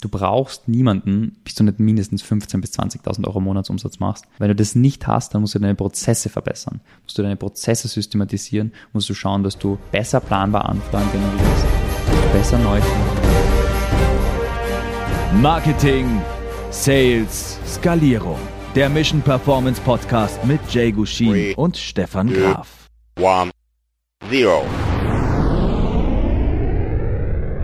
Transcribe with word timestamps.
Du 0.00 0.08
brauchst 0.08 0.68
niemanden, 0.68 1.36
bis 1.42 1.56
du 1.56 1.64
nicht 1.64 1.80
mindestens 1.80 2.22
15.000 2.22 2.60
bis 2.60 2.78
20.000 2.78 3.26
Euro 3.26 3.40
Monatsumsatz 3.40 3.98
machst. 3.98 4.26
Wenn 4.38 4.48
du 4.48 4.54
das 4.54 4.76
nicht 4.76 5.08
hast, 5.08 5.34
dann 5.34 5.40
musst 5.40 5.56
du 5.56 5.58
deine 5.58 5.74
Prozesse 5.74 6.28
verbessern. 6.28 6.80
Musst 7.02 7.18
du 7.18 7.22
deine 7.22 7.36
Prozesse 7.36 7.88
systematisieren, 7.88 8.72
musst 8.92 9.08
du 9.08 9.14
schauen, 9.14 9.42
dass 9.42 9.58
du 9.58 9.76
besser 9.90 10.20
planbar 10.20 10.68
Anfragen 10.68 11.08
generierst, 11.10 11.64
besser 12.32 12.58
neu 12.58 12.80
Marketing, 15.42 16.22
Sales, 16.70 17.58
Skalierung. 17.66 18.38
Der 18.74 18.88
Mission 18.88 19.20
Performance 19.20 19.80
Podcast 19.80 20.44
mit 20.44 20.60
Jay 20.70 20.92
Gushin 20.92 21.54
und 21.54 21.76
Stefan 21.76 22.32
Graf. 22.32 22.88
One, 23.20 23.50
zero. 24.30 24.64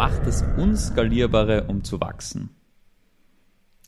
Macht 0.05 0.27
das 0.27 0.45
Unskalierbare, 0.59 1.65
um 1.65 1.83
zu 1.83 1.99
wachsen. 1.99 2.51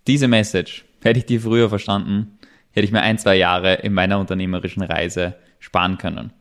Diese 0.07 0.29
Message, 0.29 0.87
hätte 1.03 1.19
ich 1.19 1.27
die 1.27 1.39
früher 1.39 1.69
verstanden, 1.69 2.39
hätte 2.71 2.87
ich 2.87 2.91
mir 2.91 3.03
ein, 3.03 3.19
zwei 3.19 3.37
Jahre 3.37 3.75
in 3.75 3.93
meiner 3.93 4.19
unternehmerischen 4.19 4.83
Reise 4.83 5.35
sparen 5.59 5.99
können. 5.99 6.33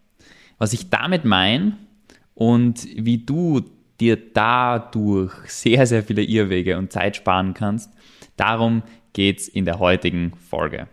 Was 0.60 0.72
ich 0.72 0.90
damit 0.90 1.26
meine 1.26 1.76
und 2.36 2.88
wie 2.96 3.18
du 3.18 3.66
dir 4.00 4.16
dadurch 4.16 5.34
sehr, 5.48 5.86
sehr 5.86 6.04
viele 6.04 6.24
Irrwege 6.24 6.78
und 6.78 6.94
Zeit 6.94 7.18
sparen 7.18 7.54
kannst, 7.54 7.92
darum 8.38 8.82
geht's 9.12 9.50
in 9.50 9.66
der 9.66 9.80
heutigen 9.80 10.32
Folge. 10.38 10.88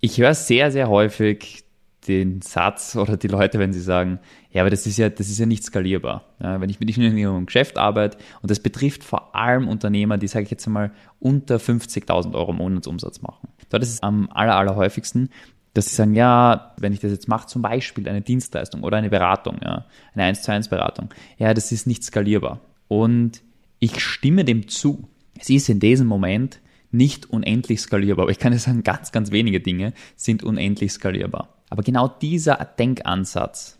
Ich 0.00 0.18
höre 0.18 0.34
sehr, 0.34 0.72
sehr 0.72 0.88
häufig 0.88 1.62
den 2.08 2.42
Satz 2.42 2.96
oder 2.96 3.16
die 3.16 3.28
Leute, 3.28 3.58
wenn 3.58 3.72
sie 3.72 3.80
sagen, 3.80 4.18
ja, 4.50 4.62
aber 4.62 4.70
das 4.70 4.86
ist 4.86 4.96
ja, 4.96 5.08
das 5.08 5.28
ist 5.28 5.38
ja 5.38 5.46
nicht 5.46 5.64
skalierbar. 5.64 6.24
Ja, 6.40 6.60
wenn 6.60 6.70
ich 6.70 6.80
mit 6.80 6.96
in 6.96 7.16
ihrem 7.16 7.46
Geschäft 7.46 7.78
arbeite 7.78 8.18
und 8.42 8.50
das 8.50 8.60
betrifft 8.60 9.04
vor 9.04 9.34
allem 9.34 9.68
Unternehmer, 9.68 10.18
die, 10.18 10.28
sage 10.28 10.44
ich 10.44 10.50
jetzt 10.50 10.66
einmal, 10.66 10.92
unter 11.20 11.56
50.000 11.56 12.34
Euro 12.34 12.52
Monatsumsatz 12.52 13.22
machen. 13.22 13.48
Dort 13.68 13.82
ist 13.82 13.90
es 13.90 14.02
am 14.02 14.28
aller, 14.32 14.56
aller 14.56 14.76
häufigsten, 14.76 15.30
dass 15.74 15.90
sie 15.90 15.96
sagen, 15.96 16.14
ja, 16.14 16.74
wenn 16.78 16.92
ich 16.92 17.00
das 17.00 17.12
jetzt 17.12 17.28
mache, 17.28 17.46
zum 17.48 17.62
Beispiel 17.62 18.08
eine 18.08 18.22
Dienstleistung 18.22 18.82
oder 18.82 18.96
eine 18.96 19.10
Beratung, 19.10 19.58
ja, 19.62 19.84
eine 20.14 20.24
1 20.24 20.42
zu 20.42 20.52
1 20.52 20.68
Beratung, 20.68 21.10
ja, 21.38 21.52
das 21.52 21.72
ist 21.72 21.86
nicht 21.86 22.02
skalierbar. 22.02 22.60
Und 22.88 23.42
ich 23.78 24.00
stimme 24.00 24.44
dem 24.44 24.68
zu. 24.68 25.08
Es 25.38 25.50
ist 25.50 25.68
in 25.68 25.80
diesem 25.80 26.06
Moment 26.06 26.60
nicht 26.90 27.28
unendlich 27.28 27.80
skalierbar, 27.80 28.24
aber 28.24 28.32
ich 28.32 28.38
kann 28.38 28.52
dir 28.52 28.58
sagen, 28.58 28.82
ganz, 28.82 29.12
ganz 29.12 29.30
wenige 29.30 29.60
Dinge 29.60 29.92
sind 30.16 30.42
unendlich 30.42 30.92
skalierbar. 30.92 31.55
Aber 31.68 31.82
genau 31.82 32.08
dieser 32.08 32.56
Denkansatz 32.78 33.78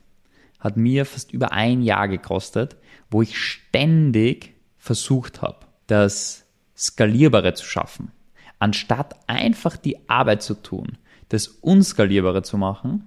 hat 0.58 0.76
mir 0.76 1.04
fast 1.04 1.32
über 1.32 1.52
ein 1.52 1.82
Jahr 1.82 2.08
gekostet, 2.08 2.76
wo 3.10 3.22
ich 3.22 3.38
ständig 3.38 4.54
versucht 4.78 5.42
habe, 5.42 5.66
das 5.86 6.44
Skalierbare 6.76 7.54
zu 7.54 7.64
schaffen, 7.64 8.10
anstatt 8.58 9.14
einfach 9.28 9.76
die 9.76 10.08
Arbeit 10.08 10.42
zu 10.42 10.54
tun, 10.54 10.98
das 11.28 11.46
Unskalierbare 11.48 12.42
zu 12.42 12.58
machen 12.58 13.06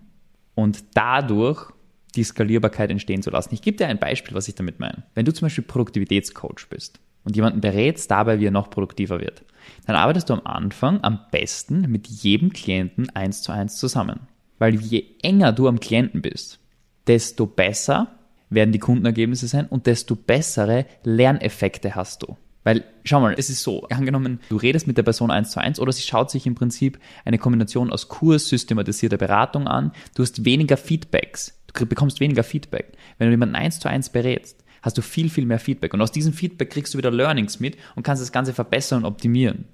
und 0.55 0.83
dadurch 0.93 1.71
die 2.16 2.23
Skalierbarkeit 2.23 2.89
entstehen 2.89 3.21
zu 3.21 3.30
lassen. 3.30 3.53
Ich 3.53 3.61
gebe 3.61 3.77
dir 3.77 3.88
ein 3.88 3.99
Beispiel, 3.99 4.36
was 4.36 4.47
ich 4.47 4.55
damit 4.55 4.80
meine. 4.80 5.03
Wenn 5.14 5.25
du 5.25 5.33
zum 5.33 5.45
Beispiel 5.45 5.64
Produktivitätscoach 5.64 6.67
bist 6.69 6.99
und 7.23 7.36
jemanden 7.36 7.61
berätst 7.61 8.09
dabei, 8.09 8.39
wie 8.39 8.47
er 8.47 8.52
noch 8.52 8.69
produktiver 8.69 9.19
wird, 9.19 9.43
dann 9.86 9.95
arbeitest 9.95 10.30
du 10.30 10.33
am 10.33 10.45
Anfang 10.45 11.03
am 11.03 11.19
besten 11.31 11.81
mit 11.91 12.08
jedem 12.08 12.52
Klienten 12.52 13.09
eins 13.11 13.41
zu 13.41 13.52
eins 13.52 13.77
zusammen. 13.77 14.27
Weil 14.59 14.75
je 14.75 15.03
enger 15.23 15.53
du 15.53 15.67
am 15.67 15.79
Klienten 15.79 16.21
bist, 16.21 16.59
desto 17.07 17.47
besser 17.47 18.19
werden 18.49 18.71
die 18.71 18.79
Kundenergebnisse 18.79 19.47
sein 19.47 19.67
und 19.67 19.88
desto 19.88 20.15
bessere 20.15 20.85
Lerneffekte 21.03 21.95
hast 21.95 22.23
du. 22.23 22.38
Weil, 22.63 22.83
schau 23.05 23.21
mal, 23.21 23.35
es 23.37 23.49
ist 23.49 23.63
so, 23.63 23.83
angenommen, 23.87 24.39
du 24.49 24.57
redest 24.57 24.85
mit 24.85 24.97
der 24.97 25.03
Person 25.03 25.31
eins 25.31 25.52
zu 25.52 25.59
eins 25.61 25.80
oder 25.80 25.91
sie 25.91 26.03
schaut 26.03 26.30
sich 26.30 26.45
im 26.45 26.55
Prinzip 26.55 26.99
eine 27.23 27.37
Kombination 27.37 27.89
aus 27.89 28.09
Kurs, 28.09 28.49
systematisierter 28.49 29.17
Beratung 29.17 29.67
an, 29.67 29.93
du 30.15 30.23
hast 30.23 30.43
weniger 30.45 30.75
Feedbacks, 30.75 31.58
du 31.73 31.86
bekommst 31.86 32.19
weniger 32.19 32.43
Feedback. 32.43 32.92
Wenn 33.17 33.27
du 33.27 33.31
jemanden 33.31 33.55
eins 33.55 33.80
zu 33.80 33.89
eins 33.89 34.09
berätst, 34.09 34.64
hast 34.81 34.98
du 34.98 35.02
viel, 35.02 35.30
viel 35.30 35.45
mehr 35.45 35.59
Feedback 35.59 35.93
und 35.93 36.02
aus 36.02 36.11
diesem 36.11 36.33
Feedback 36.33 36.69
kriegst 36.69 36.93
du 36.93 36.98
wieder 36.98 37.11
Learnings 37.11 37.59
mit 37.59 37.77
und 37.95 38.03
kannst 38.03 38.21
das 38.21 38.31
Ganze 38.31 38.53
verbessern 38.53 38.99
und 38.99 39.05
optimieren. 39.05 39.65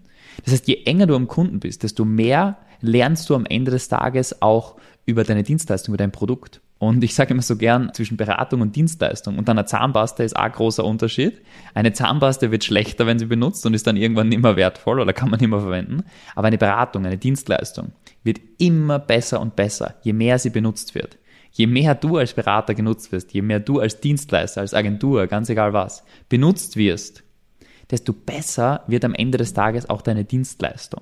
Das 0.43 0.53
heißt, 0.53 0.67
je 0.67 0.83
enger 0.85 1.07
du 1.07 1.15
am 1.15 1.27
Kunden 1.27 1.59
bist, 1.59 1.83
desto 1.83 2.05
mehr 2.05 2.57
lernst 2.81 3.29
du 3.29 3.35
am 3.35 3.45
Ende 3.45 3.71
des 3.71 3.87
Tages 3.87 4.41
auch 4.41 4.75
über 5.05 5.23
deine 5.23 5.43
Dienstleistung, 5.43 5.93
über 5.93 6.03
dein 6.03 6.11
Produkt. 6.11 6.61
Und 6.77 7.03
ich 7.03 7.15
sage 7.15 7.33
immer 7.33 7.41
so 7.41 7.55
gern, 7.55 7.91
zwischen 7.93 8.17
Beratung 8.17 8.61
und 8.61 8.75
Dienstleistung 8.75 9.37
und 9.37 9.49
einer 9.49 9.65
Zahnpasta 9.65 10.23
ist 10.23 10.35
auch 10.35 10.43
ein 10.43 10.51
großer 10.51 10.83
Unterschied. 10.83 11.41
Eine 11.73 11.93
Zahnpasta 11.93 12.51
wird 12.51 12.65
schlechter, 12.65 13.07
wenn 13.07 13.17
sie 13.17 13.25
benutzt 13.25 13.65
und 13.65 13.73
ist 13.73 13.87
dann 13.87 13.95
irgendwann 13.95 14.27
nicht 14.27 14.43
wertvoll 14.43 14.99
oder 14.99 15.13
kann 15.13 15.29
man 15.29 15.39
nicht 15.39 15.49
verwenden. 15.49 16.03
Aber 16.35 16.47
eine 16.47 16.57
Beratung, 16.57 17.05
eine 17.05 17.17
Dienstleistung 17.17 17.93
wird 18.23 18.39
immer 18.57 18.99
besser 18.99 19.39
und 19.39 19.55
besser, 19.55 19.95
je 20.03 20.13
mehr 20.13 20.37
sie 20.37 20.49
benutzt 20.49 20.95
wird. 20.95 21.17
Je 21.51 21.67
mehr 21.67 21.95
du 21.95 22.17
als 22.17 22.33
Berater 22.33 22.75
genutzt 22.75 23.13
wirst, 23.13 23.33
je 23.33 23.41
mehr 23.41 23.61
du 23.61 23.79
als 23.79 24.01
Dienstleister, 24.01 24.59
als 24.59 24.73
Agentur, 24.73 25.27
ganz 25.27 25.49
egal 25.49 25.71
was, 25.71 26.03
benutzt 26.27 26.75
wirst, 26.75 27.23
desto 27.89 28.11
besser 28.11 28.83
wird 28.87 29.05
am 29.05 29.13
Ende 29.13 29.37
des 29.37 29.53
Tages 29.53 29.89
auch 29.89 30.01
deine 30.01 30.25
Dienstleistung. 30.25 31.01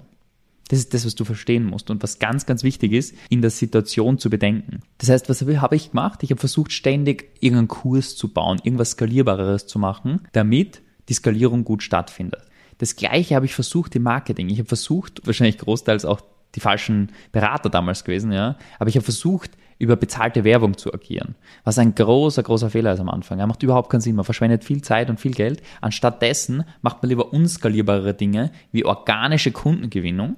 Das 0.70 0.80
ist 0.80 0.94
das, 0.94 1.06
was 1.06 1.16
du 1.16 1.26
verstehen 1.26 1.66
musst 1.66 1.90
und 1.90 2.02
was 2.04 2.20
ganz, 2.20 2.46
ganz 2.46 2.64
wichtig 2.64 2.94
ist, 2.94 3.16
in 3.30 3.42
der 3.42 3.52
Situation 3.52 4.18
zu 4.18 4.30
bedenken. 4.30 4.80
Das 4.98 5.10
heißt, 5.10 5.30
was 5.30 5.42
habe 5.42 5.76
ich 5.76 5.92
gemacht? 5.92 6.24
Ich 6.24 6.32
habe 6.32 6.40
versucht, 6.40 6.72
ständig 6.72 7.32
irgendeinen 7.42 7.68
Kurs 7.68 8.16
zu 8.16 8.30
bauen, 8.30 8.62
irgendwas 8.64 8.92
Skalierbareres 8.92 9.68
zu 9.68 9.78
machen, 9.78 10.22
damit 10.32 10.82
die 11.10 11.14
Skalierung 11.14 11.64
gut 11.64 11.84
stattfindet. 11.84 12.42
Das 12.78 12.96
gleiche 12.96 13.36
habe 13.36 13.46
ich 13.46 13.54
versucht 13.54 13.96
im 13.96 14.04
Marketing. 14.04 14.50
Ich 14.50 14.60
habe 14.60 14.68
versucht, 14.68 15.26
wahrscheinlich 15.26 15.58
großteils 15.58 16.06
auch 16.06 16.22
die 16.56 16.60
falschen 16.60 17.12
Berater 17.32 17.70
damals 17.70 18.04
gewesen, 18.04 18.32
ja, 18.32 18.58
aber 18.80 18.90
ich 18.90 18.96
habe 18.96 19.04
versucht, 19.04 19.52
über 19.80 19.96
bezahlte 19.96 20.44
Werbung 20.44 20.78
zu 20.78 20.94
agieren. 20.94 21.36
Was 21.64 21.80
ein 21.80 21.96
großer, 21.96 22.44
großer 22.44 22.70
Fehler 22.70 22.94
ist 22.94 23.00
am 23.00 23.10
Anfang. 23.10 23.40
Er 23.40 23.48
macht 23.48 23.64
überhaupt 23.64 23.90
keinen 23.90 24.02
Sinn. 24.02 24.16
Man 24.16 24.24
verschwendet 24.24 24.64
viel 24.64 24.82
Zeit 24.82 25.10
und 25.10 25.20
viel 25.20 25.34
Geld. 25.34 25.62
Anstattdessen 25.82 26.64
macht 26.82 27.02
man 27.02 27.10
lieber 27.10 27.34
unskalierbare 27.34 28.14
Dinge 28.14 28.52
wie 28.72 28.86
organische 28.86 29.52
Kundengewinnung, 29.52 30.36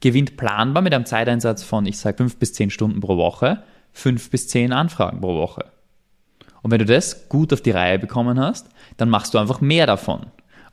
gewinnt 0.00 0.36
planbar 0.36 0.82
mit 0.82 0.94
einem 0.94 1.06
Zeiteinsatz 1.06 1.62
von, 1.62 1.86
ich 1.86 1.98
sage, 1.98 2.18
fünf 2.18 2.36
bis 2.36 2.52
zehn 2.52 2.70
Stunden 2.70 3.00
pro 3.00 3.16
Woche, 3.16 3.62
fünf 3.92 4.30
bis 4.30 4.48
zehn 4.48 4.72
Anfragen 4.72 5.20
pro 5.20 5.36
Woche. 5.36 5.66
Und 6.62 6.70
wenn 6.70 6.78
du 6.78 6.84
das 6.84 7.28
gut 7.28 7.52
auf 7.52 7.60
die 7.60 7.70
Reihe 7.70 7.98
bekommen 7.98 8.38
hast, 8.38 8.68
dann 8.96 9.08
machst 9.08 9.34
du 9.34 9.38
einfach 9.38 9.60
mehr 9.60 9.86
davon 9.86 10.26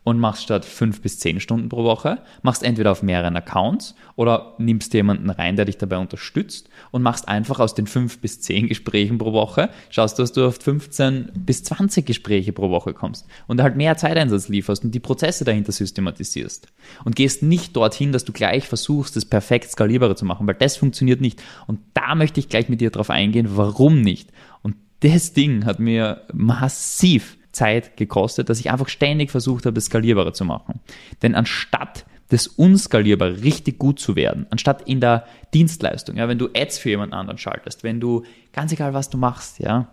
und 0.08 0.20
machst 0.20 0.44
statt 0.44 0.64
fünf 0.64 1.02
bis 1.02 1.20
zehn 1.20 1.42
Stunden 1.42 1.68
pro 1.68 1.84
Woche, 1.84 2.20
machst 2.42 2.64
entweder 2.64 2.94
auf 2.94 3.04
mehreren 3.04 3.36
Accounts 3.36 3.94
oder 4.16 4.54
nimmst 4.58 4.94
jemanden 4.94 5.30
rein, 5.30 5.58
der 5.58 5.66
dich 5.66 5.78
dabei 5.78 5.98
unterstützt 5.98 6.70
und 6.92 7.02
machst 7.02 7.28
einfach 7.28 7.60
aus 7.60 7.76
den 7.76 7.88
fünf 7.88 8.20
bis 8.20 8.40
zehn 8.40 8.70
Gesprächen 8.70 9.18
pro 9.18 9.34
Woche, 9.34 9.70
schaust 9.90 10.18
du, 10.18 10.24
dass 10.24 10.32
du 10.32 10.48
auf 10.48 10.60
15 10.62 11.34
bis 11.36 11.66
20 11.66 12.06
Gespräche 12.06 12.54
pro 12.54 12.70
Woche 12.70 12.94
kommst 12.94 13.28
und 13.48 13.62
halt 13.62 13.76
mehr 13.76 13.98
Zeiteinsatz 13.98 14.48
lieferst 14.48 14.86
und 14.86 14.96
die 14.96 15.02
Prozesse 15.02 15.44
dahinter 15.44 15.74
systematisierst. 15.74 16.70
Und 17.04 17.18
gehst 17.18 17.44
nicht 17.44 17.76
dorthin, 17.76 18.14
dass 18.14 18.24
du 18.24 18.32
gleich 18.32 18.66
versuchst, 18.66 19.18
das 19.18 19.26
perfekt 19.26 19.70
skalierbare 19.70 20.16
zu 20.16 20.24
machen, 20.24 20.48
weil 20.48 20.56
das 20.56 20.78
funktioniert 20.78 21.20
nicht. 21.20 21.44
Und 21.68 21.82
da 21.94 22.16
möchte 22.16 22.40
ich 22.40 22.48
gleich 22.48 22.70
mit 22.70 22.80
dir 22.80 22.92
drauf 22.92 23.10
eingehen, 23.10 23.58
warum 23.58 24.00
nicht. 24.00 24.30
Und 24.62 24.78
das 25.02 25.34
Ding 25.34 25.66
hat 25.66 25.80
mir 25.80 26.22
massiv 26.32 27.37
Zeit 27.52 27.98
gekostet, 27.98 28.50
dass 28.50 28.60
ich 28.60 28.72
einfach 28.72 28.90
ständig 28.90 29.32
versucht 29.32 29.66
habe, 29.66 29.74
das 29.74 29.86
skalierbarer 29.86 30.34
zu 30.34 30.46
machen. 30.46 30.80
Denn 31.22 31.36
anstatt 31.36 32.06
das 32.30 32.48
Unskalierbare 32.48 33.42
richtig 33.42 33.80
gut 33.80 34.00
zu 34.00 34.16
werden, 34.16 34.48
anstatt 34.50 34.82
in 34.88 35.00
der 35.00 35.26
Dienstleistung, 35.54 36.18
ja, 36.18 36.28
wenn 36.28 36.38
du 36.38 36.50
Ads 36.54 36.78
für 36.78 36.90
jemand 36.90 37.14
anderen 37.14 37.38
schaltest, 37.38 37.84
wenn 37.84 38.00
du, 38.00 38.24
ganz 38.52 38.72
egal 38.72 38.94
was 38.94 39.10
du 39.10 39.18
machst, 39.18 39.60
ja, 39.60 39.90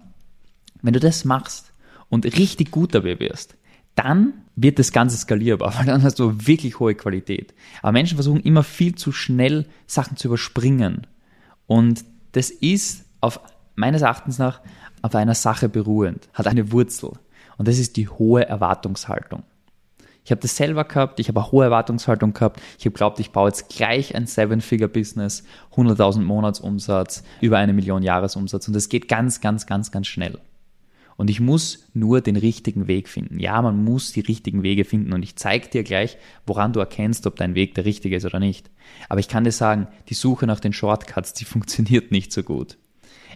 wenn 0.83 0.93
du 0.93 1.01
das 1.01 1.25
machst 1.25 1.73
und 2.09 2.25
richtig 2.25 2.71
gut 2.71 2.95
dabei 2.95 3.21
wirst, 3.21 3.57
dann 3.95 4.35
wird 4.57 4.79
das 4.79 4.93
Ganze 4.93 5.17
skalierbar, 5.17 5.75
weil 5.79 5.87
dann 5.87 6.03
hast 6.03 6.19
du 6.19 6.47
wirklich 6.47 6.81
hohe 6.81 6.95
Qualität. 6.95 7.55
Aber 7.83 7.93
Menschen 7.93 8.17
versuchen 8.17 8.41
immer 8.41 8.63
viel 8.63 8.95
zu 8.95 9.13
schnell 9.13 9.67
Sachen 9.87 10.17
zu 10.17 10.29
überspringen. 10.29 11.07
Und 11.67 12.05
das 12.33 12.51
ist 12.51 13.05
auf 13.21 13.41
meines 13.77 14.03
Erachtens 14.03 14.39
nach 14.39 14.61
auf 15.03 15.15
einer 15.15 15.35
Sache 15.35 15.69
beruhend, 15.69 16.29
hat 16.33 16.47
eine 16.47 16.73
Wurzel. 16.73 17.13
Und 17.59 17.69
das 17.69 17.79
ist 17.79 17.97
die 17.97 18.09
hohe 18.09 18.47
Erwartungshaltung. 18.47 19.43
Ich 20.25 20.31
habe 20.31 20.41
das 20.41 20.57
selber 20.57 20.85
gehabt, 20.85 21.21
ich 21.21 21.29
habe 21.29 21.41
eine 21.41 21.53
hohe 21.53 21.65
Erwartungshaltung 21.65 22.33
gehabt. 22.33 22.61
Ich 22.79 22.87
habe 22.87 22.95
glaubt, 22.95 23.21
ich 23.21 23.31
baue 23.31 23.49
jetzt 23.49 23.69
gleich 23.69 24.15
ein 24.15 24.27
Seven-Figure-Business, 24.27 25.45
100.000 25.77 26.23
Monatsumsatz, 26.23 27.25
über 27.43 27.59
eine 27.59 27.75
Million 27.75 28.03
Jahresumsatz. 28.03 28.67
Und 28.67 28.75
das 28.75 28.89
geht 28.89 29.07
ganz, 29.07 29.43
ganz, 29.43 29.67
ganz, 29.67 29.91
ganz 29.91 30.07
schnell. 30.07 30.39
Und 31.17 31.31
ich 31.31 31.41
muss 31.41 31.87
nur 31.93 32.23
den 32.23 32.37
richtigen 32.37 32.89
Weg 32.89 33.09
finden. 33.09 33.39
Ja, 33.39 33.61
man 33.63 33.85
muss 33.85 34.13
die 34.13 34.21
richtigen 34.21 34.63
Wege 34.63 34.85
finden. 34.85 35.13
Und 35.13 35.23
ich 35.23 35.37
zeige 35.37 35.69
dir 35.69 35.85
gleich, 35.85 36.17
woran 36.47 36.73
du 36.73 36.81
erkennst, 36.81 37.27
ob 37.27 37.37
dein 37.37 37.55
Weg 37.55 37.75
der 37.75 37.85
richtige 37.85 38.17
ist 38.17 38.25
oder 38.25 38.41
nicht. 38.41 38.71
Aber 39.09 39.21
ich 39.21 39.29
kann 39.29 39.45
dir 39.45 39.53
sagen, 39.53 39.87
die 40.09 40.15
Suche 40.15 40.47
nach 40.47 40.59
den 40.61 40.73
Shortcuts, 40.73 41.35
die 41.35 41.45
funktioniert 41.45 42.11
nicht 42.11 42.33
so 42.33 42.43
gut. 42.43 42.79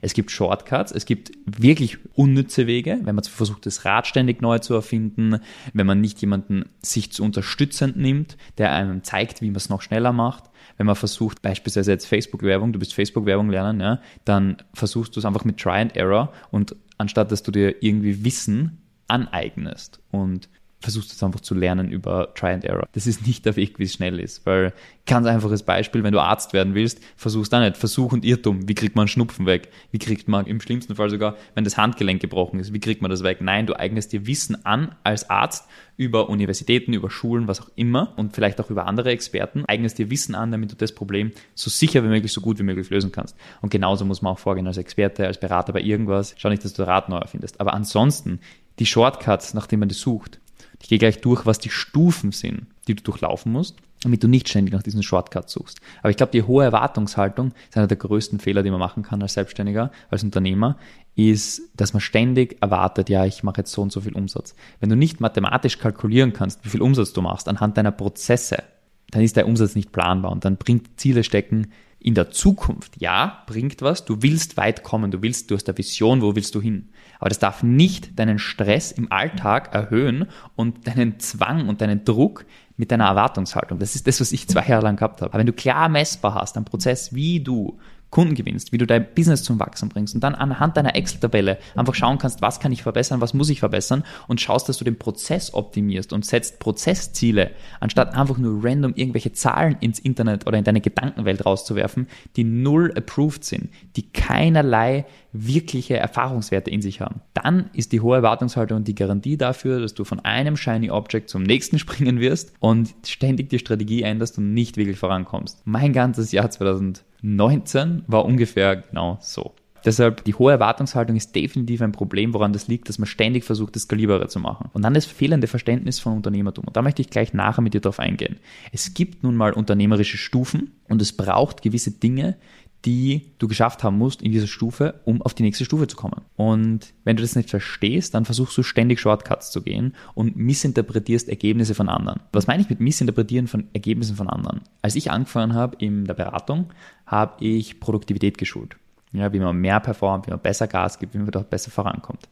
Es 0.01 0.15
gibt 0.15 0.31
Shortcuts, 0.31 0.93
es 0.93 1.07
gibt 1.07 1.33
wirklich 1.45 1.99
unnütze 2.15 2.67
Wege, 2.67 2.99
wenn 3.03 3.15
man 3.15 3.25
versucht, 3.25 3.67
das 3.67 3.85
Rad 3.85 4.07
ständig 4.07 4.43
neu 4.43 4.59
zu 4.59 4.75
erfinden, 4.75 5.41
wenn 5.73 5.87
man 5.87 6.01
nicht 6.01 6.21
jemanden 6.21 6.67
sich 6.83 7.13
zu 7.13 7.25
unterstützend 7.25 7.97
nimmt, 7.97 8.37
der 8.59 8.73
einem 8.73 9.03
zeigt, 9.03 9.41
wie 9.43 9.49
man 9.49 9.57
es 9.57 9.69
noch 9.69 9.83
schneller 9.83 10.13
macht. 10.13 10.45
Wenn 10.77 10.87
man 10.87 10.97
versucht, 10.97 11.43
beispielsweise 11.43 11.93
jetzt 11.93 12.07
Facebook-Werbung, 12.07 12.73
du 12.73 12.79
bist 12.79 12.95
Facebook-Werbung 12.95 13.51
lernen, 13.51 13.81
ja, 13.81 14.01
dann 14.25 14.59
versuchst 14.75 15.17
du 15.17 15.21
es 15.21 15.27
einfach 15.27 15.45
mit 15.45 15.59
Try 15.59 15.81
and 15.81 15.97
Error 15.97 16.33
und 16.51 16.77
anstatt 16.99 17.33
dass 17.33 17.43
du 17.43 17.51
dir 17.51 17.83
irgendwie 17.83 18.25
Wissen 18.25 18.79
aneignest 19.09 20.01
und 20.11 20.49
versuchst 20.81 21.13
es 21.13 21.23
einfach 21.23 21.41
zu 21.41 21.55
lernen 21.55 21.91
über 21.91 22.33
Try 22.35 22.51
and 22.51 22.65
Error. 22.65 22.89
Das 22.93 23.07
ist 23.07 23.27
nicht 23.27 23.45
der 23.45 23.57
Weg, 23.57 23.79
wie 23.79 23.85
es 23.85 23.95
schnell 23.95 24.21
ist, 24.21 24.47
weil 24.47 24.73
ganz 25.07 25.27
einfaches 25.27 25.63
Beispiel, 25.63 26.05
wenn 26.05 26.13
du 26.13 26.21
Arzt 26.21 26.53
werden 26.53 26.75
willst, 26.75 27.01
versuchst 27.17 27.53
da 27.53 27.61
nicht. 27.61 27.77
Versuch 27.77 28.13
und 28.13 28.25
Irrtum. 28.25 28.69
Wie 28.69 28.75
kriegt 28.75 28.95
man 28.95 29.09
Schnupfen 29.09 29.47
weg? 29.47 29.71
Wie 29.91 29.99
kriegt 29.99 30.29
man 30.29 30.47
im 30.47 30.61
schlimmsten 30.61 30.95
Fall 30.95 31.11
sogar, 31.11 31.37
wenn 31.55 31.65
das 31.65 31.77
Handgelenk 31.77 32.21
gebrochen 32.21 32.61
ist, 32.61 32.73
wie 32.73 32.81
kriegt 32.81 33.03
man 33.03 33.11
das 33.11 33.25
weg? 33.25 33.39
Nein, 33.41 33.67
du 33.67 33.79
eignest 33.79 34.13
dir 34.13 34.27
Wissen 34.27 34.65
an 34.65 34.95
als 35.03 35.31
Arzt 35.31 35.69
über 35.97 36.29
Universitäten, 36.29 36.93
über 36.93 37.11
Schulen, 37.11 37.49
was 37.49 37.61
auch 37.61 37.71
immer 37.75 38.13
und 38.17 38.35
vielleicht 38.35 38.61
auch 38.61 38.71
über 38.71 38.87
andere 38.87 39.11
Experten, 39.11 39.65
eignest 39.67 39.99
dir 39.99 40.11
Wissen 40.11 40.37
an, 40.37 40.53
damit 40.53 40.71
du 40.71 40.77
das 40.77 40.93
Problem 40.93 41.33
so 41.55 41.71
sicher 41.71 42.05
wie 42.05 42.09
möglich, 42.09 42.33
so 42.33 42.41
gut 42.41 42.59
wie 42.61 42.63
möglich 42.63 42.89
lösen 42.91 43.11
kannst. 43.11 43.37
Und 43.63 43.71
genauso 43.71 44.05
muss 44.05 44.23
man 44.23 44.35
auch 44.35 44.39
vorgehen 44.39 44.67
als 44.69 44.77
Experte, 44.77 45.27
als 45.27 45.41
Berater 45.41 45.73
bei 45.73 45.81
irgendwas. 45.81 46.35
Schau 46.39 46.51
nicht, 46.51 46.65
dass 46.65 46.73
du 46.73 46.87
Rad 46.87 47.09
neu 47.09 47.19
erfindest. 47.19 47.61
Aber 47.61 47.75
ansonsten, 47.75 48.39
die 48.79 48.87
Shortcuts, 48.87 49.55
nachdem 49.55 49.81
man 49.81 49.89
die 49.89 49.97
sucht, 49.97 50.41
ich 50.81 50.89
gehe 50.89 50.99
gleich 50.99 51.21
durch, 51.21 51.47
was 51.47 51.59
die 51.59 51.71
Stufen 51.71 52.33
sind, 52.33 52.67
die 52.87 52.95
du 52.95 53.03
durchlaufen 53.03 53.53
musst, 53.53 53.77
damit 54.03 54.23
du 54.23 54.29
nicht 54.29 54.49
ständig 54.49 54.73
nach 54.73 54.83
diesen 54.83 55.03
Shortcuts 55.03 55.53
suchst. 55.53 55.81
Aber 56.01 56.11
ich 56.11 56.17
glaube, 56.17 56.33
die 56.33 56.45
hohe 56.45 56.65
Erwartungshaltung 56.65 57.53
ist 57.69 57.77
einer 57.77 57.89
der 57.89 57.97
größten 57.97 58.39
Fehler, 58.39 58.63
die 58.63 58.71
man 58.71 58.79
machen 58.79 59.03
kann 59.03 59.21
als 59.23 59.35
Selbstständiger, 59.35 59.91
als 60.11 60.23
Unternehmer, 60.23 60.79
ist, 61.17 61.63
dass 61.75 61.93
man 61.95 62.01
ständig 62.01 62.63
erwartet, 62.63 63.09
ja, 63.09 63.25
ich 63.25 63.43
mache 63.43 63.59
jetzt 63.59 63.73
so 63.73 63.83
und 63.83 63.91
so 63.91 64.01
viel 64.01 64.15
Umsatz. 64.15 64.55
Wenn 64.79 64.89
du 64.89 64.95
nicht 64.95 65.21
mathematisch 65.21 65.79
kalkulieren 65.79 66.33
kannst, 66.33 66.65
wie 66.65 66.69
viel 66.69 66.83
Umsatz 66.83 67.13
du 67.13 67.23
machst 67.23 67.49
anhand 67.49 67.77
deiner 67.77 67.91
Prozesse, 67.91 68.63
dann 69.11 69.23
ist 69.23 69.37
der 69.37 69.49
Umsatz 69.49 69.75
nicht 69.75 69.91
planbar 69.91 70.31
und 70.31 70.45
dann 70.45 70.59
bringt 70.59 71.01
Ziele 71.01 71.25
stecken 71.25 71.73
in 72.01 72.15
der 72.15 72.31
Zukunft. 72.31 73.01
Ja, 73.01 73.43
bringt 73.47 73.83
was, 73.83 74.05
du 74.05 74.23
willst 74.23 74.57
weit 74.57 74.83
kommen, 74.83 75.11
du 75.11 75.23
willst, 75.23 75.51
du 75.51 75.57
hast 75.57 75.69
eine 75.69 75.79
Vision, 75.79 76.23
wo 76.23 76.37
willst 76.37 76.55
du 76.55 76.61
hin? 76.61 76.91
Aber 77.19 77.29
das 77.29 77.39
darf 77.39 77.63
nicht 77.63 78.19
deinen 78.19 78.39
Stress 78.39 78.93
im 78.93 79.11
Alltag 79.11 79.75
erhöhen 79.75 80.27
und 80.55 80.87
deinen 80.87 81.19
Zwang 81.19 81.69
und 81.69 81.81
deinen 81.81 82.05
Druck 82.05 82.47
mit 82.77 82.93
deiner 82.93 83.07
Erwartungshaltung. 83.07 83.81
Das 83.81 83.97
ist 83.97 84.07
das, 84.07 84.21
was 84.21 84.31
ich 84.31 84.47
zwei 84.47 84.65
Jahre 84.67 84.85
lang 84.85 84.97
gehabt 84.97 85.21
habe. 85.21 85.33
Aber 85.33 85.41
wenn 85.41 85.47
du 85.47 85.53
klar 85.53 85.89
messbar 85.89 86.35
hast, 86.35 86.57
einen 86.57 86.65
Prozess, 86.65 87.13
wie 87.13 87.41
du 87.41 87.79
Kunden 88.11 88.35
gewinnst, 88.35 88.73
wie 88.73 88.79
du 88.79 88.87
dein 88.87 89.07
Business 89.15 89.43
zum 89.43 89.61
Wachsen 89.61 89.89
bringst 89.89 90.15
und 90.15 90.23
dann 90.23 90.35
anhand 90.35 90.77
deiner 90.77 90.97
Excel-Tabelle 90.97 91.59
einfach 91.77 91.95
schauen 91.95 92.19
kannst, 92.19 92.41
was 92.41 92.61
kann 92.61 92.73
ich 92.73 92.83
verbessern, 92.83 93.21
was 93.21 93.35
muss 93.35 93.51
ich 93.51 93.61
verbessern 93.61 94.05
und 94.29 94.41
schaust, 94.41 94.69
dass 94.69 94.79
du 94.79 94.85
den 94.85 94.99
Prozess 94.99 95.53
optimierst 95.53 96.13
und 96.13 96.25
setzt 96.25 96.59
Prozessziele, 96.59 97.51
anstatt 97.81 98.15
einfach 98.15 98.39
nur 98.39 98.65
random 98.65 98.95
irgendwelche 98.95 99.33
Zahlen 99.33 99.77
ins 99.81 99.99
Internet 99.99 100.47
oder 100.47 100.59
in 100.59 100.65
deine 100.65 100.81
Gedankenwelt 100.81 101.45
rauszuwerfen, 101.45 102.07
die 102.37 102.45
null 102.45 102.93
approved 102.97 103.45
sind, 103.45 103.69
die 103.97 104.11
keinerlei 104.11 105.05
wirkliche 105.33 105.97
Erfahrungswerte 105.97 106.71
in 106.71 106.81
sich 106.81 107.01
haben. 107.01 107.21
Dann 107.35 107.71
ist 107.75 107.93
die 107.93 108.01
hohe 108.01 108.17
Erwartungshaltung 108.17 108.85
die 108.85 108.95
Garantie 108.95 109.37
dafür, 109.37 109.81
dass 109.81 109.95
du 109.95 110.05
von 110.05 110.21
einem 110.21 110.57
Shiny 110.57 110.91
Object 110.91 111.29
zum 111.29 111.43
nächsten 111.43 111.79
springen 111.89 112.21
wirst 112.21 112.53
und 112.61 112.95
ständig 113.07 113.51
die 113.51 113.59
Strategie 113.59 114.03
änderst 114.03 114.39
und 114.39 114.55
nicht 114.55 114.77
wirklich 114.77 114.99
vorankommst. 114.99 115.61
Mein 115.65 115.93
ganzes 115.93 116.33
Jahr 116.33 116.51
2000 116.51 117.05
19 117.23 118.05
war 118.07 118.25
ungefähr 118.25 118.77
genau 118.77 119.19
so. 119.21 119.55
Deshalb, 119.85 120.25
die 120.25 120.35
hohe 120.35 120.53
Erwartungshaltung 120.53 121.17
ist 121.17 121.35
definitiv 121.35 121.83
ein 121.83 121.93
Problem, 121.93 122.35
woran 122.35 122.53
das 122.53 122.69
liegt, 122.69 122.89
dass 122.89 122.99
man 122.99 123.07
ständig 123.07 123.45
versucht, 123.45 123.77
das 123.77 123.83
skalierbarer 123.83 124.29
zu 124.29 124.41
machen. 124.41 124.71
Und 124.73 124.83
dann 124.83 124.95
das 124.95 125.07
fehlende 125.07 125.47
Verständnis 125.47 126.01
von 126.01 126.15
Unternehmertum. 126.15 126.65
Und 126.67 126.77
da 126.77 126.83
möchte 126.83 127.01
ich 127.01 127.11
gleich 127.11 127.33
nachher 127.33 127.63
mit 127.63 127.75
dir 127.75 127.81
drauf 127.81 128.01
eingehen. 128.01 128.39
Es 128.73 128.95
gibt 128.95 129.23
nun 129.23 129.37
mal 129.37 129.53
unternehmerische 129.53 130.17
Stufen 130.17 130.73
und 130.89 131.01
es 131.01 131.17
braucht 131.17 131.63
gewisse 131.63 131.93
Dinge, 131.93 132.37
die 132.85 133.33
du 133.39 133.49
geschafft 133.49 133.83
haben 133.83 133.99
musst 133.99 134.23
in 134.23 134.31
dieser 134.31 134.47
Stufe, 134.47 135.01
um 135.05 135.21
auf 135.23 135.35
die 135.35 135.43
nächste 135.43 135.65
Stufe 135.65 135.89
zu 135.89 135.97
kommen. 135.97 136.23
Und 136.37 136.93
wenn 137.05 137.17
du 137.17 137.23
das 137.23 137.35
nicht 137.35 137.51
verstehst, 137.51 138.15
dann 138.15 138.25
versuchst 138.25 138.57
du 138.57 138.63
ständig 138.63 139.01
Shortcuts 139.01 139.51
zu 139.51 139.63
gehen 139.63 139.95
und 140.15 140.37
missinterpretierst 140.37 141.29
Ergebnisse 141.29 141.75
von 141.75 141.89
anderen. 141.89 142.21
Was 142.33 142.47
meine 142.47 142.63
ich 142.63 142.71
mit 142.71 142.81
Missinterpretieren 142.81 143.49
von 143.49 143.69
Ergebnissen 143.73 144.17
von 144.17 144.29
anderen? 144.29 144.61
Als 144.81 144.95
ich 144.95 145.11
angefangen 145.11 145.55
habe 145.55 145.77
in 145.79 146.05
der 146.05 146.15
Beratung, 146.15 146.73
habe 147.07 147.45
ich 147.45 147.81
Produktivität 147.81 148.39
geschult. 148.39 148.77
Ja, 149.13 149.33
wie 149.33 149.41
man 149.41 149.57
mehr 149.57 149.81
performt, 149.81 150.27
wie 150.27 150.31
man 150.31 150.41
besser 150.41 150.69
Gas 150.69 150.99
gibt, 150.99 151.15
wie 151.15 151.19
man 151.19 151.31
dort 151.31 151.51
besser 151.51 151.71
vorankommt. 151.71 152.29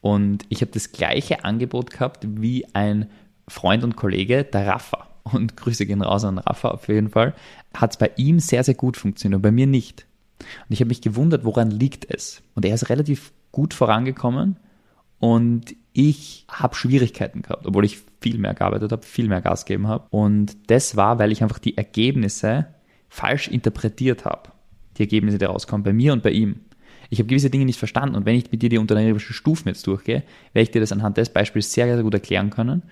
Und 0.00 0.46
ich 0.48 0.60
habe 0.60 0.70
das 0.70 0.92
gleiche 0.92 1.44
Angebot 1.44 1.90
gehabt 1.90 2.26
wie 2.26 2.66
ein 2.74 3.10
Freund 3.48 3.84
und 3.84 3.96
Kollege, 3.96 4.44
der 4.44 4.66
Rafa 4.66 5.13
und 5.24 5.56
Grüße 5.56 5.86
gehen 5.86 6.02
raus 6.02 6.24
an 6.24 6.38
Rafa 6.38 6.68
auf 6.68 6.88
jeden 6.88 7.10
Fall, 7.10 7.34
hat 7.74 7.92
es 7.92 7.96
bei 7.96 8.10
ihm 8.16 8.38
sehr, 8.38 8.64
sehr 8.64 8.74
gut 8.74 8.96
funktioniert 8.96 9.36
und 9.36 9.42
bei 9.42 9.50
mir 9.50 9.66
nicht. 9.66 10.06
Und 10.38 10.72
ich 10.72 10.80
habe 10.80 10.88
mich 10.88 11.00
gewundert, 11.00 11.44
woran 11.44 11.70
liegt 11.70 12.06
es? 12.12 12.42
Und 12.54 12.64
er 12.64 12.74
ist 12.74 12.88
relativ 12.88 13.32
gut 13.52 13.74
vorangekommen 13.74 14.56
und 15.18 15.74
ich 15.92 16.44
habe 16.50 16.74
Schwierigkeiten 16.74 17.42
gehabt, 17.42 17.66
obwohl 17.66 17.84
ich 17.84 18.00
viel 18.20 18.38
mehr 18.38 18.54
gearbeitet 18.54 18.90
habe, 18.92 19.04
viel 19.04 19.28
mehr 19.28 19.40
Gas 19.40 19.64
gegeben 19.64 19.86
habe. 19.86 20.06
Und 20.10 20.56
das 20.66 20.96
war, 20.96 21.18
weil 21.18 21.30
ich 21.30 21.42
einfach 21.42 21.60
die 21.60 21.76
Ergebnisse 21.76 22.66
falsch 23.08 23.48
interpretiert 23.48 24.24
habe. 24.24 24.50
Die 24.98 25.02
Ergebnisse, 25.02 25.38
die 25.38 25.44
rauskommen, 25.44 25.84
bei 25.84 25.92
mir 25.92 26.12
und 26.12 26.22
bei 26.22 26.30
ihm. 26.30 26.60
Ich 27.10 27.20
habe 27.20 27.28
gewisse 27.28 27.50
Dinge 27.50 27.64
nicht 27.64 27.78
verstanden 27.78 28.16
und 28.16 28.26
wenn 28.26 28.34
ich 28.34 28.50
mit 28.50 28.62
dir 28.62 28.68
die 28.68 28.78
unternehmerischen 28.78 29.34
Stufen 29.34 29.68
jetzt 29.68 29.86
durchgehe, 29.86 30.24
werde 30.52 30.64
ich 30.64 30.70
dir 30.70 30.80
das 30.80 30.90
anhand 30.90 31.16
des 31.16 31.28
Beispiels 31.28 31.72
sehr, 31.72 31.86
sehr 31.86 32.02
gut 32.02 32.14
erklären 32.14 32.50
können 32.50 32.82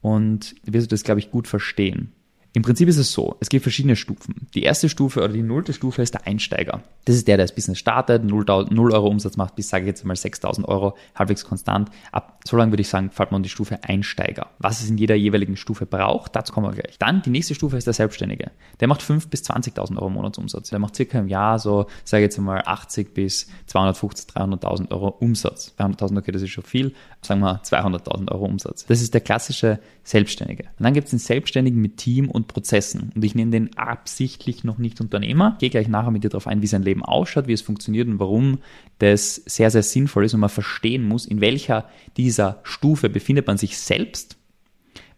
und 0.00 0.54
wirst 0.64 0.90
du 0.90 0.94
das, 0.94 1.04
glaube 1.04 1.20
ich, 1.20 1.30
gut 1.30 1.48
verstehen. 1.48 2.12
Im 2.58 2.62
Prinzip 2.62 2.88
ist 2.88 2.96
es 2.96 3.12
so, 3.12 3.36
es 3.38 3.50
gibt 3.50 3.62
verschiedene 3.62 3.94
Stufen. 3.94 4.48
Die 4.52 4.64
erste 4.64 4.88
Stufe 4.88 5.20
oder 5.20 5.32
die 5.32 5.44
nullte 5.44 5.72
Stufe 5.72 6.02
ist 6.02 6.14
der 6.14 6.26
Einsteiger. 6.26 6.82
Das 7.04 7.14
ist 7.14 7.28
der, 7.28 7.36
der 7.36 7.44
das 7.44 7.54
Business 7.54 7.78
startet, 7.78 8.24
0, 8.24 8.46
0 8.68 8.92
Euro 8.92 9.06
Umsatz 9.06 9.36
macht 9.36 9.54
bis, 9.54 9.68
sage 9.68 9.84
ich 9.84 9.86
jetzt 9.90 10.04
mal, 10.04 10.16
6000 10.16 10.66
Euro, 10.66 10.96
halbwegs 11.14 11.44
konstant. 11.44 11.88
Ab 12.10 12.40
so 12.44 12.56
lange 12.56 12.72
würde 12.72 12.80
ich 12.80 12.88
sagen, 12.88 13.10
fällt 13.12 13.30
man 13.30 13.44
die 13.44 13.48
Stufe 13.48 13.84
Einsteiger. 13.84 14.48
Was 14.58 14.82
es 14.82 14.90
in 14.90 14.98
jeder 14.98 15.14
jeweiligen 15.14 15.56
Stufe 15.56 15.86
braucht, 15.86 16.34
dazu 16.34 16.52
kommen 16.52 16.66
wir 16.66 16.82
gleich. 16.82 16.98
Dann 16.98 17.22
die 17.22 17.30
nächste 17.30 17.54
Stufe 17.54 17.76
ist 17.76 17.86
der 17.86 17.94
Selbstständige. 17.94 18.50
Der 18.80 18.88
macht 18.88 19.02
5 19.02 19.28
bis 19.28 19.42
20.000 19.42 19.96
Euro 19.96 20.10
Monatsumsatz. 20.10 20.70
Der 20.70 20.80
macht 20.80 20.96
circa 20.96 21.20
im 21.20 21.28
Jahr 21.28 21.60
so, 21.60 21.86
sage 22.02 22.24
ich 22.24 22.26
jetzt 22.26 22.38
mal, 22.38 22.60
80 22.66 23.14
bis 23.14 23.46
250, 23.66 24.34
300.000 24.34 24.90
Euro 24.90 25.08
Umsatz. 25.20 25.74
300.000, 25.78 26.18
okay, 26.18 26.32
das 26.32 26.42
ist 26.42 26.50
schon 26.50 26.64
viel. 26.64 26.92
Sagen 27.22 27.40
wir 27.40 27.62
200.000 27.62 28.32
Euro 28.32 28.46
Umsatz. 28.46 28.84
Das 28.86 29.00
ist 29.00 29.14
der 29.14 29.20
klassische 29.20 29.78
Selbstständige. 30.08 30.64
Und 30.78 30.84
dann 30.84 30.94
gibt 30.94 31.04
es 31.04 31.10
den 31.10 31.18
Selbstständigen 31.18 31.82
mit 31.82 31.98
Team 31.98 32.30
und 32.30 32.48
Prozessen. 32.48 33.12
Und 33.14 33.22
ich 33.22 33.34
nenne 33.34 33.50
den 33.50 33.76
absichtlich 33.76 34.64
noch 34.64 34.78
nicht 34.78 35.02
Unternehmer. 35.02 35.52
Ich 35.54 35.58
gehe 35.58 35.68
gleich 35.68 35.86
nachher 35.86 36.10
mit 36.10 36.24
dir 36.24 36.30
darauf 36.30 36.46
ein, 36.46 36.62
wie 36.62 36.66
sein 36.66 36.82
Leben 36.82 37.04
ausschaut, 37.04 37.46
wie 37.46 37.52
es 37.52 37.60
funktioniert 37.60 38.08
und 38.08 38.18
warum 38.18 38.60
das 39.00 39.34
sehr, 39.34 39.70
sehr 39.70 39.82
sinnvoll 39.82 40.24
ist 40.24 40.32
und 40.32 40.40
man 40.40 40.48
verstehen 40.48 41.06
muss, 41.06 41.26
in 41.26 41.42
welcher 41.42 41.90
dieser 42.16 42.60
Stufe 42.62 43.10
befindet 43.10 43.46
man 43.46 43.58
sich 43.58 43.76
selbst. 43.76 44.38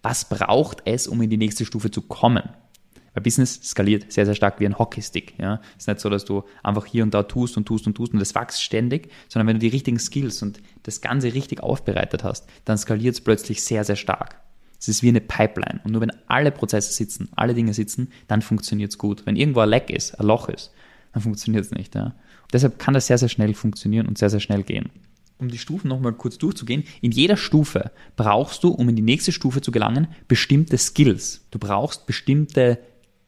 Was 0.02 0.28
braucht 0.28 0.82
es, 0.86 1.06
um 1.06 1.22
in 1.22 1.30
die 1.30 1.36
nächste 1.36 1.64
Stufe 1.64 1.92
zu 1.92 2.02
kommen? 2.02 2.42
Weil 3.14 3.22
Business 3.22 3.60
skaliert 3.62 4.10
sehr, 4.10 4.26
sehr 4.26 4.34
stark 4.34 4.58
wie 4.58 4.66
ein 4.66 4.76
Hockeystick. 4.76 5.34
Ja? 5.38 5.60
Es 5.76 5.84
ist 5.84 5.86
nicht 5.86 6.00
so, 6.00 6.10
dass 6.10 6.24
du 6.24 6.42
einfach 6.64 6.86
hier 6.86 7.04
und 7.04 7.14
da 7.14 7.22
tust 7.22 7.56
und 7.56 7.64
tust 7.64 7.86
und 7.86 7.94
tust 7.94 8.12
und 8.12 8.18
das 8.18 8.34
wächst 8.34 8.60
ständig, 8.60 9.12
sondern 9.28 9.46
wenn 9.46 9.56
du 9.56 9.60
die 9.60 9.68
richtigen 9.68 10.00
Skills 10.00 10.42
und 10.42 10.60
das 10.82 11.00
Ganze 11.00 11.32
richtig 11.32 11.62
aufbereitet 11.62 12.24
hast, 12.24 12.48
dann 12.64 12.76
skaliert 12.76 13.14
es 13.14 13.20
plötzlich 13.20 13.62
sehr, 13.62 13.84
sehr 13.84 13.94
stark. 13.94 14.40
Es 14.80 14.88
ist 14.88 15.02
wie 15.02 15.08
eine 15.08 15.20
Pipeline. 15.20 15.80
Und 15.84 15.92
nur 15.92 16.00
wenn 16.00 16.12
alle 16.26 16.50
Prozesse 16.50 16.92
sitzen, 16.92 17.28
alle 17.36 17.54
Dinge 17.54 17.74
sitzen, 17.74 18.08
dann 18.28 18.40
funktioniert 18.40 18.90
es 18.90 18.98
gut. 18.98 19.26
Wenn 19.26 19.36
irgendwo 19.36 19.60
ein 19.60 19.68
Leck 19.68 19.90
ist, 19.90 20.18
ein 20.18 20.26
Loch 20.26 20.48
ist, 20.48 20.72
dann 21.12 21.22
funktioniert 21.22 21.66
es 21.66 21.70
nicht. 21.70 21.94
Ja. 21.94 22.14
Deshalb 22.52 22.78
kann 22.78 22.94
das 22.94 23.06
sehr, 23.06 23.18
sehr 23.18 23.28
schnell 23.28 23.52
funktionieren 23.52 24.06
und 24.06 24.16
sehr, 24.16 24.30
sehr 24.30 24.40
schnell 24.40 24.62
gehen. 24.62 24.90
Um 25.36 25.48
die 25.48 25.58
Stufen 25.58 25.88
nochmal 25.88 26.14
kurz 26.14 26.38
durchzugehen, 26.38 26.84
in 27.02 27.12
jeder 27.12 27.36
Stufe 27.36 27.92
brauchst 28.16 28.64
du, 28.64 28.68
um 28.68 28.88
in 28.88 28.96
die 28.96 29.02
nächste 29.02 29.32
Stufe 29.32 29.60
zu 29.60 29.70
gelangen, 29.70 30.08
bestimmte 30.28 30.78
Skills. 30.78 31.46
Du 31.50 31.58
brauchst 31.58 32.06
bestimmte 32.06 32.78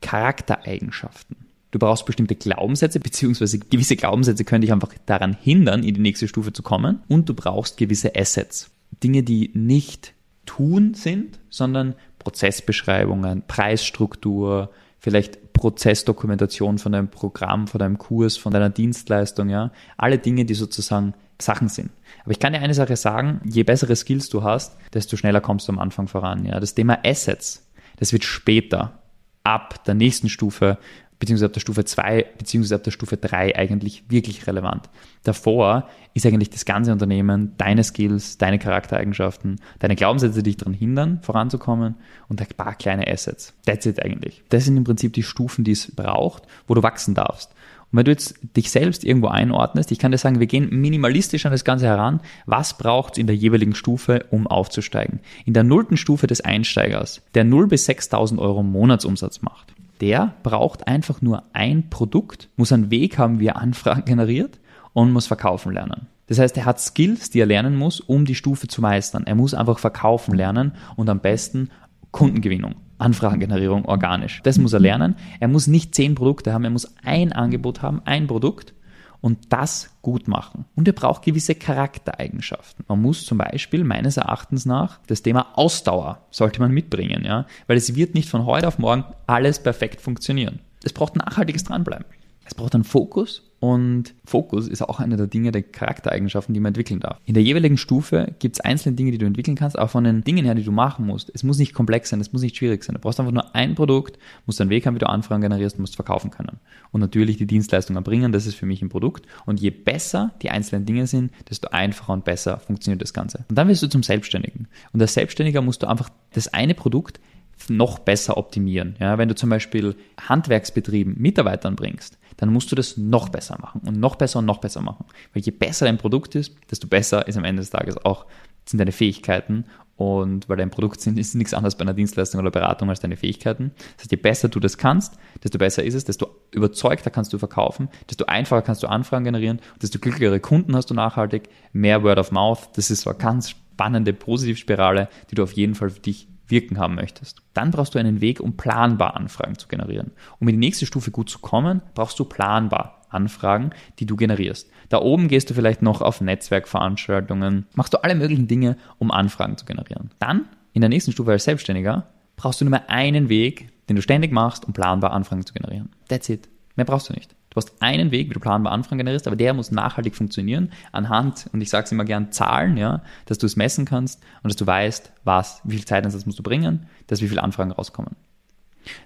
Charaktereigenschaften. 0.00 1.36
Du 1.70 1.78
brauchst 1.78 2.04
bestimmte 2.04 2.34
Glaubenssätze, 2.34 3.00
beziehungsweise 3.00 3.58
gewisse 3.58 3.96
Glaubenssätze 3.96 4.44
können 4.44 4.60
dich 4.60 4.72
einfach 4.72 4.92
daran 5.06 5.36
hindern, 5.40 5.82
in 5.82 5.94
die 5.94 6.00
nächste 6.00 6.28
Stufe 6.28 6.52
zu 6.52 6.62
kommen. 6.62 7.02
Und 7.08 7.28
du 7.28 7.34
brauchst 7.34 7.78
gewisse 7.78 8.14
Assets. 8.14 8.70
Dinge, 9.02 9.22
die 9.22 9.50
nicht 9.54 10.12
Tun 10.46 10.94
sind, 10.94 11.38
sondern 11.50 11.94
Prozessbeschreibungen, 12.18 13.42
Preisstruktur, 13.46 14.70
vielleicht 14.98 15.52
Prozessdokumentation 15.52 16.78
von 16.78 16.92
deinem 16.92 17.08
Programm, 17.08 17.66
von 17.66 17.78
deinem 17.78 17.98
Kurs, 17.98 18.36
von 18.36 18.52
deiner 18.52 18.70
Dienstleistung, 18.70 19.48
ja. 19.48 19.70
Alle 19.96 20.18
Dinge, 20.18 20.44
die 20.44 20.54
sozusagen 20.54 21.14
Sachen 21.40 21.68
sind. 21.68 21.90
Aber 22.22 22.30
ich 22.30 22.38
kann 22.38 22.52
dir 22.52 22.60
eine 22.60 22.74
Sache 22.74 22.96
sagen, 22.96 23.40
je 23.44 23.64
bessere 23.64 23.96
Skills 23.96 24.28
du 24.28 24.42
hast, 24.42 24.76
desto 24.94 25.16
schneller 25.16 25.40
kommst 25.40 25.68
du 25.68 25.72
am 25.72 25.78
Anfang 25.78 26.08
voran, 26.08 26.44
ja. 26.44 26.58
Das 26.60 26.74
Thema 26.74 26.98
Assets, 27.04 27.68
das 27.96 28.12
wird 28.12 28.24
später, 28.24 28.98
ab 29.44 29.84
der 29.84 29.94
nächsten 29.94 30.28
Stufe 30.28 30.78
beziehungsweise 31.22 31.46
ab 31.46 31.52
der 31.52 31.60
Stufe 31.60 31.84
2, 31.84 32.26
beziehungsweise 32.36 32.74
ab 32.74 32.82
der 32.82 32.90
Stufe 32.90 33.16
3 33.16 33.54
eigentlich 33.54 34.02
wirklich 34.08 34.44
relevant. 34.48 34.90
Davor 35.22 35.88
ist 36.14 36.26
eigentlich 36.26 36.50
das 36.50 36.64
ganze 36.64 36.90
Unternehmen, 36.90 37.52
deine 37.58 37.84
Skills, 37.84 38.38
deine 38.38 38.58
Charaktereigenschaften, 38.58 39.60
deine 39.78 39.94
Glaubenssätze, 39.94 40.42
die 40.42 40.50
dich 40.50 40.56
daran 40.56 40.74
hindern, 40.74 41.20
voranzukommen 41.22 41.94
und 42.28 42.40
ein 42.40 42.48
paar 42.56 42.74
kleine 42.74 43.06
Assets. 43.06 43.54
That's 43.64 43.86
it 43.86 44.04
eigentlich. 44.04 44.42
Das 44.48 44.64
sind 44.64 44.76
im 44.76 44.82
Prinzip 44.82 45.12
die 45.12 45.22
Stufen, 45.22 45.62
die 45.62 45.70
es 45.70 45.94
braucht, 45.94 46.42
wo 46.66 46.74
du 46.74 46.82
wachsen 46.82 47.14
darfst. 47.14 47.52
Und 47.92 47.98
wenn 47.98 48.04
du 48.06 48.10
jetzt 48.10 48.34
dich 48.56 48.72
selbst 48.72 49.04
irgendwo 49.04 49.28
einordnest, 49.28 49.92
ich 49.92 50.00
kann 50.00 50.10
dir 50.10 50.18
sagen, 50.18 50.40
wir 50.40 50.48
gehen 50.48 50.70
minimalistisch 50.70 51.46
an 51.46 51.52
das 51.52 51.62
Ganze 51.62 51.86
heran. 51.86 52.20
Was 52.46 52.76
braucht 52.76 53.12
es 53.12 53.18
in 53.18 53.28
der 53.28 53.36
jeweiligen 53.36 53.76
Stufe, 53.76 54.24
um 54.30 54.48
aufzusteigen? 54.48 55.20
In 55.44 55.54
der 55.54 55.62
nullten 55.62 55.96
Stufe 55.96 56.26
des 56.26 56.40
Einsteigers, 56.40 57.22
der 57.34 57.44
0 57.44 57.68
bis 57.68 57.88
6.000 57.88 58.40
Euro 58.40 58.64
Monatsumsatz 58.64 59.42
macht, 59.42 59.71
der 60.02 60.34
braucht 60.42 60.88
einfach 60.88 61.22
nur 61.22 61.44
ein 61.52 61.88
Produkt, 61.88 62.48
muss 62.56 62.72
einen 62.72 62.90
Weg 62.90 63.18
haben, 63.18 63.38
wie 63.38 63.46
er 63.46 63.56
Anfragen 63.56 64.04
generiert 64.04 64.58
und 64.92 65.12
muss 65.12 65.28
verkaufen 65.28 65.72
lernen. 65.72 66.08
Das 66.26 66.40
heißt, 66.40 66.56
er 66.56 66.64
hat 66.66 66.80
Skills, 66.80 67.30
die 67.30 67.38
er 67.38 67.46
lernen 67.46 67.76
muss, 67.76 68.00
um 68.00 68.24
die 68.24 68.34
Stufe 68.34 68.66
zu 68.66 68.80
meistern. 68.80 69.24
Er 69.26 69.36
muss 69.36 69.54
einfach 69.54 69.78
verkaufen 69.78 70.34
lernen 70.34 70.72
und 70.96 71.08
am 71.08 71.20
besten 71.20 71.70
Kundengewinnung. 72.10 72.74
Anfragengenerierung 72.98 73.84
organisch. 73.84 74.40
Das 74.42 74.58
muss 74.58 74.72
er 74.72 74.80
lernen. 74.80 75.14
Er 75.38 75.48
muss 75.48 75.68
nicht 75.68 75.94
zehn 75.94 76.16
Produkte 76.16 76.52
haben, 76.52 76.64
er 76.64 76.70
muss 76.70 76.94
ein 77.04 77.32
Angebot 77.32 77.80
haben, 77.82 78.02
ein 78.04 78.26
Produkt 78.26 78.74
und 79.22 79.52
das 79.52 79.96
gut 80.02 80.28
machen. 80.28 80.66
Und 80.74 80.86
er 80.86 80.92
braucht 80.92 81.22
gewisse 81.22 81.54
Charaktereigenschaften. 81.54 82.84
Man 82.88 83.00
muss 83.00 83.24
zum 83.24 83.38
Beispiel 83.38 83.84
meines 83.84 84.18
Erachtens 84.18 84.66
nach 84.66 84.98
das 85.06 85.22
Thema 85.22 85.56
Ausdauer 85.56 86.26
sollte 86.30 86.60
man 86.60 86.72
mitbringen, 86.72 87.24
ja, 87.24 87.46
weil 87.68 87.78
es 87.78 87.94
wird 87.94 88.14
nicht 88.14 88.28
von 88.28 88.44
heute 88.44 88.68
auf 88.68 88.78
morgen 88.78 89.04
alles 89.26 89.62
perfekt 89.62 90.02
funktionieren. 90.02 90.60
Es 90.84 90.92
braucht 90.92 91.16
nachhaltiges 91.16 91.64
Dranbleiben. 91.64 92.04
Es 92.44 92.54
braucht 92.54 92.74
einen 92.74 92.84
Fokus 92.84 93.51
und 93.62 94.16
Fokus 94.24 94.66
ist 94.66 94.82
auch 94.82 94.98
eine 94.98 95.16
der 95.16 95.28
Dinge, 95.28 95.52
der 95.52 95.62
Charaktereigenschaften, 95.62 96.52
die 96.52 96.58
man 96.58 96.70
entwickeln 96.70 96.98
darf. 96.98 97.20
In 97.26 97.34
der 97.34 97.44
jeweiligen 97.44 97.76
Stufe 97.76 98.34
gibt 98.40 98.56
es 98.56 98.60
einzelne 98.60 98.96
Dinge, 98.96 99.12
die 99.12 99.18
du 99.18 99.24
entwickeln 99.24 99.54
kannst, 99.54 99.78
aber 99.78 99.86
von 99.86 100.02
den 100.02 100.24
Dingen 100.24 100.44
her, 100.44 100.56
die 100.56 100.64
du 100.64 100.72
machen 100.72 101.06
musst. 101.06 101.30
Es 101.32 101.44
muss 101.44 101.58
nicht 101.58 101.72
komplex 101.72 102.10
sein, 102.10 102.20
es 102.20 102.32
muss 102.32 102.42
nicht 102.42 102.56
schwierig 102.56 102.82
sein. 102.82 102.94
Du 102.94 103.00
brauchst 103.00 103.20
einfach 103.20 103.30
nur 103.30 103.54
ein 103.54 103.76
Produkt, 103.76 104.18
musst 104.46 104.60
einen 104.60 104.70
Weg 104.70 104.84
haben, 104.84 104.96
wie 104.96 104.98
du 104.98 105.08
Anfragen 105.08 105.42
generierst, 105.42 105.78
musst 105.78 105.94
verkaufen 105.94 106.32
können. 106.32 106.58
Und 106.90 107.02
natürlich 107.02 107.36
die 107.36 107.46
Dienstleistung 107.46 107.94
erbringen, 107.94 108.32
das 108.32 108.48
ist 108.48 108.56
für 108.56 108.66
mich 108.66 108.82
ein 108.82 108.88
Produkt. 108.88 109.26
Und 109.46 109.60
je 109.60 109.70
besser 109.70 110.32
die 110.42 110.50
einzelnen 110.50 110.84
Dinge 110.84 111.06
sind, 111.06 111.30
desto 111.48 111.68
einfacher 111.68 112.14
und 112.14 112.24
besser 112.24 112.58
funktioniert 112.58 113.00
das 113.00 113.14
Ganze. 113.14 113.44
Und 113.48 113.56
dann 113.56 113.68
wirst 113.68 113.84
du 113.84 113.86
zum 113.86 114.02
Selbstständigen. 114.02 114.66
Und 114.92 115.00
als 115.00 115.14
Selbstständiger 115.14 115.62
musst 115.62 115.84
du 115.84 115.86
einfach 115.86 116.08
das 116.32 116.52
eine 116.52 116.74
Produkt 116.74 117.20
noch 117.68 118.00
besser 118.00 118.38
optimieren. 118.38 118.96
Ja, 118.98 119.18
wenn 119.18 119.28
du 119.28 119.36
zum 119.36 119.50
Beispiel 119.50 119.94
Handwerksbetrieben 120.20 121.14
Mitarbeitern 121.16 121.76
bringst, 121.76 122.18
dann 122.36 122.52
musst 122.52 122.70
du 122.70 122.76
das 122.76 122.96
noch 122.96 123.28
besser 123.28 123.58
machen 123.60 123.80
und 123.86 123.98
noch 123.98 124.16
besser 124.16 124.40
und 124.40 124.46
noch 124.46 124.58
besser 124.58 124.80
machen. 124.80 125.04
Weil 125.32 125.42
je 125.42 125.52
besser 125.52 125.86
dein 125.86 125.98
Produkt 125.98 126.34
ist, 126.34 126.54
desto 126.70 126.86
besser 126.86 127.26
ist 127.26 127.36
am 127.36 127.44
Ende 127.44 127.62
des 127.62 127.70
Tages 127.70 127.96
auch 128.04 128.26
sind 128.64 128.78
deine 128.78 128.92
Fähigkeiten 128.92 129.64
und 129.96 130.48
weil 130.48 130.56
dein 130.56 130.70
Produkt 130.70 131.00
sind, 131.00 131.18
ist 131.18 131.34
nichts 131.34 131.54
anderes 131.54 131.76
bei 131.76 131.82
einer 131.82 131.94
Dienstleistung 131.94 132.40
oder 132.40 132.50
Beratung 132.50 132.88
als 132.90 133.00
deine 133.00 133.16
Fähigkeiten. 133.16 133.72
Das 133.96 134.04
heißt, 134.04 134.10
je 134.10 134.16
besser 134.16 134.48
du 134.48 134.58
das 134.58 134.78
kannst, 134.78 135.16
desto 135.44 135.58
besser 135.58 135.84
ist 135.84 135.94
es, 135.94 136.04
desto 136.04 136.28
überzeugter 136.50 137.10
kannst 137.10 137.32
du 137.32 137.38
verkaufen, 137.38 137.88
desto 138.08 138.24
einfacher 138.26 138.62
kannst 138.62 138.82
du 138.82 138.88
Anfragen 138.88 139.24
generieren, 139.24 139.60
desto 139.80 139.98
glücklichere 139.98 140.40
Kunden 140.40 140.74
hast 140.74 140.90
du 140.90 140.94
nachhaltig, 140.94 141.48
mehr 141.72 142.02
Word 142.02 142.18
of 142.18 142.32
Mouth. 142.32 142.70
Das 142.74 142.90
ist 142.90 143.02
so 143.02 143.10
eine 143.10 143.18
ganz 143.18 143.50
spannende 143.50 144.12
Positivspirale, 144.12 145.08
die 145.30 145.34
du 145.34 145.42
auf 145.42 145.52
jeden 145.52 145.74
Fall 145.74 145.90
für 145.90 146.00
dich 146.00 146.28
wirken 146.52 146.78
haben 146.78 146.94
möchtest. 146.94 147.42
Dann 147.54 147.72
brauchst 147.72 147.96
du 147.96 147.98
einen 147.98 148.20
Weg, 148.20 148.38
um 148.38 148.56
planbar 148.56 149.16
Anfragen 149.16 149.58
zu 149.58 149.66
generieren. 149.66 150.12
Um 150.38 150.46
in 150.46 150.54
die 150.54 150.66
nächste 150.66 150.86
Stufe 150.86 151.10
gut 151.10 151.28
zu 151.28 151.40
kommen, 151.40 151.82
brauchst 151.94 152.18
du 152.20 152.24
planbar 152.24 153.02
Anfragen, 153.08 153.70
die 153.98 154.06
du 154.06 154.16
generierst. 154.16 154.70
Da 154.88 155.00
oben 155.00 155.28
gehst 155.28 155.50
du 155.50 155.54
vielleicht 155.54 155.82
noch 155.82 156.00
auf 156.00 156.20
Netzwerkveranstaltungen, 156.20 157.66
machst 157.74 157.92
du 157.92 158.02
alle 158.02 158.14
möglichen 158.14 158.46
Dinge, 158.46 158.76
um 158.98 159.10
Anfragen 159.10 159.56
zu 159.56 159.64
generieren. 159.64 160.10
Dann, 160.18 160.46
in 160.72 160.80
der 160.80 160.88
nächsten 160.88 161.12
Stufe 161.12 161.32
als 161.32 161.44
Selbstständiger, 161.44 162.06
brauchst 162.36 162.60
du 162.60 162.64
nur 162.64 162.70
mehr 162.70 162.88
einen 162.88 163.28
Weg, 163.28 163.70
den 163.88 163.96
du 163.96 164.02
ständig 164.02 164.32
machst, 164.32 164.64
um 164.64 164.72
planbar 164.72 165.12
Anfragen 165.12 165.44
zu 165.44 165.52
generieren. 165.52 165.90
That's 166.08 166.28
it. 166.28 166.48
Mehr 166.76 166.86
brauchst 166.86 167.08
du 167.08 167.12
nicht. 167.12 167.34
Du 167.52 167.56
hast 167.56 167.82
einen 167.82 168.10
Weg, 168.12 168.30
wie 168.30 168.34
du 168.34 168.40
planbar 168.40 168.72
Anfragen 168.72 168.96
generierst, 168.96 169.26
aber 169.26 169.36
der 169.36 169.52
muss 169.52 169.70
nachhaltig 169.70 170.16
funktionieren 170.16 170.72
anhand, 170.90 171.50
und 171.52 171.60
ich 171.60 171.68
sage 171.68 171.84
es 171.84 171.92
immer 171.92 172.06
gern, 172.06 172.32
Zahlen, 172.32 172.78
ja, 172.78 173.02
dass 173.26 173.36
du 173.36 173.44
es 173.44 173.56
messen 173.56 173.84
kannst 173.84 174.22
und 174.42 174.50
dass 174.50 174.56
du 174.56 174.66
weißt, 174.66 175.12
was, 175.24 175.60
wie 175.64 175.76
viel 175.76 175.84
Zeitansatz 175.84 176.24
musst 176.24 176.38
du 176.38 176.42
bringen, 176.42 176.86
dass 177.08 177.20
wie 177.20 177.28
viele 177.28 177.42
Anfragen 177.42 177.72
rauskommen. 177.72 178.16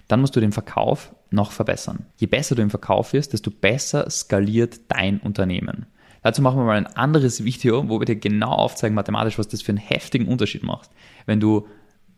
Dann 0.07 0.21
musst 0.21 0.35
du 0.35 0.39
den 0.39 0.53
Verkauf 0.53 1.13
noch 1.29 1.51
verbessern. 1.51 2.05
Je 2.15 2.27
besser 2.27 2.55
du 2.55 2.61
im 2.61 2.69
Verkauf 2.69 3.11
wirst, 3.11 3.33
desto 3.33 3.51
besser 3.51 4.09
skaliert 4.09 4.79
dein 4.87 5.19
Unternehmen. 5.19 5.85
Dazu 6.23 6.41
machen 6.41 6.57
wir 6.57 6.65
mal 6.65 6.77
ein 6.77 6.87
anderes 6.87 7.43
Video, 7.43 7.87
wo 7.89 7.99
wir 7.99 8.05
dir 8.05 8.15
genau 8.15 8.51
aufzeigen 8.51 8.95
mathematisch, 8.95 9.37
was 9.37 9.49
das 9.49 9.61
für 9.61 9.73
einen 9.73 9.77
heftigen 9.77 10.27
Unterschied 10.27 10.63
macht. 10.63 10.89
Wenn 11.25 11.39
du 11.39 11.67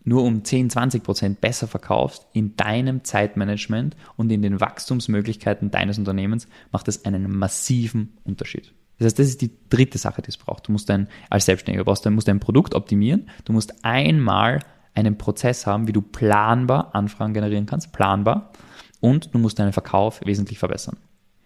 nur 0.10 0.24
um 0.24 0.44
10, 0.44 0.72
20 0.72 1.04
Prozent 1.04 1.40
besser 1.40 1.68
verkaufst 1.68 2.28
in 2.34 2.58
deinem 2.58 3.04
Zeitmanagement 3.04 3.96
und 4.18 4.32
in 4.32 4.42
den 4.42 4.60
Wachstumsmöglichkeiten 4.60 5.72
deines 5.72 5.98
Unternehmens, 5.98 6.48
macht 6.72 6.88
das 6.88 7.06
einen 7.06 7.32
massiven 7.38 8.18
Unterschied. 8.24 8.74
Das 8.98 9.06
heißt, 9.06 9.20
das 9.20 9.28
ist 9.28 9.42
die 9.42 9.52
dritte 9.70 9.98
Sache, 9.98 10.22
die 10.22 10.30
es 10.30 10.38
braucht. 10.38 10.68
Du 10.68 10.74
musst 10.74 10.90
dein, 10.90 11.08
als 11.30 11.46
Selbstständiger, 11.46 11.86
brauchst, 11.86 12.06
du 12.06 12.12
musst 12.12 12.28
dein 12.28 12.42
Produkt 12.42 12.74
optimieren. 12.76 13.30
Du 13.46 13.54
musst 13.54 13.86
einmal 13.86 14.60
einen 14.94 15.18
Prozess 15.18 15.66
haben, 15.66 15.88
wie 15.88 15.94
du 15.94 16.02
planbar 16.02 16.94
Anfragen 16.94 17.34
generieren 17.34 17.66
kannst, 17.66 17.94
planbar. 17.94 18.52
Und 19.00 19.34
du 19.34 19.40
musst 19.40 19.60
deinen 19.60 19.72
Verkauf 19.72 20.20
wesentlich 20.26 20.60
verbessern. 20.60 20.98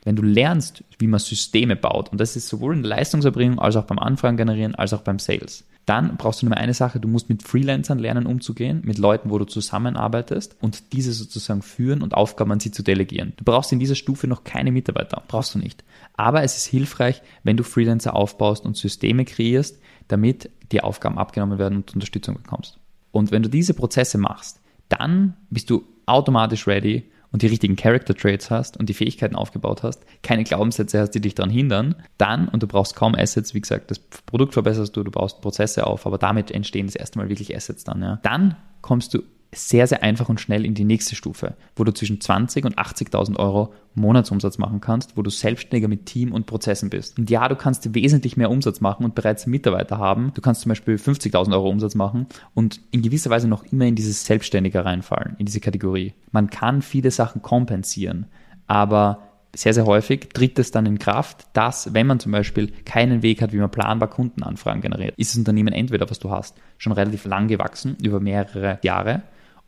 Wenn 0.03 0.15
du 0.15 0.23
lernst, 0.23 0.83
wie 0.97 1.07
man 1.07 1.19
Systeme 1.19 1.75
baut, 1.75 2.09
und 2.09 2.19
das 2.19 2.35
ist 2.35 2.47
sowohl 2.47 2.75
in 2.75 2.81
der 2.81 2.89
Leistungserbringung 2.89 3.59
als 3.59 3.75
auch 3.75 3.85
beim 3.85 3.99
Anfragen 3.99 4.37
generieren, 4.37 4.73
als 4.73 4.93
auch 4.93 5.01
beim 5.01 5.19
Sales, 5.19 5.65
dann 5.85 6.15
brauchst 6.15 6.41
du 6.41 6.45
nur 6.45 6.55
eine 6.55 6.73
Sache, 6.73 6.99
du 6.99 7.07
musst 7.07 7.29
mit 7.29 7.43
Freelancern 7.43 7.99
lernen 7.99 8.25
umzugehen, 8.25 8.81
mit 8.85 8.97
Leuten, 8.97 9.29
wo 9.29 9.37
du 9.37 9.45
zusammenarbeitest 9.45 10.55
und 10.61 10.93
diese 10.93 11.11
sozusagen 11.11 11.61
führen 11.61 12.01
und 12.01 12.13
Aufgaben 12.13 12.51
an 12.53 12.59
sie 12.59 12.71
zu 12.71 12.83
delegieren. 12.83 13.33
Du 13.37 13.43
brauchst 13.43 13.71
in 13.73 13.79
dieser 13.79 13.95
Stufe 13.95 14.27
noch 14.27 14.43
keine 14.43 14.71
Mitarbeiter, 14.71 15.21
brauchst 15.27 15.55
du 15.55 15.59
nicht. 15.59 15.83
Aber 16.15 16.43
es 16.43 16.57
ist 16.57 16.67
hilfreich, 16.67 17.21
wenn 17.43 17.57
du 17.57 17.63
Freelancer 17.63 18.15
aufbaust 18.15 18.65
und 18.65 18.77
Systeme 18.77 19.25
kreierst, 19.25 19.79
damit 20.07 20.49
die 20.71 20.81
Aufgaben 20.81 21.17
abgenommen 21.17 21.59
werden 21.59 21.77
und 21.79 21.93
Unterstützung 21.93 22.35
bekommst. 22.35 22.79
Und 23.11 23.31
wenn 23.31 23.43
du 23.43 23.49
diese 23.49 23.73
Prozesse 23.73 24.17
machst, 24.17 24.61
dann 24.89 25.35
bist 25.49 25.69
du 25.69 25.83
automatisch 26.05 26.67
ready, 26.67 27.11
und 27.33 27.41
die 27.41 27.47
richtigen 27.47 27.75
Character 27.75 28.15
Traits 28.15 28.49
hast 28.49 28.77
und 28.77 28.87
die 28.87 28.93
Fähigkeiten 28.93 29.35
aufgebaut 29.35 29.83
hast, 29.83 30.05
keine 30.21 30.45
Glaubenssätze 30.45 30.99
hast, 30.99 31.11
die 31.11 31.19
dich 31.19 31.35
daran 31.35 31.49
hindern, 31.49 31.95
dann, 32.17 32.47
und 32.47 32.63
du 32.63 32.67
brauchst 32.67 32.95
kaum 32.95 33.15
Assets, 33.15 33.53
wie 33.53 33.59
gesagt, 33.59 33.91
das 33.91 33.99
Produkt 33.99 34.53
verbesserst 34.53 34.95
du, 34.95 35.03
du 35.03 35.11
baust 35.11 35.41
Prozesse 35.41 35.85
auf, 35.85 36.05
aber 36.05 36.17
damit 36.17 36.51
entstehen 36.51 36.85
das 36.85 36.95
erste 36.95 37.17
Mal 37.17 37.27
wirklich 37.27 37.53
Assets 37.53 37.83
dann, 37.83 38.01
ja. 38.01 38.19
Dann 38.23 38.55
kommst 38.81 39.13
du 39.13 39.23
sehr, 39.53 39.87
sehr 39.87 40.03
einfach 40.03 40.29
und 40.29 40.39
schnell 40.39 40.65
in 40.65 40.73
die 40.73 40.83
nächste 40.83 41.15
Stufe, 41.15 41.55
wo 41.75 41.83
du 41.83 41.93
zwischen 41.93 42.21
20 42.21 42.65
und 42.65 42.77
80.000 42.77 43.37
Euro 43.37 43.73
Monatsumsatz 43.95 44.57
machen 44.57 44.81
kannst, 44.81 45.17
wo 45.17 45.21
du 45.21 45.29
Selbstständiger 45.29 45.87
mit 45.87 46.05
Team 46.05 46.31
und 46.31 46.45
Prozessen 46.45 46.89
bist. 46.89 47.19
Und 47.19 47.29
ja, 47.29 47.47
du 47.47 47.55
kannst 47.55 47.93
wesentlich 47.93 48.37
mehr 48.37 48.49
Umsatz 48.49 48.81
machen 48.81 49.05
und 49.05 49.15
bereits 49.15 49.45
Mitarbeiter 49.45 49.97
haben. 49.97 50.31
Du 50.33 50.41
kannst 50.41 50.61
zum 50.61 50.69
Beispiel 50.69 50.95
50.000 50.95 51.53
Euro 51.53 51.69
Umsatz 51.69 51.95
machen 51.95 52.27
und 52.53 52.81
in 52.91 53.01
gewisser 53.01 53.29
Weise 53.29 53.47
noch 53.47 53.63
immer 53.71 53.85
in 53.85 53.95
dieses 53.95 54.25
Selbstständige 54.25 54.83
reinfallen, 54.83 55.35
in 55.37 55.45
diese 55.45 55.59
Kategorie. 55.59 56.13
Man 56.31 56.49
kann 56.49 56.81
viele 56.81 57.11
Sachen 57.11 57.41
kompensieren, 57.41 58.25
aber 58.67 59.19
sehr, 59.55 59.73
sehr 59.73 59.85
häufig 59.85 60.29
tritt 60.33 60.57
es 60.57 60.71
dann 60.71 60.85
in 60.85 60.97
Kraft, 60.97 61.45
dass, 61.53 61.93
wenn 61.93 62.07
man 62.07 62.19
zum 62.19 62.31
Beispiel 62.31 62.71
keinen 62.85 63.21
Weg 63.21 63.41
hat, 63.41 63.53
wie 63.53 63.57
man 63.57 63.69
planbar 63.69 64.09
Kundenanfragen 64.09 64.81
generiert, 64.81 65.13
ist 65.17 65.31
das 65.31 65.37
Unternehmen 65.37 65.73
entweder, 65.73 66.09
was 66.09 66.19
du 66.19 66.31
hast, 66.31 66.57
schon 66.79 66.93
relativ 66.93 67.25
lang 67.25 67.47
gewachsen, 67.47 67.95
über 68.01 68.19
mehrere 68.19 68.79
Jahre, 68.81 69.21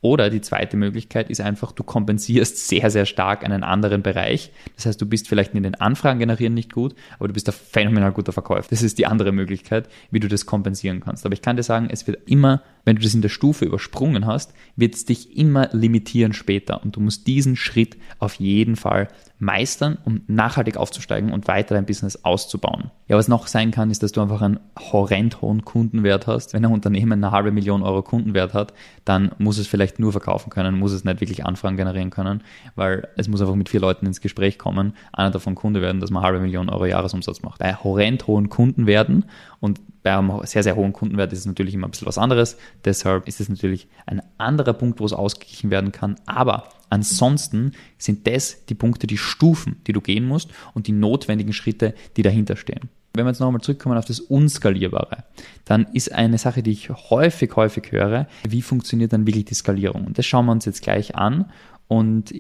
oder 0.06 0.30
die 0.30 0.42
zweite 0.42 0.78
Möglichkeit 0.78 1.32
ist 1.32 1.42
einfach, 1.42 1.72
du 1.72 1.84
kompensierst 1.84 2.68
sehr, 2.68 2.92
sehr 2.92 3.08
stark 3.08 3.44
einen 3.44 3.64
anderen 3.64 4.04
Bereich. 4.04 4.52
Das 4.76 4.86
heißt, 4.86 5.02
du 5.02 5.08
bist 5.08 5.28
vielleicht 5.28 5.56
in 5.56 5.64
den 5.64 5.74
Anfragen 5.74 6.20
generieren 6.20 6.54
nicht 6.54 6.72
gut, 6.72 6.94
aber 7.18 7.28
du 7.28 7.34
bist 7.34 7.50
ein 7.50 7.56
phänomenal 7.56 8.12
guter 8.12 8.32
Verkäufer. 8.32 8.68
Das 8.70 8.84
ist 8.84 9.00
die 9.00 9.08
andere 9.08 9.32
Möglichkeit, 9.32 9.90
wie 10.12 10.20
du 10.20 10.28
das 10.28 10.46
kompensieren 10.46 11.00
kannst. 11.00 11.26
Aber 11.26 11.34
ich 11.34 11.42
kann 11.42 11.58
dir 11.58 11.64
sagen, 11.64 11.88
es 11.90 12.06
wird 12.06 12.30
immer, 12.30 12.62
wenn 12.86 12.96
du 12.96 13.02
das 13.02 13.14
in 13.14 13.22
der 13.22 13.30
Stufe 13.30 13.66
übersprungen 13.66 14.26
hast, 14.26 14.54
wird 14.76 14.96
es 14.96 15.06
dich 15.06 15.38
immer 15.38 15.70
limitieren 15.74 16.34
später. 16.34 16.84
Und 16.84 16.96
du 16.96 17.02
musst 17.02 17.28
diesen 17.28 17.56
Schritt 17.56 17.98
auf 18.20 18.36
jeden 18.36 18.76
Fall 18.76 19.08
meistern, 19.38 19.98
um 20.06 20.22
nachhaltig 20.28 20.78
aufzusteigen 20.78 21.34
und 21.34 21.48
weiter 21.48 21.76
dein 21.76 21.86
Business 21.86 22.24
auszubauen. 22.24 22.92
Ja, 23.08 23.18
was 23.18 23.28
noch 23.28 23.48
sein 23.48 23.72
kann, 23.72 23.92
ist, 23.92 24.02
dass 24.02 24.14
du 24.14 24.22
einfach 24.22 24.42
einen 24.42 24.60
horrend 24.80 25.42
hohen 25.42 25.66
Kundenwert 25.66 26.28
hast. 26.28 26.54
Wenn 26.54 26.64
ein 26.64 26.72
Unternehmen 26.72 27.12
eine 27.24 27.32
halbe 27.32 27.52
Million 27.52 27.84
Euro 27.84 28.02
Kundenwert 28.02 28.54
hat, 28.54 28.74
dann 29.04 29.32
muss 29.38 29.58
es 29.58 29.68
vielleicht 29.68 30.00
nur 30.00 30.12
verkaufen 30.12 30.50
können, 30.50 30.80
muss 30.80 30.94
es 30.94 31.04
nicht 31.04 31.20
wirklich 31.20 31.46
Anfragen 31.46 31.76
generieren 31.76 32.12
können, 32.12 32.44
weil 32.76 33.08
es 33.18 33.28
muss 33.28 33.42
einfach 33.42 33.56
mit 33.56 33.68
vier 33.68 33.82
Leuten 33.82 34.06
ins 34.06 34.22
Gespräch 34.22 34.58
kommen, 34.58 34.94
einer 35.12 35.32
davon 35.32 35.56
Kunde 35.56 35.82
werden, 35.82 36.00
dass 36.00 36.12
man 36.12 36.24
eine 36.24 36.32
halbe 36.32 36.44
Million 36.44 36.70
Euro 36.70 36.86
Jahresumsatz 36.86 37.42
macht. 37.42 37.60
Bei 37.60 37.76
horrend 37.76 38.28
hohen 38.28 38.50
Kunden 38.50 38.88
werden 38.88 39.26
und 39.60 39.82
bei 40.06 40.16
einem 40.16 40.40
sehr, 40.44 40.62
sehr 40.62 40.76
hohen 40.76 40.94
Kundenwert 40.94 41.34
ist 41.34 41.40
es 41.40 41.46
natürlich 41.48 41.74
immer 41.74 41.88
ein 41.88 41.90
bisschen 41.90 42.06
was 42.06 42.20
anderes. 42.20 42.58
Deshalb 42.86 43.28
ist 43.28 43.42
es 43.42 43.50
natürlich 43.50 43.88
ein 44.06 44.22
anderer 44.38 44.74
Punkt, 44.74 45.00
wo 45.00 45.06
es 45.06 45.14
ausgeglichen 45.14 45.72
werden 45.72 45.92
kann. 45.92 46.16
Aber 46.28 46.70
ansonsten 46.92 47.72
sind 47.98 48.28
das 48.28 48.66
die 48.68 48.76
Punkte, 48.76 49.08
die 49.08 49.18
Stufen, 49.18 49.82
die 49.88 49.94
du 49.94 50.02
gehen 50.02 50.28
musst 50.28 50.52
und 50.76 50.86
die 50.86 50.92
notwendigen 50.92 51.54
Schritte, 51.54 51.96
die 52.18 52.22
dahinter 52.22 52.56
stehen. 52.56 52.92
Wenn 53.16 53.26
wir 53.26 53.32
jetzt 53.32 53.40
nochmal 53.40 53.62
zurückkommen 53.62 53.98
auf 53.98 54.06
das 54.06 54.20
Unskalierbare, 54.20 55.24
dann 55.64 55.88
ist 55.94 56.12
eine 56.12 56.38
Sache, 56.38 56.62
die 56.62 56.74
ich 56.74 56.92
häufig, 56.92 57.56
häufig 57.56 57.92
höre, 57.92 58.28
wie 58.48 58.62
funktioniert 58.62 59.12
dann 59.12 59.26
wirklich 59.26 59.46
die 59.46 59.56
Skalierung? 59.56 60.06
Und 60.06 60.20
das 60.20 60.28
schauen 60.28 60.46
wir 60.46 60.52
uns 60.52 60.66
jetzt 60.66 60.84
gleich 60.84 61.16
an. 61.16 61.50
Und 61.88 62.32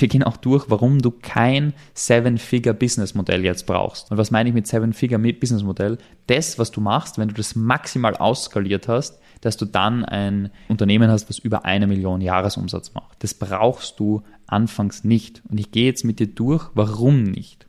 wir 0.00 0.08
gehen 0.08 0.22
auch 0.22 0.38
durch, 0.38 0.70
warum 0.70 1.00
du 1.00 1.10
kein 1.10 1.74
Seven-Figure-Business-Modell 1.94 3.44
jetzt 3.44 3.66
brauchst. 3.66 4.10
Und 4.10 4.16
was 4.16 4.30
meine 4.30 4.48
ich 4.48 4.54
mit 4.54 4.66
Seven-Figure-Business-Modell? 4.66 5.98
Das, 6.26 6.58
was 6.58 6.70
du 6.70 6.80
machst, 6.80 7.18
wenn 7.18 7.28
du 7.28 7.34
das 7.34 7.54
maximal 7.54 8.16
ausskaliert 8.16 8.88
hast, 8.88 9.20
dass 9.42 9.56
du 9.56 9.66
dann 9.66 10.04
ein 10.04 10.50
Unternehmen 10.68 11.10
hast, 11.10 11.28
was 11.28 11.38
über 11.38 11.64
eine 11.64 11.86
Million 11.86 12.20
Jahresumsatz 12.20 12.94
macht. 12.94 13.22
Das 13.22 13.34
brauchst 13.34 14.00
du 14.00 14.22
anfangs 14.46 15.04
nicht. 15.04 15.42
Und 15.48 15.58
ich 15.58 15.70
gehe 15.72 15.86
jetzt 15.86 16.04
mit 16.04 16.20
dir 16.20 16.28
durch, 16.28 16.70
warum 16.74 17.22
nicht. 17.24 17.66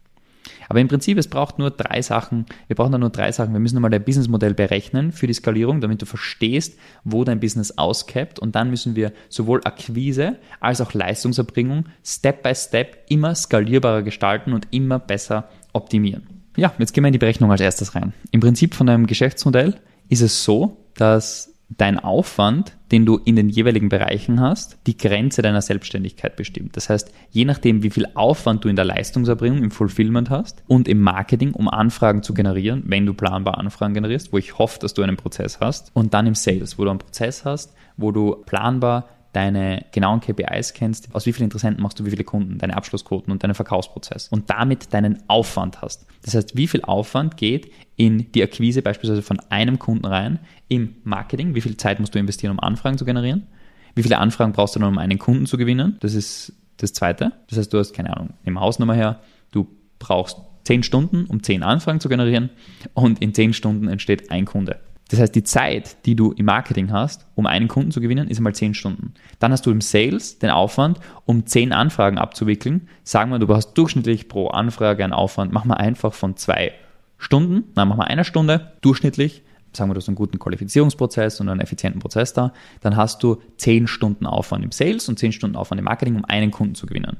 Aber 0.70 0.79
im 0.79 0.88
Prinzip, 0.88 1.17
es 1.17 1.27
braucht 1.27 1.60
nur 1.60 1.72
drei 1.72 2.01
Sachen. 2.01 2.46
Wir 2.67 2.75
brauchen 2.75 2.91
da 2.91 2.98
nur 2.98 3.10
drei 3.10 3.32
Sachen. 3.32 3.53
Wir 3.53 3.60
müssen 3.60 3.77
einmal 3.77 3.91
dein 3.91 4.03
Businessmodell 4.03 4.53
berechnen 4.53 5.12
für 5.12 5.27
die 5.27 5.34
Skalierung, 5.34 5.82
damit 5.82 6.01
du 6.01 6.05
verstehst, 6.05 6.77
wo 7.03 7.24
dein 7.24 7.39
Business 7.39 7.77
auscapt. 7.77 8.39
Und 8.39 8.55
dann 8.55 8.70
müssen 8.70 8.96
wir 8.96 9.13
sowohl 9.29 9.62
Akquise 9.63 10.38
als 10.60 10.82
auch 10.82 10.93
Leistungserbringung 10.93 11.86
Step 12.03 12.43
by 12.43 12.55
Step 12.55 12.98
immer 13.10 13.36
skalierbarer 13.36 14.03
gestalten 14.03 14.53
und 14.53 14.67
immer 14.72 15.00
besser 15.00 15.50
optimieren. 15.74 16.27
Ja, 16.55 16.72
jetzt 16.77 16.93
gehen 16.93 17.03
wir 17.03 17.08
in 17.08 17.13
die 17.13 17.20
Berechnung 17.20 17.51
als 17.51 17.62
erstes 17.62 17.96
rein. 17.96 18.13
Im 18.32 18.39
Prinzip 18.39 18.75
von 18.75 18.88
deinem 18.88 19.08
Geschäftsmodell 19.08 19.75
ist 20.10 20.22
es 20.22 20.43
so, 20.43 20.77
dass 20.96 21.52
dein 21.77 22.00
Aufwand, 22.00 22.77
den 22.92 23.06
du 23.06 23.18
in 23.18 23.36
den 23.36 23.50
jeweiligen 23.50 23.89
Bereichen 23.89 24.39
hast, 24.39 24.77
die 24.86 24.98
Grenze 24.98 25.42
deiner 25.42 25.62
Selbstständigkeit 25.62 26.36
bestimmt. 26.36 26.77
Das 26.77 26.89
heißt, 26.89 27.12
je 27.32 27.46
nachdem, 27.46 27.84
wie 27.84 27.89
viel 27.89 28.08
Aufwand 28.13 28.63
du 28.63 28.70
in 28.70 28.75
der 28.75 28.86
Leistungserbringung, 28.86 29.63
im 29.63 29.72
Fulfillment 29.72 30.30
hast 30.30 30.63
und 30.68 30.88
im 30.88 31.01
Marketing, 31.01 31.53
um 31.53 31.68
Anfragen 31.68 32.24
zu 32.24 32.34
generieren, 32.34 32.84
wenn 32.86 33.06
du 33.06 33.13
planbar 33.13 33.58
Anfragen 33.58 33.94
generierst, 33.94 34.32
wo 34.32 34.38
ich 34.38 34.58
hoffe, 34.58 34.80
dass 34.80 34.94
du 34.94 35.01
einen 35.01 35.18
Prozess 35.18 35.60
hast, 35.60 35.92
und 35.94 36.13
dann 36.13 36.27
im 36.27 36.36
Sales, 36.36 36.77
wo 36.77 36.84
du 36.84 36.89
einen 36.89 37.00
Prozess 37.00 37.46
hast, 37.46 37.74
wo 37.98 38.12
du 38.12 38.36
planbar 38.46 39.10
deine 39.33 39.85
genauen 39.91 40.21
KPIs 40.21 40.73
kennst, 40.73 41.13
aus 41.13 41.25
wie 41.25 41.33
vielen 41.33 41.45
Interessenten 41.45 41.81
machst 41.81 41.99
du 41.99 42.05
wie 42.05 42.11
viele 42.11 42.23
Kunden, 42.23 42.59
deine 42.59 42.77
Abschlussquoten 42.77 43.31
und 43.31 43.43
deinen 43.43 43.55
Verkaufsprozess 43.55 44.29
und 44.29 44.49
damit 44.49 44.93
deinen 44.93 45.23
Aufwand 45.27 45.81
hast. 45.81 46.05
Das 46.23 46.35
heißt, 46.35 46.55
wie 46.55 46.67
viel 46.67 46.83
Aufwand 46.83 47.35
geht 47.35 47.71
in 47.95 48.31
die 48.31 48.43
Akquise 48.43 48.81
beispielsweise 48.81 49.21
von 49.21 49.39
einem 49.49 49.79
Kunden 49.79 50.05
rein, 50.05 50.39
im 50.67 50.95
Marketing, 51.03 51.55
wie 51.55 51.61
viel 51.61 51.77
Zeit 51.77 51.99
musst 51.99 52.15
du 52.15 52.19
investieren, 52.19 52.51
um 52.51 52.59
Anfragen 52.59 52.97
zu 52.97 53.05
generieren, 53.05 53.47
wie 53.95 54.03
viele 54.03 54.19
Anfragen 54.19 54.53
brauchst 54.53 54.75
du 54.75 54.79
dann, 54.79 54.89
um 54.89 54.97
einen 54.97 55.19
Kunden 55.19 55.45
zu 55.45 55.57
gewinnen, 55.57 55.97
das 55.99 56.13
ist 56.13 56.53
das 56.77 56.93
Zweite. 56.93 57.33
Das 57.49 57.59
heißt, 57.59 57.73
du 57.73 57.79
hast, 57.79 57.93
keine 57.93 58.15
Ahnung, 58.15 58.33
im 58.43 58.59
Hausnummer 58.59 58.93
her, 58.93 59.19
du 59.51 59.67
brauchst 59.99 60.37
10 60.65 60.83
Stunden, 60.83 61.25
um 61.25 61.43
10 61.43 61.63
Anfragen 61.63 61.99
zu 61.99 62.09
generieren 62.09 62.49
und 62.93 63.21
in 63.21 63.33
10 63.33 63.53
Stunden 63.53 63.87
entsteht 63.87 64.31
ein 64.31 64.45
Kunde. 64.45 64.79
Das 65.13 65.20
heißt, 65.20 65.36
die 65.36 65.43
Zeit, 65.43 66.08
die 66.08 66.15
du 66.15 66.32
im 66.32 66.48
Marketing 66.48 66.91
hast, 66.91 67.27
um 67.36 67.46
einen 67.46 67.67
Kunden 67.67 67.91
zu 67.91 68.01
gewinnen, 68.01 68.29
ist 68.29 68.38
einmal 68.38 68.55
10 68.55 68.74
Stunden. 68.74 69.13
Dann 69.38 69.51
hast 69.51 69.63
du 69.63 69.70
im 69.70 69.79
Sales 69.79 70.39
den 70.39 70.50
Aufwand, 70.50 71.00
um 71.25 71.46
10 71.46 71.72
Anfragen 71.72 72.17
abzuwickeln. 72.17 72.89
Sagen 73.03 73.29
wir, 73.29 73.38
du 73.38 73.48
hast 73.53 73.75
durchschnittlich 73.75 74.27
pro 74.27 74.48
Anfrage 74.48 75.03
einen 75.03 75.13
Aufwand, 75.13 75.53
mach 75.53 75.65
mal 75.65 75.75
einfach 75.75 76.15
von 76.15 76.36
zwei 76.36 76.72
Stunden, 77.20 77.65
nein, 77.75 77.89
mach 77.89 77.98
mal 77.98 78.05
eine 78.05 78.24
Stunde, 78.24 78.72
durchschnittlich, 78.82 79.43
sagen 79.72 79.91
wir, 79.91 79.93
du 79.93 80.00
hast 80.00 80.08
einen 80.08 80.15
guten 80.15 80.39
Qualifizierungsprozess 80.39 81.39
und 81.39 81.48
einen 81.48 81.60
effizienten 81.60 82.01
Prozess 82.01 82.34
da, 82.34 82.51
dann 82.82 82.96
hast 82.96 83.22
du 83.22 83.39
10 83.58 83.86
Stunden 83.86 84.25
Aufwand 84.25 84.65
im 84.65 84.72
Sales 84.72 85.08
und 85.10 85.20
10 85.20 85.32
Stunden 85.32 85.55
Aufwand 85.55 85.77
im 85.77 85.86
Marketing, 85.86 86.15
um 86.15 86.25
einen 86.25 86.50
Kunden 86.50 86.74
zu 86.74 86.88
gewinnen. 86.88 87.17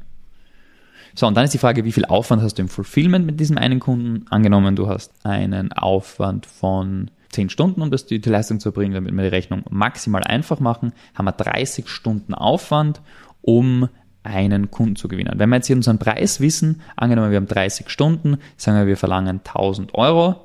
So, 1.14 1.28
und 1.28 1.38
dann 1.38 1.46
ist 1.46 1.54
die 1.54 1.60
Frage, 1.60 1.86
wie 1.86 1.92
viel 1.92 2.06
Aufwand 2.06 2.42
hast 2.42 2.58
du 2.58 2.64
im 2.64 2.70
Fulfillment 2.70 3.24
mit 3.24 3.40
diesem 3.40 3.60
einen 3.60 3.80
Kunden? 3.80 4.26
Angenommen, 4.32 4.76
du 4.76 4.88
hast 4.88 5.14
einen 5.24 5.72
Aufwand 5.74 6.48
von 6.48 7.12
10 7.34 7.50
Stunden, 7.50 7.82
um 7.82 7.92
das 7.92 8.06
die, 8.06 8.20
die 8.20 8.30
Leistung 8.30 8.60
zu 8.60 8.70
erbringen, 8.70 8.94
damit 8.94 9.13
wir 9.13 9.24
die 9.24 9.30
Rechnung 9.30 9.63
maximal 9.70 10.24
einfach 10.24 10.60
machen, 10.60 10.94
haben 11.16 11.25
wir 11.25 11.32
30 11.34 11.88
Stunden 11.88 12.34
Aufwand, 12.34 13.02
um 13.42 13.90
einen 14.24 14.72
Kunden 14.72 14.96
zu 14.96 15.08
gewinnen. 15.08 15.34
Wenn 15.38 15.50
wir 15.50 15.58
jetzt 15.58 15.68
hier 15.68 15.75
unseren 15.75 16.00
Preis 16.00 16.40
wissen, 16.40 16.82
angenommen 16.96 17.32
wir 17.32 17.38
haben 17.38 17.48
30 17.48 17.89
Stunden, 17.89 18.38
sagen 18.56 18.78
wir, 18.78 18.88
wir 18.88 18.98
verlangen 18.98 19.41
1000 19.43 19.93
Euro, 19.96 20.36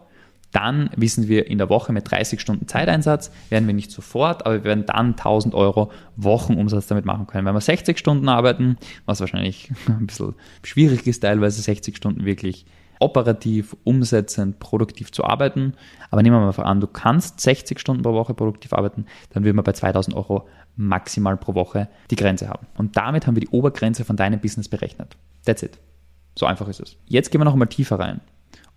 dann 0.53 0.91
wissen 0.97 1.29
wir 1.29 1.47
in 1.47 1.59
der 1.59 1.69
Woche 1.69 1.93
mit 1.93 2.11
30 2.11 2.41
Stunden 2.41 2.67
Zeiteinsatz, 2.67 3.31
werden 3.51 3.67
wir 3.67 3.75
nicht 3.75 3.91
sofort, 3.91 4.47
aber 4.47 4.57
wir 4.57 4.65
werden 4.65 4.87
dann 4.87 5.11
1000 5.11 5.55
Euro 5.55 5.93
Wochenumsatz 6.17 6.87
damit 6.87 7.05
machen 7.05 7.27
können. 7.27 7.47
Wenn 7.47 7.55
wir 7.55 7.61
60 7.61 7.99
Stunden 7.99 8.29
arbeiten, 8.29 8.79
was 9.05 9.21
wahrscheinlich 9.21 9.71
ein 9.89 10.07
bisschen 10.07 10.35
schwierig 10.63 11.07
ist, 11.07 11.21
teilweise 11.21 11.61
60 11.61 11.97
Stunden 11.97 12.25
wirklich 12.25 12.65
operativ, 13.01 13.77
umsetzend, 13.85 14.59
produktiv 14.59 15.13
zu 15.13 15.25
arbeiten. 15.25 15.75
Aber 16.11 16.23
nehmen 16.23 16.37
wir 16.37 16.53
mal 16.53 16.63
an, 16.65 16.81
du 16.81 16.87
kannst 16.87 17.41
60 17.41 17.79
Stunden 17.79 18.03
pro 18.03 18.13
Woche 18.13 18.35
produktiv 18.35 18.73
arbeiten, 18.73 19.07
dann 19.31 19.45
würden 19.45 19.57
wir 19.57 19.63
bei 19.63 19.73
2000 19.73 20.17
Euro 20.17 20.47
maximal 20.77 21.37
pro 21.37 21.55
Woche 21.55 21.89
die 22.11 22.17
Grenze 22.17 22.49
haben. 22.49 22.67
Und 22.77 22.97
damit 22.97 23.27
haben 23.27 23.37
wir 23.37 23.41
die 23.41 23.49
Obergrenze 23.49 24.05
von 24.05 24.17
deinem 24.17 24.41
Business 24.41 24.69
berechnet. 24.69 25.17
That's 25.45 25.63
it. 25.63 25.79
So 26.37 26.47
einfach 26.47 26.69
ist 26.69 26.81
es. 26.81 26.97
Jetzt 27.07 27.31
gehen 27.31 27.41
wir 27.41 27.45
noch 27.45 27.53
einmal 27.53 27.69
tiefer 27.69 27.99
rein. 27.99 28.21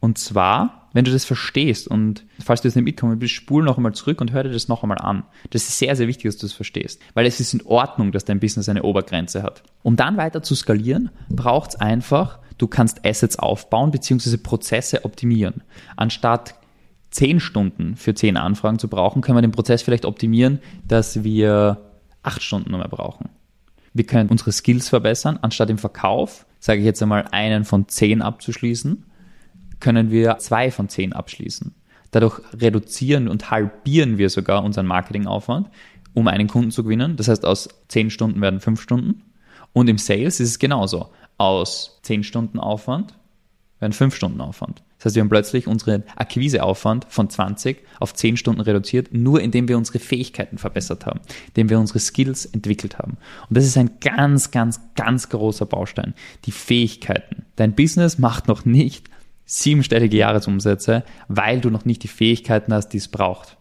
Und 0.01 0.17
zwar, 0.17 0.89
wenn 0.93 1.05
du 1.05 1.11
das 1.11 1.25
verstehst 1.25 1.87
und 1.87 2.25
falls 2.43 2.61
du 2.61 2.67
jetzt 2.67 2.75
nicht 2.75 2.85
mitkommen 2.85 3.19
bist, 3.19 3.33
spul 3.33 3.63
noch 3.63 3.77
einmal 3.77 3.93
zurück 3.93 4.19
und 4.19 4.31
hör 4.31 4.41
dir 4.41 4.49
das 4.49 4.67
noch 4.67 4.81
einmal 4.81 4.97
an. 4.97 5.23
Das 5.51 5.61
ist 5.61 5.77
sehr, 5.77 5.95
sehr 5.95 6.07
wichtig, 6.07 6.23
dass 6.25 6.37
du 6.37 6.47
das 6.47 6.53
verstehst, 6.53 6.99
weil 7.13 7.27
es 7.27 7.39
ist 7.39 7.53
in 7.53 7.61
Ordnung, 7.67 8.11
dass 8.11 8.25
dein 8.25 8.39
Business 8.39 8.67
eine 8.67 8.81
Obergrenze 8.81 9.43
hat. 9.43 9.61
Um 9.83 9.95
dann 9.95 10.17
weiter 10.17 10.41
zu 10.41 10.55
skalieren, 10.55 11.11
braucht 11.29 11.71
es 11.71 11.75
einfach 11.75 12.39
Du 12.61 12.67
kannst 12.67 13.03
Assets 13.03 13.39
aufbauen 13.39 13.89
bzw. 13.89 14.37
Prozesse 14.37 15.03
optimieren. 15.03 15.63
Anstatt 15.95 16.53
10 17.09 17.39
Stunden 17.39 17.95
für 17.95 18.13
10 18.13 18.37
Anfragen 18.37 18.77
zu 18.77 18.87
brauchen, 18.87 19.23
können 19.23 19.35
wir 19.35 19.41
den 19.41 19.51
Prozess 19.51 19.81
vielleicht 19.81 20.05
optimieren, 20.05 20.59
dass 20.87 21.23
wir 21.23 21.81
8 22.21 22.39
Stunden 22.39 22.69
nur 22.69 22.77
mehr 22.77 22.87
brauchen. 22.87 23.29
Wir 23.95 24.05
können 24.05 24.29
unsere 24.29 24.51
Skills 24.51 24.89
verbessern. 24.89 25.39
Anstatt 25.41 25.71
im 25.71 25.79
Verkauf, 25.79 26.45
sage 26.59 26.81
ich 26.81 26.85
jetzt 26.85 27.01
einmal, 27.01 27.25
einen 27.31 27.65
von 27.65 27.87
10 27.87 28.21
abzuschließen, 28.21 29.05
können 29.79 30.11
wir 30.11 30.37
zwei 30.37 30.69
von 30.69 30.87
10 30.87 31.13
abschließen. 31.13 31.73
Dadurch 32.11 32.41
reduzieren 32.53 33.27
und 33.27 33.49
halbieren 33.49 34.19
wir 34.19 34.29
sogar 34.29 34.63
unseren 34.63 34.85
Marketingaufwand, 34.85 35.67
um 36.13 36.27
einen 36.27 36.47
Kunden 36.47 36.69
zu 36.69 36.83
gewinnen. 36.83 37.15
Das 37.15 37.27
heißt, 37.27 37.43
aus 37.43 37.69
10 37.87 38.11
Stunden 38.11 38.39
werden 38.39 38.59
5 38.59 38.79
Stunden. 38.79 39.23
Und 39.73 39.89
im 39.89 39.97
Sales 39.97 40.39
ist 40.39 40.49
es 40.49 40.59
genauso 40.59 41.09
aus 41.41 41.99
10 42.03 42.23
Stunden 42.23 42.59
Aufwand 42.59 43.15
werden 43.79 43.93
5 43.93 44.15
Stunden 44.15 44.41
Aufwand. 44.41 44.83
Das 44.97 45.05
heißt, 45.05 45.15
wir 45.15 45.21
haben 45.21 45.29
plötzlich 45.29 45.65
unseren 45.65 46.03
Akquiseaufwand 46.15 47.07
von 47.09 47.31
20 47.31 47.79
auf 47.99 48.13
10 48.13 48.37
Stunden 48.37 48.61
reduziert, 48.61 49.11
nur 49.11 49.41
indem 49.41 49.67
wir 49.67 49.77
unsere 49.77 49.97
Fähigkeiten 49.97 50.59
verbessert 50.59 51.07
haben, 51.07 51.19
indem 51.47 51.69
wir 51.71 51.79
unsere 51.79 51.97
Skills 51.97 52.45
entwickelt 52.45 52.99
haben. 52.99 53.17
Und 53.49 53.57
das 53.57 53.65
ist 53.65 53.77
ein 53.77 53.89
ganz, 53.99 54.51
ganz, 54.51 54.79
ganz 54.95 55.29
großer 55.29 55.65
Baustein. 55.65 56.13
Die 56.45 56.51
Fähigkeiten. 56.51 57.45
Dein 57.55 57.73
Business 57.73 58.19
macht 58.19 58.47
noch 58.47 58.63
nicht 58.65 59.09
siebenstellige 59.45 60.17
Jahresumsätze, 60.17 61.03
weil 61.27 61.59
du 61.59 61.71
noch 61.71 61.85
nicht 61.85 62.03
die 62.03 62.07
Fähigkeiten 62.07 62.71
hast, 62.71 62.89
die 62.89 62.97
es 62.97 63.07
braucht. 63.07 63.57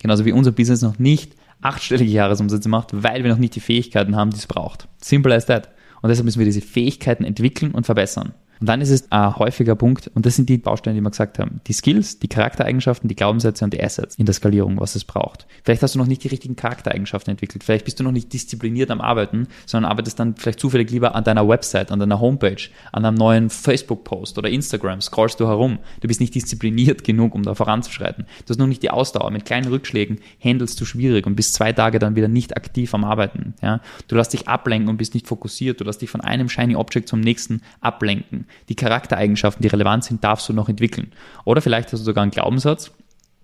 Genauso 0.00 0.24
wie 0.24 0.32
unser 0.32 0.50
Business 0.50 0.82
noch 0.82 0.98
nicht 0.98 1.36
achtstellige 1.60 2.10
Jahresumsätze 2.10 2.68
macht, 2.68 2.88
weil 2.92 3.22
wir 3.22 3.30
noch 3.30 3.38
nicht 3.38 3.54
die 3.54 3.60
Fähigkeiten 3.60 4.16
haben, 4.16 4.30
die 4.30 4.38
es 4.38 4.48
braucht. 4.48 4.88
Simple 5.00 5.32
as 5.32 5.46
that. 5.46 5.68
Und 6.02 6.08
deshalb 6.08 6.24
müssen 6.24 6.40
wir 6.40 6.46
diese 6.46 6.60
Fähigkeiten 6.60 7.24
entwickeln 7.24 7.72
und 7.72 7.86
verbessern. 7.86 8.34
Und 8.62 8.68
dann 8.68 8.80
ist 8.80 8.90
es 8.90 9.10
ein 9.10 9.34
häufiger 9.40 9.74
Punkt, 9.74 10.08
und 10.14 10.24
das 10.24 10.36
sind 10.36 10.48
die 10.48 10.56
Bausteine, 10.56 10.94
die 10.94 11.00
wir 11.02 11.10
gesagt 11.10 11.40
haben. 11.40 11.60
Die 11.66 11.72
Skills, 11.72 12.20
die 12.20 12.28
Charaktereigenschaften, 12.28 13.08
die 13.08 13.16
Glaubenssätze 13.16 13.64
und 13.64 13.74
die 13.74 13.82
Assets 13.82 14.14
in 14.14 14.24
der 14.24 14.36
Skalierung, 14.36 14.78
was 14.78 14.94
es 14.94 15.02
braucht. 15.02 15.48
Vielleicht 15.64 15.82
hast 15.82 15.96
du 15.96 15.98
noch 15.98 16.06
nicht 16.06 16.22
die 16.22 16.28
richtigen 16.28 16.54
Charaktereigenschaften 16.54 17.32
entwickelt. 17.32 17.64
Vielleicht 17.64 17.84
bist 17.86 17.98
du 17.98 18.04
noch 18.04 18.12
nicht 18.12 18.32
diszipliniert 18.32 18.92
am 18.92 19.00
Arbeiten, 19.00 19.48
sondern 19.66 19.90
arbeitest 19.90 20.20
dann 20.20 20.36
vielleicht 20.36 20.60
zufällig 20.60 20.92
lieber 20.92 21.16
an 21.16 21.24
deiner 21.24 21.48
Website, 21.48 21.90
an 21.90 21.98
deiner 21.98 22.20
Homepage, 22.20 22.68
an 22.92 23.04
einem 23.04 23.16
neuen 23.16 23.50
Facebook-Post 23.50 24.38
oder 24.38 24.48
Instagram, 24.48 25.00
scrollst 25.00 25.40
du 25.40 25.48
herum. 25.48 25.80
Du 25.98 26.06
bist 26.06 26.20
nicht 26.20 26.36
diszipliniert 26.36 27.02
genug, 27.02 27.34
um 27.34 27.42
da 27.42 27.56
voranzuschreiten. 27.56 28.26
Du 28.46 28.50
hast 28.50 28.58
noch 28.58 28.68
nicht 28.68 28.84
die 28.84 28.90
Ausdauer. 28.90 29.32
Mit 29.32 29.44
kleinen 29.44 29.66
Rückschlägen 29.72 30.20
handelst 30.38 30.80
du 30.80 30.84
schwierig 30.84 31.26
und 31.26 31.34
bist 31.34 31.54
zwei 31.54 31.72
Tage 31.72 31.98
dann 31.98 32.14
wieder 32.14 32.28
nicht 32.28 32.56
aktiv 32.56 32.94
am 32.94 33.02
Arbeiten. 33.02 33.54
Ja? 33.60 33.80
Du 34.06 34.14
lässt 34.14 34.32
dich 34.32 34.46
ablenken 34.46 34.88
und 34.88 34.98
bist 34.98 35.14
nicht 35.14 35.26
fokussiert. 35.26 35.80
Du 35.80 35.84
lässt 35.84 36.00
dich 36.00 36.10
von 36.10 36.20
einem 36.20 36.48
Shiny 36.48 36.76
Object 36.76 37.08
zum 37.08 37.18
nächsten 37.18 37.60
ablenken 37.80 38.46
die 38.68 38.74
Charaktereigenschaften, 38.74 39.62
die 39.62 39.68
relevant 39.68 40.04
sind, 40.04 40.24
darfst 40.24 40.48
du 40.48 40.52
noch 40.52 40.68
entwickeln. 40.68 41.12
Oder 41.44 41.60
vielleicht 41.60 41.92
hast 41.92 42.00
du 42.00 42.04
sogar 42.04 42.22
einen 42.22 42.30
Glaubenssatz, 42.30 42.92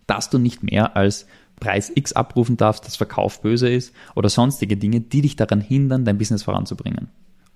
dass 0.06 0.30
du 0.30 0.38
nicht 0.38 0.62
mehr 0.62 0.96
als 0.96 1.26
Preis 1.60 1.90
X 1.94 2.12
abrufen 2.12 2.56
darfst, 2.56 2.86
dass 2.86 2.96
Verkauf 2.96 3.42
böse 3.42 3.68
ist 3.68 3.94
oder 4.14 4.28
sonstige 4.28 4.76
Dinge, 4.76 5.00
die 5.00 5.22
dich 5.22 5.36
daran 5.36 5.60
hindern, 5.60 6.04
dein 6.04 6.18
Business 6.18 6.42
voranzubringen. 6.42 7.08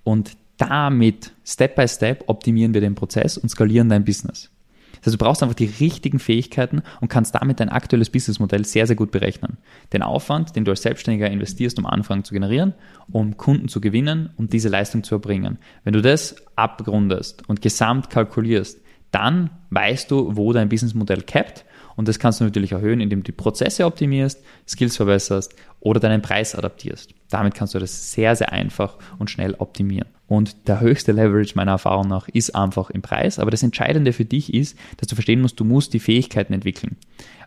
Und 0.03 0.37
damit, 0.57 1.33
Step 1.45 1.75
by 1.75 1.87
Step, 1.87 2.25
optimieren 2.27 2.73
wir 2.73 2.81
den 2.81 2.95
Prozess 2.95 3.37
und 3.37 3.49
skalieren 3.49 3.89
dein 3.89 4.05
Business. 4.05 4.49
Das 5.03 5.11
heißt, 5.11 5.21
du 5.21 5.25
brauchst 5.25 5.43
einfach 5.43 5.55
die 5.55 5.69
richtigen 5.81 6.17
Fähigkeiten 6.17 6.81
und 7.01 7.09
kannst 7.09 7.35
damit 7.35 7.59
dein 7.59 7.67
aktuelles 7.67 8.09
Businessmodell 8.09 8.63
sehr, 8.63 8.87
sehr 8.87 8.95
gut 8.95 9.11
berechnen. 9.11 9.57
Den 9.91 10.01
Aufwand, 10.01 10.55
den 10.55 10.63
du 10.63 10.71
als 10.71 10.81
Selbstständiger 10.81 11.29
investierst, 11.29 11.77
um 11.77 11.85
Anfragen 11.85 12.23
zu 12.23 12.33
generieren, 12.33 12.73
um 13.11 13.35
Kunden 13.35 13.67
zu 13.67 13.81
gewinnen, 13.81 14.29
um 14.37 14.47
diese 14.47 14.69
Leistung 14.69 15.03
zu 15.03 15.15
erbringen. 15.15 15.59
Wenn 15.83 15.93
du 15.93 16.01
das 16.01 16.37
abgrundest 16.55 17.47
und 17.49 17.61
gesamt 17.61 18.09
kalkulierst, 18.09 18.79
dann 19.11 19.49
weißt 19.71 20.09
du, 20.09 20.37
wo 20.37 20.53
dein 20.53 20.69
Businessmodell 20.69 21.21
capped 21.21 21.65
und 21.95 22.07
das 22.07 22.19
kannst 22.19 22.39
du 22.39 22.45
natürlich 22.45 22.71
erhöhen, 22.71 23.01
indem 23.01 23.19
du 23.19 23.25
die 23.25 23.31
Prozesse 23.33 23.85
optimierst, 23.85 24.43
Skills 24.67 24.97
verbesserst 24.97 25.55
oder 25.79 25.99
deinen 25.99 26.21
Preis 26.21 26.55
adaptierst. 26.55 27.13
Damit 27.29 27.53
kannst 27.53 27.75
du 27.75 27.79
das 27.79 28.11
sehr, 28.11 28.35
sehr 28.35 28.51
einfach 28.51 28.97
und 29.19 29.29
schnell 29.29 29.55
optimieren. 29.57 30.07
Und 30.33 30.67
der 30.67 30.79
höchste 30.79 31.11
Leverage 31.11 31.53
meiner 31.53 31.73
Erfahrung 31.73 32.07
nach 32.07 32.27
ist 32.27 32.55
einfach 32.55 32.89
im 32.89 33.03
Preis. 33.03 33.37
Aber 33.37 33.51
das 33.51 33.61
Entscheidende 33.61 34.13
für 34.13 34.25
dich 34.25 34.51
ist, 34.51 34.75
dass 34.97 35.07
du 35.07 35.13
verstehen 35.13 35.41
musst, 35.41 35.59
du 35.59 35.63
musst 35.63 35.93
die 35.93 35.99
Fähigkeiten 35.99 36.53
entwickeln. 36.53 36.97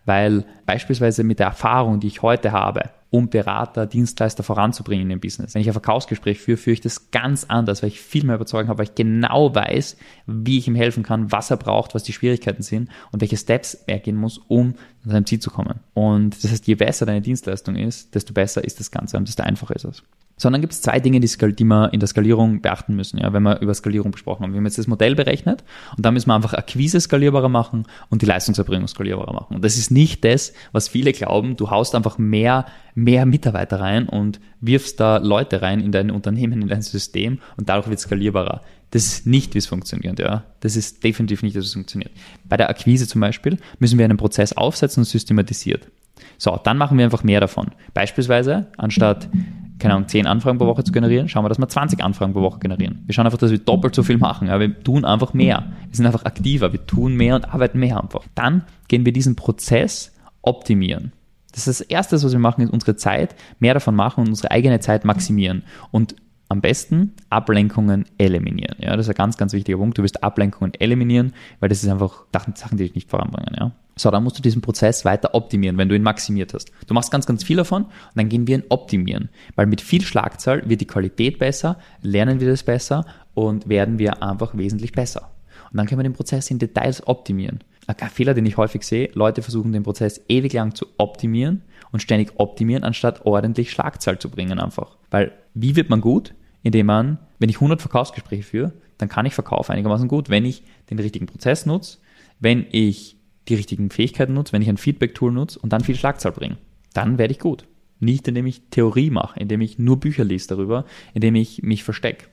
Weil 0.04 0.44
beispielsweise 0.66 1.24
mit 1.24 1.40
der 1.40 1.48
Erfahrung, 1.48 1.98
die 1.98 2.06
ich 2.06 2.22
heute 2.22 2.52
habe, 2.52 2.90
um 3.10 3.28
Berater, 3.28 3.86
Dienstleister 3.86 4.44
voranzubringen 4.44 5.10
im 5.10 5.18
Business. 5.18 5.52
Wenn 5.52 5.62
ich 5.62 5.68
ein 5.68 5.72
Verkaufsgespräch 5.72 6.38
führe, 6.38 6.58
führe 6.58 6.74
ich 6.74 6.80
das 6.80 7.10
ganz 7.10 7.42
anders, 7.42 7.82
weil 7.82 7.88
ich 7.88 8.00
viel 8.00 8.24
mehr 8.24 8.36
überzeugen 8.36 8.68
habe, 8.68 8.78
weil 8.78 8.86
ich 8.86 8.94
genau 8.94 9.52
weiß, 9.52 9.96
wie 10.26 10.58
ich 10.58 10.68
ihm 10.68 10.76
helfen 10.76 11.02
kann, 11.02 11.32
was 11.32 11.50
er 11.50 11.56
braucht, 11.56 11.92
was 11.92 12.04
die 12.04 12.12
Schwierigkeiten 12.12 12.62
sind 12.62 12.88
und 13.10 13.20
welche 13.20 13.36
Steps 13.36 13.74
er 13.88 13.98
gehen 13.98 14.16
muss, 14.16 14.38
um 14.46 14.74
zu 15.02 15.10
seinem 15.10 15.26
Ziel 15.26 15.40
zu 15.40 15.50
kommen. 15.50 15.80
Und 15.92 16.40
das 16.44 16.52
heißt, 16.52 16.68
je 16.68 16.76
besser 16.76 17.04
deine 17.04 17.20
Dienstleistung 17.20 17.74
ist, 17.74 18.14
desto 18.14 18.32
besser 18.32 18.62
ist 18.62 18.78
das 18.78 18.92
Ganze 18.92 19.16
und 19.16 19.26
desto 19.26 19.42
einfacher 19.42 19.74
ist 19.74 19.86
es. 19.86 20.04
Sondern 20.38 20.60
gibt 20.60 20.74
es 20.74 20.82
zwei 20.82 21.00
Dinge, 21.00 21.20
die, 21.20 21.26
die 21.28 21.64
wir 21.64 21.92
in 21.94 22.00
der 22.00 22.08
Skalierung 22.08 22.60
beachten 22.60 22.94
müssen, 22.94 23.18
ja, 23.18 23.32
wenn 23.32 23.42
wir 23.42 23.60
über 23.60 23.72
Skalierung 23.72 24.10
besprochen 24.10 24.42
haben. 24.42 24.52
Wir 24.52 24.58
haben 24.58 24.66
jetzt 24.66 24.76
das 24.76 24.86
Modell 24.86 25.14
berechnet 25.14 25.64
und 25.96 26.04
da 26.04 26.10
müssen 26.10 26.28
wir 26.28 26.34
einfach 26.34 26.52
Akquise 26.52 27.00
skalierbarer 27.00 27.48
machen 27.48 27.86
und 28.10 28.20
die 28.20 28.26
Leistungserbringung 28.26 28.86
skalierbarer 28.86 29.32
machen. 29.32 29.56
Und 29.56 29.64
das 29.64 29.78
ist 29.78 29.90
nicht 29.90 30.24
das, 30.24 30.52
was 30.72 30.88
viele 30.88 31.12
glauben. 31.12 31.56
Du 31.56 31.70
haust 31.70 31.94
einfach 31.94 32.18
mehr, 32.18 32.66
mehr 32.94 33.24
Mitarbeiter 33.24 33.80
rein 33.80 34.08
und 34.08 34.40
wirfst 34.60 35.00
da 35.00 35.16
Leute 35.16 35.62
rein 35.62 35.80
in 35.80 35.90
dein 35.90 36.10
Unternehmen, 36.10 36.60
in 36.60 36.68
dein 36.68 36.82
System 36.82 37.38
und 37.56 37.70
dadurch 37.70 37.88
wird 37.88 38.00
skalierbarer. 38.00 38.60
Das 38.90 39.04
ist 39.04 39.26
nicht, 39.26 39.54
wie 39.54 39.58
es 39.58 39.66
funktioniert, 39.66 40.18
ja. 40.18 40.44
Das 40.60 40.76
ist 40.76 41.02
definitiv 41.02 41.42
nicht, 41.42 41.54
wie 41.54 41.60
es 41.60 41.72
funktioniert. 41.72 42.12
Bei 42.44 42.56
der 42.56 42.68
Akquise 42.68 43.08
zum 43.08 43.20
Beispiel 43.20 43.58
müssen 43.78 43.98
wir 43.98 44.04
einen 44.04 44.16
Prozess 44.16 44.52
aufsetzen 44.52 45.00
und 45.00 45.06
systematisiert. 45.06 45.90
So, 46.38 46.58
dann 46.62 46.78
machen 46.78 46.98
wir 46.98 47.04
einfach 47.04 47.24
mehr 47.24 47.40
davon. 47.40 47.70
Beispielsweise, 47.94 48.66
anstatt 48.76 49.28
keine 49.78 49.94
Ahnung, 49.94 50.08
10 50.08 50.26
Anfragen 50.26 50.58
pro 50.58 50.66
Woche 50.66 50.84
zu 50.84 50.92
generieren, 50.92 51.28
schauen 51.28 51.44
wir, 51.44 51.48
dass 51.48 51.58
wir 51.58 51.68
20 51.68 52.02
Anfragen 52.02 52.32
pro 52.32 52.42
Woche 52.42 52.58
generieren. 52.58 53.02
Wir 53.06 53.14
schauen 53.14 53.26
einfach, 53.26 53.38
dass 53.38 53.50
wir 53.50 53.58
doppelt 53.58 53.94
so 53.94 54.02
viel 54.02 54.18
machen. 54.18 54.48
Ja, 54.48 54.58
wir 54.58 54.82
tun 54.82 55.04
einfach 55.04 55.34
mehr. 55.34 55.72
Wir 55.88 55.96
sind 55.96 56.06
einfach 56.06 56.24
aktiver. 56.24 56.72
Wir 56.72 56.86
tun 56.86 57.14
mehr 57.14 57.34
und 57.34 57.52
arbeiten 57.52 57.78
mehr 57.78 58.02
einfach. 58.02 58.24
Dann 58.34 58.64
gehen 58.88 59.04
wir 59.04 59.12
diesen 59.12 59.36
Prozess 59.36 60.12
optimieren. 60.42 61.12
Das 61.52 61.66
ist 61.66 61.80
das 61.80 61.86
Erste, 61.88 62.16
was 62.16 62.32
wir 62.32 62.38
machen, 62.38 62.62
ist 62.62 62.72
unsere 62.72 62.96
Zeit 62.96 63.34
mehr 63.60 63.74
davon 63.74 63.94
machen 63.94 64.20
und 64.20 64.28
unsere 64.28 64.50
eigene 64.50 64.80
Zeit 64.80 65.04
maximieren. 65.04 65.62
Und 65.90 66.14
am 66.48 66.60
besten 66.60 67.14
Ablenkungen 67.30 68.04
eliminieren. 68.18 68.76
Ja, 68.78 68.96
das 68.96 69.06
ist 69.06 69.10
ein 69.10 69.16
ganz, 69.16 69.36
ganz 69.36 69.52
wichtiger 69.52 69.78
Punkt. 69.78 69.98
Du 69.98 70.02
wirst 70.02 70.22
Ablenkungen 70.22 70.72
eliminieren, 70.74 71.32
weil 71.60 71.68
das 71.68 71.82
ist 71.82 71.88
einfach 71.88 72.24
Sachen, 72.32 72.78
die 72.78 72.84
dich 72.84 72.94
nicht 72.94 73.10
voranbringen. 73.10 73.54
Ja. 73.58 73.72
So, 73.98 74.10
dann 74.10 74.22
musst 74.22 74.38
du 74.38 74.42
diesen 74.42 74.60
Prozess 74.60 75.04
weiter 75.04 75.34
optimieren, 75.34 75.78
wenn 75.78 75.88
du 75.88 75.96
ihn 75.96 76.02
maximiert 76.02 76.52
hast. 76.52 76.70
Du 76.86 76.94
machst 76.94 77.10
ganz, 77.10 77.26
ganz 77.26 77.42
viel 77.42 77.56
davon 77.56 77.84
und 77.84 77.92
dann 78.14 78.28
gehen 78.28 78.46
wir 78.46 78.58
ihn 78.58 78.64
optimieren. 78.68 79.30
Weil 79.54 79.66
mit 79.66 79.80
viel 79.80 80.02
Schlagzahl 80.02 80.68
wird 80.68 80.82
die 80.82 80.86
Qualität 80.86 81.38
besser, 81.38 81.78
lernen 82.02 82.38
wir 82.38 82.48
das 82.48 82.62
besser 82.62 83.06
und 83.34 83.68
werden 83.68 83.98
wir 83.98 84.22
einfach 84.22 84.56
wesentlich 84.56 84.92
besser. 84.92 85.30
Und 85.70 85.78
dann 85.78 85.86
können 85.86 86.00
wir 86.00 86.04
den 86.04 86.12
Prozess 86.12 86.50
in 86.50 86.58
Details 86.58 87.06
optimieren. 87.06 87.60
Ein 87.86 87.96
Fehler, 88.10 88.34
den 88.34 88.46
ich 88.46 88.56
häufig 88.56 88.82
sehe, 88.82 89.10
Leute 89.14 89.42
versuchen 89.42 89.72
den 89.72 89.84
Prozess 89.84 90.20
ewig 90.28 90.52
lang 90.52 90.74
zu 90.74 90.86
optimieren 90.98 91.62
und 91.92 92.00
ständig 92.00 92.32
optimieren, 92.36 92.84
anstatt 92.84 93.24
ordentlich 93.24 93.70
Schlagzahl 93.70 94.18
zu 94.18 94.28
bringen 94.28 94.58
einfach. 94.58 94.96
Weil 95.10 95.32
wie 95.56 95.74
wird 95.74 95.90
man 95.90 96.00
gut? 96.00 96.34
Indem 96.62 96.86
man, 96.86 97.18
wenn 97.38 97.48
ich 97.48 97.56
100 97.56 97.80
Verkaufsgespräche 97.80 98.42
führe, 98.42 98.72
dann 98.98 99.08
kann 99.08 99.26
ich 99.26 99.34
Verkauf 99.34 99.70
einigermaßen 99.70 100.08
gut, 100.08 100.28
wenn 100.28 100.44
ich 100.44 100.62
den 100.90 100.98
richtigen 100.98 101.26
Prozess 101.26 101.64
nutze, 101.66 101.98
wenn 102.38 102.66
ich 102.70 103.16
die 103.48 103.54
richtigen 103.54 103.90
Fähigkeiten 103.90 104.34
nutze, 104.34 104.52
wenn 104.52 104.62
ich 104.62 104.68
ein 104.68 104.76
Feedback-Tool 104.76 105.32
nutze 105.32 105.58
und 105.58 105.72
dann 105.72 105.82
viel 105.82 105.96
Schlagzahl 105.96 106.32
bringe. 106.32 106.58
Dann 106.92 107.18
werde 107.18 107.32
ich 107.32 107.38
gut. 107.38 107.66
Nicht 108.00 108.28
indem 108.28 108.46
ich 108.46 108.62
Theorie 108.70 109.10
mache, 109.10 109.40
indem 109.40 109.62
ich 109.62 109.78
nur 109.78 109.98
Bücher 109.98 110.24
lese 110.24 110.48
darüber, 110.48 110.84
indem 111.14 111.34
ich 111.34 111.62
mich 111.62 111.84
verstecke. 111.84 112.26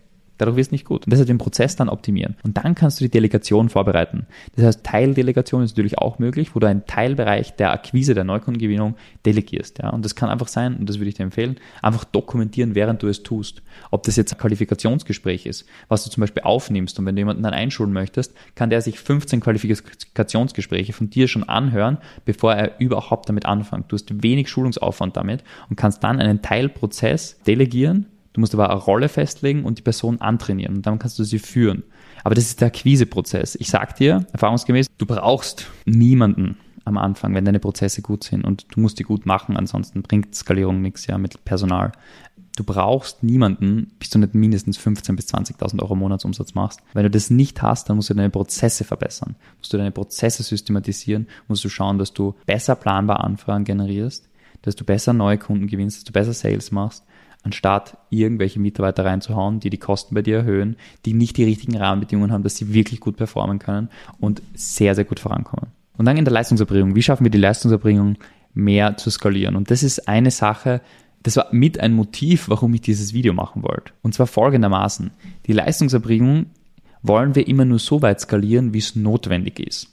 Dadurch 0.43 0.58
wird 0.58 0.67
es 0.67 0.71
nicht 0.73 0.84
gut. 0.84 1.06
Und 1.06 1.13
deshalb 1.13 1.27
den 1.27 1.38
Prozess 1.38 1.77
dann 1.77 1.88
optimieren. 1.88 2.36
Und 2.43 2.58
dann 2.58 2.75
kannst 2.75 2.99
du 2.99 3.06
die 3.06 3.10
Delegation 3.10 3.69
vorbereiten. 3.69 4.27
Das 4.58 4.65
heißt, 4.65 4.84
Teildelegation 4.84 5.63
ist 5.63 5.71
natürlich 5.71 5.99
auch 5.99 6.19
möglich, 6.19 6.53
wo 6.53 6.60
du 6.60 6.67
einen 6.67 6.86
Teilbereich 6.86 7.56
der 7.56 7.71
Akquise, 7.71 8.13
der 8.13 8.25
Neukundengewinnung 8.25 8.95
delegierst. 9.25 9.79
Ja? 9.82 9.91
Und 9.91 10.03
das 10.03 10.15
kann 10.15 10.29
einfach 10.29 10.49
sein, 10.49 10.75
und 10.75 10.89
das 10.89 10.99
würde 10.99 11.08
ich 11.08 11.15
dir 11.15 11.23
empfehlen, 11.23 11.56
einfach 11.82 12.03
dokumentieren, 12.03 12.75
während 12.75 13.01
du 13.01 13.08
es 13.08 13.23
tust. 13.23 13.62
Ob 13.89 14.03
das 14.03 14.17
jetzt 14.17 14.34
ein 14.34 14.38
Qualifikationsgespräch 14.38 15.45
ist, 15.45 15.65
was 15.88 16.03
du 16.03 16.10
zum 16.10 16.19
Beispiel 16.19 16.43
aufnimmst 16.43 16.99
und 16.99 17.06
wenn 17.06 17.15
du 17.15 17.21
jemanden 17.21 17.43
dann 17.43 17.53
einschulen 17.53 17.93
möchtest, 17.93 18.34
kann 18.56 18.69
der 18.69 18.82
sich 18.82 18.99
15 18.99 19.39
Qualifikationsgespräche 19.39 20.91
von 20.91 21.10
dir 21.10 21.29
schon 21.29 21.43
anhören, 21.43 21.99
bevor 22.25 22.53
er 22.53 22.82
überhaupt 22.82 23.29
damit 23.29 23.45
anfängt. 23.45 23.89
Du 23.93 23.95
hast 23.95 24.21
wenig 24.21 24.49
Schulungsaufwand 24.49 25.15
damit 25.15 25.41
und 25.69 25.77
kannst 25.77 26.03
dann 26.03 26.19
einen 26.19 26.41
Teilprozess 26.41 27.39
delegieren 27.47 28.08
Du 28.34 28.41
musst 28.41 28.54
aber 28.54 28.69
eine 28.69 28.80
Rolle 28.80 29.10
festlegen 29.10 29.63
und 29.63 29.78
die 29.78 29.84
Person 29.84 30.19
antrainieren 30.19 30.78
und 30.78 30.86
dann 30.86 31.00
kannst 31.00 31.19
du 31.19 31.24
sie 31.24 31.39
führen. 31.39 31.84
Aber 32.24 32.36
das 32.36 32.46
ist 32.46 32.62
der 32.62 32.67
Akquiseprozess. 32.67 33.56
Ich 33.56 33.69
sag 33.69 33.96
dir, 33.96 34.26
erfahrungsgemäß, 34.34 34.88
du 34.98 35.06
brauchst 35.06 35.67
niemanden 35.86 36.58
am 36.86 36.98
Anfang, 36.98 37.34
wenn 37.36 37.46
deine 37.46 37.60
Prozesse 37.60 38.02
gut 38.02 38.24
sind 38.24 38.43
und 38.43 38.65
du 38.76 38.80
musst 38.80 39.00
die 39.00 39.04
gut 39.04 39.26
machen, 39.26 39.56
ansonsten 39.56 40.02
bringt 40.02 40.36
Skalierung 40.36 40.82
nichts, 40.82 41.08
ja, 41.08 41.17
mit 41.17 41.46
Personal. 41.46 41.91
Du 42.56 42.63
brauchst 42.63 43.24
niemanden, 43.24 43.91
bis 43.98 44.10
du 44.10 44.19
nicht 44.19 44.36
mindestens 44.36 44.78
15.000 44.80 45.15
bis 45.15 45.34
20.000 45.34 45.82
Euro 45.82 45.96
Monatsumsatz 45.96 46.54
machst. 46.54 46.82
Wenn 46.93 47.04
du 47.04 47.10
das 47.10 47.30
nicht 47.30 47.62
hast, 47.62 47.89
dann 47.89 47.96
musst 47.96 48.10
du 48.10 48.13
deine 48.13 48.30
Prozesse 48.30 48.84
verbessern. 48.84 49.36
Musst 49.58 49.74
du 49.74 49.78
deine 49.78 49.91
Prozesse 49.91 50.43
systematisieren, 50.43 51.28
musst 51.48 51.63
du 51.63 51.69
schauen, 51.69 51.98
dass 51.98 52.13
du 52.13 52.36
besser 52.46 52.76
planbar 52.76 53.24
Anfragen 53.24 53.63
generierst, 53.63 54.30
dass 54.62 54.76
du 54.76 54.84
besser 54.86 55.13
neue 55.13 55.38
Kunden 55.39 55.67
gewinnst, 55.67 55.98
dass 55.98 56.04
du 56.04 56.13
besser 56.13 56.34
Sales 56.34 56.72
machst 56.72 57.04
anstatt 57.43 57.97
irgendwelche 58.10 58.60
Mitarbeiter 58.60 59.06
reinzuhauen, 59.06 59.60
die 59.60 59.69
die 59.69 59.77
Kosten 59.77 60.15
bei 60.15 60.21
dir 60.21 60.38
erhöhen, 60.38 60.77
die 61.06 61.13
nicht 61.13 61.38
die 61.38 61.43
richtigen 61.43 61.77
Rahmenbedingungen 61.77 62.32
haben, 62.32 62.43
dass 62.43 62.56
sie 62.56 62.73
wirklich 62.73 62.99
gut 62.99 63.17
performen 63.17 63.60
können 63.60 63.89
und 64.19 64.41
sehr, 64.53 64.95
sehr 64.95 65.06
gut 65.06 65.19
vorankommen. 65.19 65.71
Und 65.97 66.06
dann 66.06 66.17
in 66.17 66.25
der 66.25 66.34
Leistungserbringung. 66.34 66.95
Wie 66.95 67.03
schaffen 67.03 67.23
wir 67.23 67.32
die 67.32 67.38
Leistungserbringung 67.38 68.17
mehr 68.53 68.97
zu 68.97 69.10
skalieren? 69.10 69.56
Und 69.56 69.69
das 69.69 69.84
ist 69.84 70.08
eine 70.08 70.32
Sache, 70.32 70.82
das 71.21 71.38
war 71.38 71.47
mit 71.51 71.79
ein 71.79 71.93
Motiv, 71.93 72.49
warum 72.49 72.73
ich 72.73 72.82
dieses 72.82 73.13
Video 73.13 73.34
machen 73.34 73.63
wollte. 73.63 73.93
Und 74.01 74.13
zwar 74.13 74.27
folgendermaßen. 74.27 75.12
Die 75.45 75.53
Leistungserbringung 75.53 76.47
wollen 77.01 77.36
wir 77.36 77.47
immer 77.47 77.65
nur 77.65 77.79
so 77.79 78.01
weit 78.01 78.19
skalieren, 78.19 78.73
wie 78.73 78.79
es 78.79 78.95
notwendig 78.95 79.60
ist. 79.60 79.92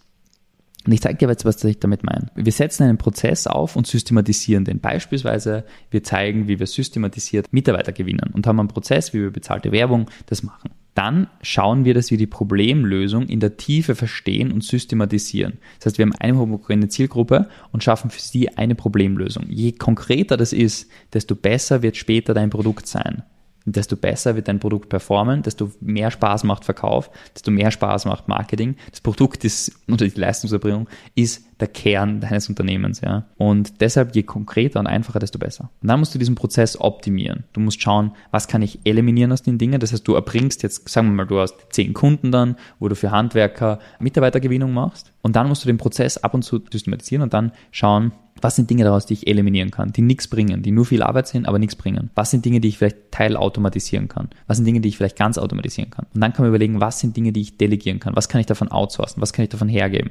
Und 0.87 0.93
ich 0.93 1.03
zeige 1.03 1.19
dir 1.19 1.29
jetzt, 1.29 1.45
was 1.45 1.63
ich 1.63 1.79
damit 1.79 2.05
meine. 2.05 2.29
Wir 2.35 2.53
setzen 2.53 2.85
einen 2.85 2.99
Prozess 2.99 3.47
auf 3.47 3.77
und 3.77 3.87
systematisieren 3.87 4.65
den. 4.65 4.81
Beispielsweise, 4.81 5.65
wir 5.91 6.03
zeigen, 6.03 6.49
wie 6.49 6.59
wir 6.59 6.67
systematisiert 6.67 7.53
Mitarbeiter 7.53 7.93
gewinnen 7.93 8.31
und 8.33 8.47
haben 8.47 8.61
einen 8.61 8.69
Prozess, 8.69 9.13
wie 9.13 9.21
wir 9.21 9.31
bezahlte 9.31 9.73
Werbung 9.73 10.11
das 10.27 10.43
machen. 10.43 10.71
Dann 10.95 11.29
schauen 11.43 11.85
wir, 11.85 11.95
dass 11.95 12.11
wir 12.11 12.19
die 12.19 12.27
Problemlösung 12.27 13.29
in 13.29 13.41
der 13.41 13.57
Tiefe 13.57 13.95
verstehen 13.95 14.51
und 14.51 14.65
systematisieren. 14.65 15.59
Das 15.79 15.87
heißt, 15.87 15.99
wir 15.99 16.05
haben 16.05 16.15
eine 16.19 16.39
homogene 16.39 16.89
Zielgruppe 16.89 17.49
und 17.73 17.85
schaffen 17.85 18.11
für 18.11 18.21
sie 18.21 18.57
eine 18.57 18.75
Problemlösung. 18.75 19.47
Je 19.49 19.73
konkreter 19.73 20.37
das 20.37 20.53
ist, 20.53 20.91
desto 21.13 21.37
besser 21.37 21.83
wird 21.83 21.97
später 21.97 22.35
dein 22.35 22.51
Produkt 22.51 22.87
sein 22.87 23.23
desto 23.65 23.97
besser 23.97 24.37
wird 24.37 24.49
dein 24.49 24.59
Produkt 24.59 24.89
performen, 24.89 25.43
desto 25.43 25.71
mehr 25.81 26.11
Spaß 26.11 26.45
macht 26.45 26.65
Verkauf, 26.65 27.11
desto 27.35 27.51
mehr 27.51 27.71
Spaß 27.71 28.07
macht 28.07 28.29
Marketing. 28.29 28.77
Das 28.91 29.01
Produkt 29.01 29.45
ist, 29.45 29.73
oder 29.89 30.09
die 30.09 30.19
Leistungserbringung 30.19 30.89
ist 31.15 31.45
der 31.61 31.69
Kern 31.69 32.21
deines 32.21 32.49
Unternehmens, 32.49 33.03
ja. 33.03 33.27
Und 33.37 33.81
deshalb, 33.81 34.15
je 34.17 34.23
konkreter 34.23 34.81
und 34.81 34.87
einfacher, 34.87 35.19
desto 35.19 35.39
besser. 35.39 35.71
Und 35.83 35.89
dann 35.89 36.01
musst 36.01 36.15
du 36.15 36.19
diesen 36.19 36.35
Prozess 36.35 36.81
optimieren. 36.81 37.45
Du 37.53 37.61
musst 37.61 37.83
schauen, 37.83 38.13
was 38.31 38.49
kann 38.49 38.63
ich 38.63 38.81
eliminieren 38.85 39.31
aus 39.33 39.43
den 39.43 39.59
Dingen. 39.59 39.79
Das 39.79 39.93
heißt, 39.93 40.07
du 40.09 40.15
erbringst 40.15 40.63
jetzt, 40.63 40.89
sagen 40.89 41.09
wir 41.09 41.15
mal, 41.15 41.27
du 41.27 41.39
hast 41.39 41.55
zehn 41.71 41.93
Kunden 41.93 42.33
dann, 42.33 42.57
wo 42.79 42.89
du 42.89 42.97
für 42.97 43.11
Handwerker 43.11 43.79
Mitarbeitergewinnung 43.99 44.73
machst. 44.73 45.13
Und 45.23 45.37
dann 45.37 45.49
musst 45.49 45.63
du 45.63 45.67
den 45.67 45.77
Prozess 45.77 46.17
ab 46.17 46.33
und 46.33 46.43
zu 46.43 46.63
systematisieren 46.73 47.23
und 47.23 47.35
dann 47.35 47.53
schauen, 47.73 48.13
was 48.43 48.57
sind 48.57 48.71
Dinge 48.71 48.85
daraus, 48.85 49.07
die 49.07 49.15
ich 49.15 49.27
eliminieren 49.27 49.71
kann, 49.71 49.93
die 49.93 50.03
nichts 50.03 50.29
bringen, 50.29 50.63
die 50.63 50.71
nur 50.71 50.87
viel 50.87 51.03
Arbeit 51.03 51.29
sind, 51.29 51.47
aber 51.47 51.59
nichts 51.59 51.77
bringen? 51.77 52.11
Was 52.15 52.31
sind 52.31 52.45
Dinge, 52.45 52.61
die 52.61 52.69
ich 52.69 52.79
vielleicht 52.79 53.11
teilautomatisieren 53.11 54.09
kann? 54.09 54.29
Was 54.47 54.59
sind 54.59 54.67
Dinge, 54.67 54.81
die 54.81 54.89
ich 54.89 54.97
vielleicht 54.97 55.19
ganz 55.19 55.39
automatisieren 55.39 55.91
kann? 55.91 56.07
Und 56.15 56.21
dann 56.21 56.33
kann 56.33 56.45
man 56.45 56.51
überlegen, 56.51 56.81
was 56.81 57.01
sind 57.01 57.17
Dinge, 57.17 57.33
die 57.33 57.41
ich 57.41 57.57
delegieren 57.59 58.01
kann? 58.01 58.17
Was 58.17 58.29
kann 58.29 58.41
ich 58.41 58.47
davon 58.47 58.71
outsourcen? 58.71 59.23
Was 59.23 59.33
kann 59.33 59.45
ich 59.45 59.49
davon 59.51 59.69
hergeben? 59.69 60.11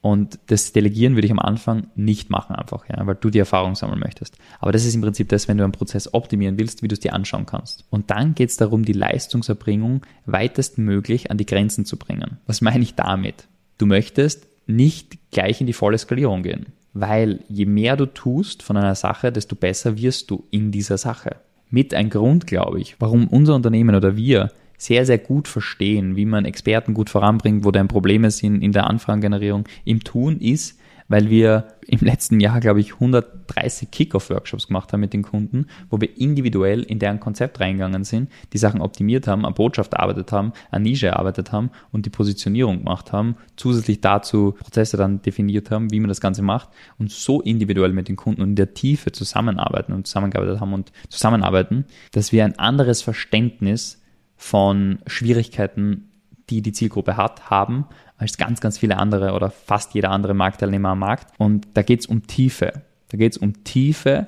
Und 0.00 0.38
das 0.46 0.72
Delegieren 0.72 1.16
würde 1.16 1.26
ich 1.26 1.32
am 1.32 1.40
Anfang 1.40 1.88
nicht 1.96 2.30
machen 2.30 2.54
einfach, 2.54 2.84
ja, 2.88 3.04
weil 3.04 3.16
du 3.16 3.30
die 3.30 3.40
Erfahrung 3.40 3.74
sammeln 3.74 3.98
möchtest. 3.98 4.36
Aber 4.60 4.70
das 4.70 4.84
ist 4.84 4.94
im 4.94 5.00
Prinzip 5.00 5.28
das, 5.28 5.48
wenn 5.48 5.58
du 5.58 5.64
einen 5.64 5.72
Prozess 5.72 6.14
optimieren 6.14 6.58
willst, 6.58 6.82
wie 6.82 6.88
du 6.88 6.92
es 6.92 7.00
dir 7.00 7.14
anschauen 7.14 7.46
kannst. 7.46 7.84
Und 7.90 8.10
dann 8.10 8.34
geht 8.34 8.50
es 8.50 8.56
darum, 8.56 8.84
die 8.84 8.92
Leistungserbringung 8.92 10.02
weitestmöglich 10.24 11.32
an 11.32 11.36
die 11.36 11.46
Grenzen 11.46 11.84
zu 11.84 11.96
bringen. 11.96 12.38
Was 12.46 12.60
meine 12.60 12.84
ich 12.84 12.94
damit? 12.94 13.48
Du 13.78 13.86
möchtest 13.86 14.46
nicht 14.68 15.18
gleich 15.32 15.60
in 15.60 15.66
die 15.66 15.72
volle 15.72 15.98
Skalierung 15.98 16.42
gehen. 16.42 16.66
Weil 16.92 17.40
je 17.48 17.66
mehr 17.66 17.96
du 17.96 18.06
tust 18.06 18.62
von 18.62 18.76
einer 18.76 18.94
Sache, 18.94 19.30
desto 19.30 19.56
besser 19.56 19.98
wirst 19.98 20.30
du 20.30 20.44
in 20.50 20.72
dieser 20.72 20.98
Sache. 20.98 21.36
Mit 21.70 21.92
ein 21.92 22.10
Grund, 22.10 22.46
glaube 22.46 22.80
ich, 22.80 22.96
warum 22.98 23.28
unser 23.28 23.54
Unternehmen 23.54 23.94
oder 23.94 24.16
wir 24.16 24.50
sehr, 24.78 25.04
sehr 25.04 25.18
gut 25.18 25.48
verstehen, 25.48 26.16
wie 26.16 26.24
man 26.24 26.44
Experten 26.44 26.94
gut 26.94 27.10
voranbringt, 27.10 27.64
wo 27.64 27.70
deine 27.70 27.88
Probleme 27.88 28.30
sind 28.30 28.62
in 28.62 28.72
der 28.72 28.86
Anfragengenerierung 28.86 29.64
im 29.84 30.02
Tun, 30.04 30.38
ist, 30.40 30.78
weil 31.08 31.30
wir 31.30 31.68
im 31.86 32.00
letzten 32.00 32.38
Jahr, 32.38 32.60
glaube 32.60 32.80
ich, 32.80 32.94
130 32.94 33.90
Kickoff-Workshops 33.90 34.66
gemacht 34.66 34.92
haben 34.92 35.00
mit 35.00 35.14
den 35.14 35.22
Kunden, 35.22 35.66
wo 35.90 36.00
wir 36.00 36.16
individuell 36.18 36.82
in 36.82 36.98
deren 36.98 37.18
Konzept 37.18 37.60
reingegangen 37.60 38.04
sind, 38.04 38.30
die 38.52 38.58
Sachen 38.58 38.82
optimiert 38.82 39.26
haben, 39.26 39.46
an 39.46 39.54
Botschaft 39.54 39.94
erarbeitet 39.94 40.30
haben, 40.32 40.52
an 40.70 40.82
Nische 40.82 41.08
erarbeitet 41.08 41.50
haben 41.50 41.70
und 41.92 42.04
die 42.04 42.10
Positionierung 42.10 42.78
gemacht 42.78 43.12
haben, 43.12 43.36
zusätzlich 43.56 44.00
dazu 44.00 44.52
Prozesse 44.60 44.96
dann 44.96 45.22
definiert 45.22 45.70
haben, 45.70 45.90
wie 45.90 46.00
man 46.00 46.08
das 46.08 46.20
Ganze 46.20 46.42
macht 46.42 46.68
und 46.98 47.10
so 47.10 47.40
individuell 47.40 47.92
mit 47.92 48.08
den 48.08 48.16
Kunden 48.16 48.42
und 48.42 48.50
in 48.50 48.56
der 48.56 48.74
Tiefe 48.74 49.10
zusammenarbeiten 49.10 49.92
und 49.92 50.06
zusammengearbeitet 50.06 50.60
haben 50.60 50.74
und 50.74 50.92
zusammenarbeiten, 51.08 51.86
dass 52.12 52.32
wir 52.32 52.44
ein 52.44 52.58
anderes 52.58 53.00
Verständnis 53.00 54.02
von 54.36 55.00
Schwierigkeiten, 55.06 56.10
die 56.50 56.62
die 56.62 56.72
Zielgruppe 56.72 57.16
hat, 57.16 57.50
haben, 57.50 57.86
als 58.18 58.36
ganz, 58.36 58.60
ganz 58.60 58.78
viele 58.78 58.98
andere 58.98 59.32
oder 59.32 59.50
fast 59.50 59.94
jeder 59.94 60.10
andere 60.10 60.34
Marktteilnehmer 60.34 60.90
am 60.90 60.98
Markt. 60.98 61.32
Und 61.38 61.66
da 61.74 61.82
geht 61.82 62.00
es 62.00 62.06
um 62.06 62.26
Tiefe. 62.26 62.82
Da 63.08 63.16
geht 63.16 63.32
es 63.32 63.38
um 63.38 63.64
Tiefe 63.64 64.26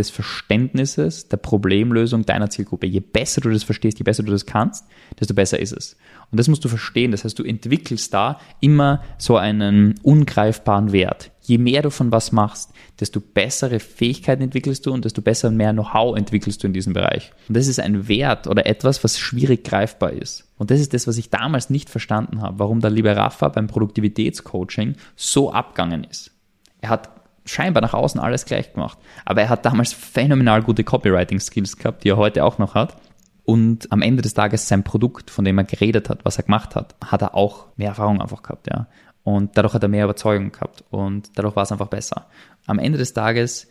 des 0.00 0.10
Verständnisses 0.10 1.28
der 1.28 1.36
Problemlösung 1.36 2.24
deiner 2.24 2.50
Zielgruppe. 2.50 2.86
Je 2.86 3.00
besser 3.00 3.40
du 3.40 3.50
das 3.50 3.62
verstehst, 3.62 3.98
je 3.98 4.04
besser 4.04 4.22
du 4.22 4.32
das 4.32 4.46
kannst, 4.46 4.86
desto 5.20 5.34
besser 5.34 5.60
ist 5.60 5.72
es. 5.72 5.96
Und 6.30 6.38
das 6.38 6.48
musst 6.48 6.64
du 6.64 6.68
verstehen. 6.68 7.10
Das 7.10 7.24
heißt, 7.24 7.38
du 7.38 7.44
entwickelst 7.44 8.12
da 8.14 8.40
immer 8.60 9.02
so 9.18 9.36
einen 9.36 9.94
ungreifbaren 10.02 10.92
Wert. 10.92 11.30
Je 11.42 11.58
mehr 11.58 11.82
du 11.82 11.90
von 11.90 12.12
was 12.12 12.32
machst, 12.32 12.70
desto 12.98 13.20
bessere 13.20 13.80
Fähigkeiten 13.80 14.42
entwickelst 14.42 14.86
du 14.86 14.92
und 14.92 15.04
desto 15.04 15.22
besser 15.22 15.50
mehr 15.50 15.72
Know-how 15.72 16.16
entwickelst 16.16 16.62
du 16.62 16.68
in 16.68 16.72
diesem 16.72 16.92
Bereich. 16.92 17.32
Und 17.48 17.56
das 17.56 17.66
ist 17.66 17.80
ein 17.80 18.08
Wert 18.08 18.46
oder 18.46 18.66
etwas, 18.66 19.02
was 19.02 19.18
schwierig 19.18 19.64
greifbar 19.64 20.12
ist. 20.12 20.48
Und 20.58 20.70
das 20.70 20.80
ist 20.80 20.94
das, 20.94 21.06
was 21.06 21.18
ich 21.18 21.30
damals 21.30 21.70
nicht 21.70 21.90
verstanden 21.90 22.42
habe, 22.42 22.58
warum 22.58 22.80
der 22.80 22.90
liebe 22.90 23.14
Rafa 23.14 23.48
beim 23.48 23.66
Produktivitätscoaching 23.66 24.94
so 25.16 25.52
abgangen 25.52 26.04
ist. 26.04 26.30
Er 26.80 26.90
hat 26.90 27.19
scheinbar 27.44 27.82
nach 27.82 27.94
außen 27.94 28.20
alles 28.20 28.44
gleich 28.44 28.72
gemacht. 28.72 28.98
Aber 29.24 29.42
er 29.42 29.48
hat 29.48 29.64
damals 29.64 29.92
phänomenal 29.92 30.62
gute 30.62 30.84
Copywriting-Skills 30.84 31.76
gehabt, 31.76 32.04
die 32.04 32.10
er 32.10 32.16
heute 32.16 32.44
auch 32.44 32.58
noch 32.58 32.74
hat. 32.74 32.96
Und 33.44 33.90
am 33.90 34.02
Ende 34.02 34.22
des 34.22 34.34
Tages 34.34 34.68
sein 34.68 34.84
Produkt, 34.84 35.30
von 35.30 35.44
dem 35.44 35.58
er 35.58 35.64
geredet 35.64 36.08
hat, 36.08 36.24
was 36.24 36.36
er 36.36 36.44
gemacht 36.44 36.76
hat, 36.76 36.94
hat 37.04 37.22
er 37.22 37.34
auch 37.34 37.66
mehr 37.76 37.88
Erfahrung 37.88 38.20
einfach 38.20 38.42
gehabt, 38.42 38.68
ja. 38.68 38.86
Und 39.22 39.56
dadurch 39.56 39.74
hat 39.74 39.82
er 39.82 39.88
mehr 39.88 40.04
Überzeugung 40.04 40.50
gehabt 40.50 40.84
und 40.90 41.30
dadurch 41.36 41.54
war 41.54 41.64
es 41.64 41.72
einfach 41.72 41.88
besser. 41.88 42.26
Am 42.66 42.78
Ende 42.78 42.96
des 42.96 43.12
Tages 43.12 43.68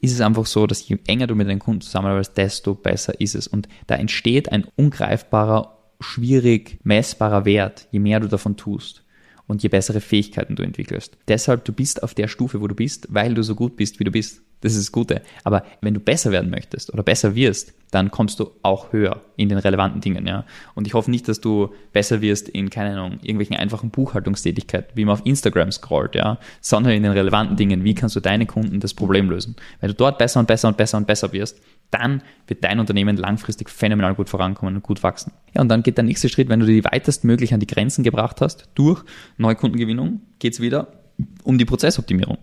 ist 0.00 0.12
es 0.12 0.20
einfach 0.20 0.46
so, 0.46 0.66
dass 0.66 0.86
je 0.86 0.98
enger 1.06 1.26
du 1.26 1.34
mit 1.34 1.48
deinen 1.48 1.58
Kunden 1.58 1.80
zusammenarbeitest, 1.80 2.36
desto 2.36 2.74
besser 2.74 3.18
ist 3.20 3.34
es. 3.34 3.46
Und 3.46 3.68
da 3.86 3.94
entsteht 3.94 4.52
ein 4.52 4.66
ungreifbarer, 4.76 5.78
schwierig 6.00 6.80
messbarer 6.82 7.44
Wert, 7.44 7.88
je 7.90 7.98
mehr 7.98 8.20
du 8.20 8.28
davon 8.28 8.56
tust 8.56 9.04
und 9.50 9.64
je 9.64 9.68
bessere 9.68 10.00
Fähigkeiten 10.00 10.54
du 10.54 10.62
entwickelst. 10.62 11.18
Deshalb, 11.26 11.64
du 11.64 11.72
bist 11.72 12.04
auf 12.04 12.14
der 12.14 12.28
Stufe, 12.28 12.60
wo 12.60 12.68
du 12.68 12.76
bist, 12.76 13.08
weil 13.10 13.34
du 13.34 13.42
so 13.42 13.56
gut 13.56 13.76
bist, 13.76 13.98
wie 13.98 14.04
du 14.04 14.12
bist. 14.12 14.42
Das 14.60 14.72
ist 14.72 14.88
das 14.88 14.92
Gute. 14.92 15.22
Aber 15.44 15.64
wenn 15.80 15.94
du 15.94 16.00
besser 16.00 16.32
werden 16.32 16.50
möchtest 16.50 16.92
oder 16.92 17.02
besser 17.02 17.34
wirst, 17.34 17.72
dann 17.90 18.10
kommst 18.10 18.38
du 18.38 18.50
auch 18.62 18.92
höher 18.92 19.22
in 19.36 19.48
den 19.48 19.58
relevanten 19.58 20.00
Dingen, 20.00 20.26
ja. 20.26 20.44
Und 20.74 20.86
ich 20.86 20.94
hoffe 20.94 21.10
nicht, 21.10 21.26
dass 21.28 21.40
du 21.40 21.70
besser 21.92 22.20
wirst 22.20 22.48
in, 22.48 22.70
keine 22.70 22.92
Ahnung, 22.92 23.18
irgendwelchen 23.22 23.56
einfachen 23.56 23.90
Buchhaltungstätigkeiten, 23.90 24.92
wie 24.94 25.04
man 25.04 25.14
auf 25.14 25.26
Instagram 25.26 25.72
scrollt, 25.72 26.14
ja, 26.14 26.38
sondern 26.60 26.92
in 26.92 27.02
den 27.02 27.12
relevanten 27.12 27.56
Dingen. 27.56 27.82
Wie 27.84 27.94
kannst 27.94 28.14
du 28.16 28.20
deine 28.20 28.46
Kunden 28.46 28.80
das 28.80 28.94
Problem 28.94 29.30
lösen? 29.30 29.56
Wenn 29.80 29.88
du 29.88 29.94
dort 29.94 30.18
besser 30.18 30.40
und 30.40 30.46
besser 30.46 30.68
und 30.68 30.76
besser 30.76 30.98
und 30.98 31.06
besser 31.06 31.32
wirst, 31.32 31.60
dann 31.90 32.22
wird 32.46 32.62
dein 32.62 32.78
Unternehmen 32.78 33.16
langfristig 33.16 33.68
phänomenal 33.68 34.14
gut 34.14 34.28
vorankommen 34.28 34.76
und 34.76 34.82
gut 34.82 35.02
wachsen. 35.02 35.32
Ja, 35.54 35.60
und 35.60 35.68
dann 35.68 35.82
geht 35.82 35.96
der 35.96 36.04
nächste 36.04 36.28
Schritt, 36.28 36.48
wenn 36.48 36.60
du 36.60 36.66
die 36.66 36.84
weitestmöglich 36.84 37.52
an 37.52 37.60
die 37.60 37.66
Grenzen 37.66 38.04
gebracht 38.04 38.40
hast, 38.40 38.68
durch 38.74 39.02
Neukundengewinnung, 39.38 40.20
geht's 40.38 40.60
wieder 40.60 40.88
um 41.42 41.58
die 41.58 41.64
Prozessoptimierung. 41.64 42.38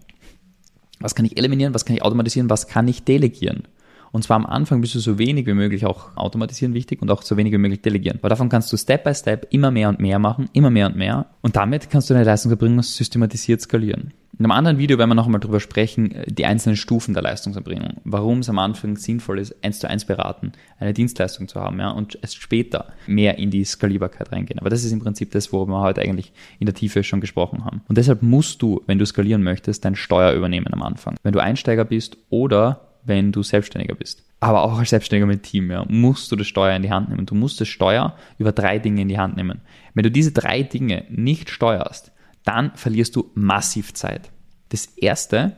Was 1.00 1.16
kann 1.16 1.26
ich 1.26 1.38
eliminieren, 1.38 1.74
was 1.74 1.86
kann 1.86 1.96
ich 1.96 2.02
automatisieren, 2.02 2.50
was 2.50 2.68
kann 2.68 2.88
ich 2.88 3.04
delegieren? 3.04 3.64
Und 4.12 4.24
zwar 4.24 4.38
am 4.38 4.46
Anfang 4.46 4.82
bist 4.82 4.96
du 4.96 5.00
so 5.00 5.20
wenig 5.20 5.46
wie 5.46 5.54
möglich 5.54 5.86
auch 5.86 6.16
automatisieren 6.16 6.74
wichtig 6.74 7.02
und 7.02 7.12
auch 7.12 7.22
so 7.22 7.38
wenig 7.38 7.54
wie 7.54 7.58
möglich 7.58 7.82
delegieren. 7.82 8.20
Weil 8.22 8.30
davon 8.30 8.50
kannst 8.50 8.72
du 8.72 8.78
Step 8.78 9.04
by 9.04 9.14
Step 9.14 9.48
immer 9.52 9.70
mehr 9.70 9.90
und 9.90 10.00
mehr 10.00 10.18
machen, 10.18 10.50
immer 10.54 10.70
mehr 10.70 10.88
und 10.88 10.96
mehr. 10.96 11.28
Und 11.42 11.56
damit 11.56 11.90
kannst 11.90 12.10
du 12.10 12.14
deine 12.14 12.26
Leistungserbringung 12.26 12.82
systematisiert 12.82 13.62
skalieren. 13.62 14.14
In 14.34 14.46
einem 14.46 14.52
anderen 14.52 14.78
Video 14.78 15.00
werden 15.00 15.10
wir 15.10 15.16
noch 15.16 15.26
einmal 15.26 15.42
darüber 15.42 15.60
sprechen, 15.60 16.13
die 16.28 16.46
einzelnen 16.46 16.76
Stufen 16.76 17.16
der 17.16 17.24
Leistungserbringung. 17.24 17.98
Warum 18.04 18.40
es 18.40 18.50
am 18.50 18.60
Anfang 18.60 18.96
sinnvoll 18.96 19.40
ist, 19.40 19.63
eins 19.63 19.80
zu 19.80 19.90
eins 19.90 20.06
beraten, 20.06 20.52
eine 20.80 20.94
Dienstleistung 20.94 21.48
zu 21.48 21.60
haben, 21.60 21.80
ja, 21.80 21.90
und 21.90 22.20
erst 22.22 22.40
später 22.40 22.86
mehr 23.08 23.40
in 23.40 23.50
die 23.50 23.63
Skalierbarkeit 23.63 24.32
reingehen. 24.32 24.60
Aber 24.60 24.70
das 24.70 24.84
ist 24.84 24.92
im 24.92 25.00
Prinzip 25.00 25.32
das, 25.32 25.52
worüber 25.52 25.74
wir 25.74 25.82
heute 25.82 26.02
eigentlich 26.02 26.34
in 26.60 26.68
der 26.68 26.76
Tiefe 26.76 27.04
schon 27.04 27.20
gesprochen 27.20 27.66
haben. 27.66 27.82
Und 27.88 27.98
deshalb 27.98 28.22
musst 28.22 28.62
du, 28.62 28.84
wenn 28.86 29.00
du 29.00 29.06
skalieren 29.08 29.42
möchtest, 29.42 29.84
dein 29.86 29.96
Steuer 29.96 30.34
übernehmen 30.34 30.72
am 30.72 30.84
Anfang. 30.84 31.16
Wenn 31.24 31.34
du 31.34 31.40
Einsteiger 31.40 31.86
bist 31.86 32.18
oder 32.30 32.82
wenn 33.06 33.32
du 33.32 33.42
Selbstständiger 33.42 33.96
bist. 33.96 34.24
Aber 34.40 34.63
auch 34.63 34.78
als 34.78 34.92
Selbstständiger 34.92 35.26
mit 35.26 35.44
Team, 35.44 35.72
ja, 35.72 35.84
musst 35.88 36.32
du 36.32 36.36
das 36.36 36.46
Steuer 36.46 36.76
in 36.76 36.84
die 36.84 36.92
Hand 36.92 37.10
nehmen. 37.10 37.26
Du 37.26 37.34
musst 37.34 37.60
das 37.60 37.68
Steuer 37.68 38.16
über 38.38 38.52
drei 38.52 38.78
Dinge 38.78 39.02
in 39.02 39.08
die 39.08 39.18
Hand 39.18 39.36
nehmen. 39.36 39.62
Wenn 39.96 40.04
du 40.04 40.12
diese 40.12 40.32
drei 40.32 40.62
Dinge 40.62 41.06
nicht 41.10 41.50
steuerst, 41.50 42.12
dann 42.48 42.72
verlierst 42.76 43.16
du 43.16 43.30
massiv 43.34 43.94
Zeit. 43.94 44.32
Das 44.70 44.86
erste 44.86 45.58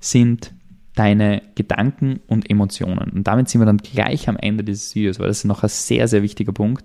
sind 0.00 0.52
deine 0.94 1.42
Gedanken 1.54 2.20
und 2.26 2.48
Emotionen. 2.50 3.10
Und 3.10 3.24
damit 3.24 3.48
sind 3.48 3.60
wir 3.60 3.66
dann 3.66 3.78
gleich 3.78 4.28
am 4.28 4.36
Ende 4.36 4.62
dieses 4.62 4.94
Videos, 4.94 5.18
weil 5.18 5.28
das 5.28 5.38
ist 5.38 5.44
noch 5.44 5.62
ein 5.62 5.68
sehr, 5.68 6.06
sehr 6.08 6.22
wichtiger 6.22 6.52
Punkt. 6.52 6.84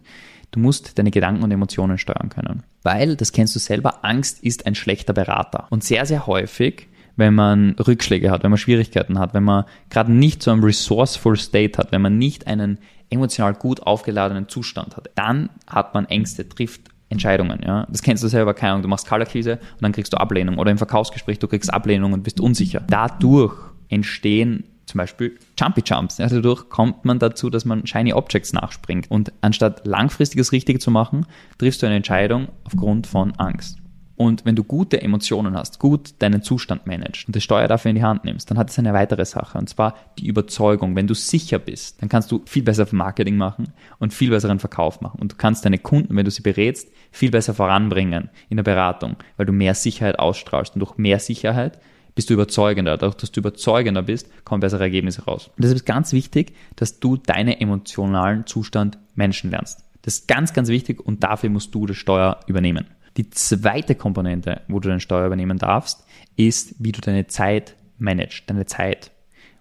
Du 0.52 0.60
musst 0.60 0.98
deine 0.98 1.12
Gedanken 1.12 1.44
und 1.44 1.52
Emotionen 1.52 2.00
steuern 2.00 2.30
können. 2.30 2.64
Weil, 2.82 3.16
das 3.16 3.32
kennst 3.32 3.56
du 3.56 3.60
selber, 3.60 4.04
Angst 4.04 4.44
ist 4.44 4.66
ein 4.66 4.74
schlechter 4.74 5.14
Berater. 5.14 5.68
Und 5.70 5.84
sehr, 5.84 6.06
sehr 6.06 6.26
häufig 6.26 6.88
wenn 7.20 7.36
man 7.36 7.72
Rückschläge 7.72 8.32
hat, 8.32 8.44
wenn 8.44 8.50
man 8.50 8.58
Schwierigkeiten 8.58 9.20
hat, 9.20 9.34
wenn 9.34 9.44
man 9.44 9.66
gerade 9.90 10.12
nicht 10.12 10.42
so 10.42 10.52
einen 10.52 10.64
resourceful 10.64 11.36
State 11.36 11.78
hat, 11.78 11.92
wenn 11.92 12.02
man 12.02 12.18
nicht 12.18 12.48
einen 12.48 12.80
emotional 13.10 13.54
gut 13.54 13.84
aufgeladenen 13.84 14.48
Zustand 14.48 14.96
hat, 14.96 15.10
dann 15.16 15.50
hat 15.68 15.94
man 15.94 16.06
Ängste, 16.06 16.48
trifft 16.48 16.90
Entscheidungen. 17.10 17.62
Ja? 17.66 17.86
Das 17.90 18.02
kennst 18.02 18.24
du 18.24 18.28
selber, 18.28 18.54
keine 18.54 18.74
Ahnung, 18.74 18.84
du 18.84 18.88
machst 18.88 19.08
Kalakquise 19.08 19.54
und 19.54 19.82
dann 19.82 19.92
kriegst 19.92 20.14
du 20.14 20.18
Ablehnung 20.18 20.58
oder 20.58 20.72
im 20.72 20.78
Verkaufsgespräch, 20.78 21.40
du 21.40 21.48
kriegst 21.48 21.74
Ablehnung 21.74 22.14
und 22.14 22.24
bist 22.24 22.40
unsicher. 22.40 22.82
Dadurch 22.88 23.56
entstehen 23.90 24.64
zum 24.86 24.98
Beispiel 24.98 25.38
Jumpy 25.58 25.84
Jumps. 25.86 26.18
Ja, 26.18 26.28
dadurch 26.28 26.68
kommt 26.70 27.06
man 27.06 27.20
dazu, 27.20 27.50
dass 27.50 27.64
man 27.64 27.86
Shiny 27.86 28.14
Objects 28.14 28.54
nachspringt. 28.54 29.10
Und 29.12 29.32
anstatt 29.42 29.86
langfristiges 29.86 30.52
Richtige 30.52 30.80
zu 30.80 30.90
machen, 30.90 31.26
triffst 31.60 31.82
du 31.82 31.86
eine 31.86 31.96
Entscheidung 31.96 32.48
aufgrund 32.64 33.06
von 33.06 33.32
Angst. 33.34 33.78
Und 34.20 34.44
wenn 34.44 34.58
du 34.58 34.66
gute 34.66 35.02
Emotionen 35.02 35.56
hast, 35.56 35.80
gut 35.80 36.16
deinen 36.20 36.42
Zustand 36.42 36.86
managst 36.86 37.26
und 37.28 37.38
das 37.38 37.42
Steuer 37.42 37.70
dafür 37.70 37.92
in 37.92 37.96
die 37.96 38.04
Hand 38.04 38.26
nimmst, 38.26 38.52
dann 38.52 38.58
hat 38.58 38.70
es 38.70 38.78
eine 38.78 38.92
weitere 38.92 39.24
Sache 39.24 39.58
und 39.58 39.70
zwar 39.70 39.96
die 40.18 40.28
Überzeugung. 40.28 40.94
Wenn 40.98 41.08
du 41.08 41.14
sicher 41.14 41.58
bist, 41.58 42.02
dann 42.02 42.10
kannst 42.10 42.30
du 42.30 42.42
viel 42.46 42.64
besser 42.64 42.86
Marketing 42.92 43.38
machen 43.38 43.72
und 43.98 44.14
viel 44.14 44.30
besseren 44.30 44.60
Verkauf 44.60 45.00
machen. 45.00 45.22
Und 45.22 45.32
du 45.32 45.36
kannst 45.38 45.64
deine 45.64 45.78
Kunden, 45.78 46.18
wenn 46.18 46.26
du 46.26 46.32
sie 46.32 46.42
berätst, 46.42 46.90
viel 47.12 47.32
besser 47.32 47.54
voranbringen 47.54 48.30
in 48.50 48.58
der 48.58 48.66
Beratung, 48.66 49.16
weil 49.38 49.46
du 49.46 49.54
mehr 49.54 49.74
Sicherheit 49.74 50.20
ausstrahlst. 50.20 50.74
Und 50.76 50.82
durch 50.82 50.98
mehr 50.98 51.20
Sicherheit 51.20 51.80
bist 52.14 52.30
du 52.30 52.34
überzeugender. 52.34 52.98
Dadurch, 52.98 53.16
dass 53.16 53.32
du 53.32 53.40
überzeugender 53.40 54.02
bist, 54.02 54.28
kommen 54.44 54.60
bessere 54.60 54.84
Ergebnisse 54.84 55.24
raus. 55.24 55.48
Und 55.48 55.64
deshalb 55.64 55.78
ist 55.78 55.86
ganz 55.86 56.12
wichtig, 56.12 56.52
dass 56.76 57.00
du 57.00 57.16
deinen 57.16 57.54
emotionalen 57.54 58.46
Zustand 58.46 58.98
managen 59.16 59.52
lernst. 59.52 59.86
Das 60.02 60.16
ist 60.16 60.28
ganz, 60.28 60.52
ganz 60.52 60.68
wichtig 60.68 61.00
und 61.00 61.24
dafür 61.24 61.50
musst 61.50 61.74
du 61.74 61.86
das 61.86 61.96
Steuer 61.96 62.42
übernehmen. 62.48 62.86
Die 63.20 63.30
zweite 63.32 63.96
Komponente, 63.96 64.62
wo 64.70 64.80
du 64.80 64.88
deine 64.88 65.02
Steuer 65.02 65.26
übernehmen 65.26 65.58
darfst, 65.58 66.06
ist, 66.38 66.76
wie 66.80 66.94
du 66.94 67.02
deine 67.02 67.28
Zeit 67.28 67.76
managst, 67.98 68.44
deine 68.50 68.66
Zeit, 68.66 69.12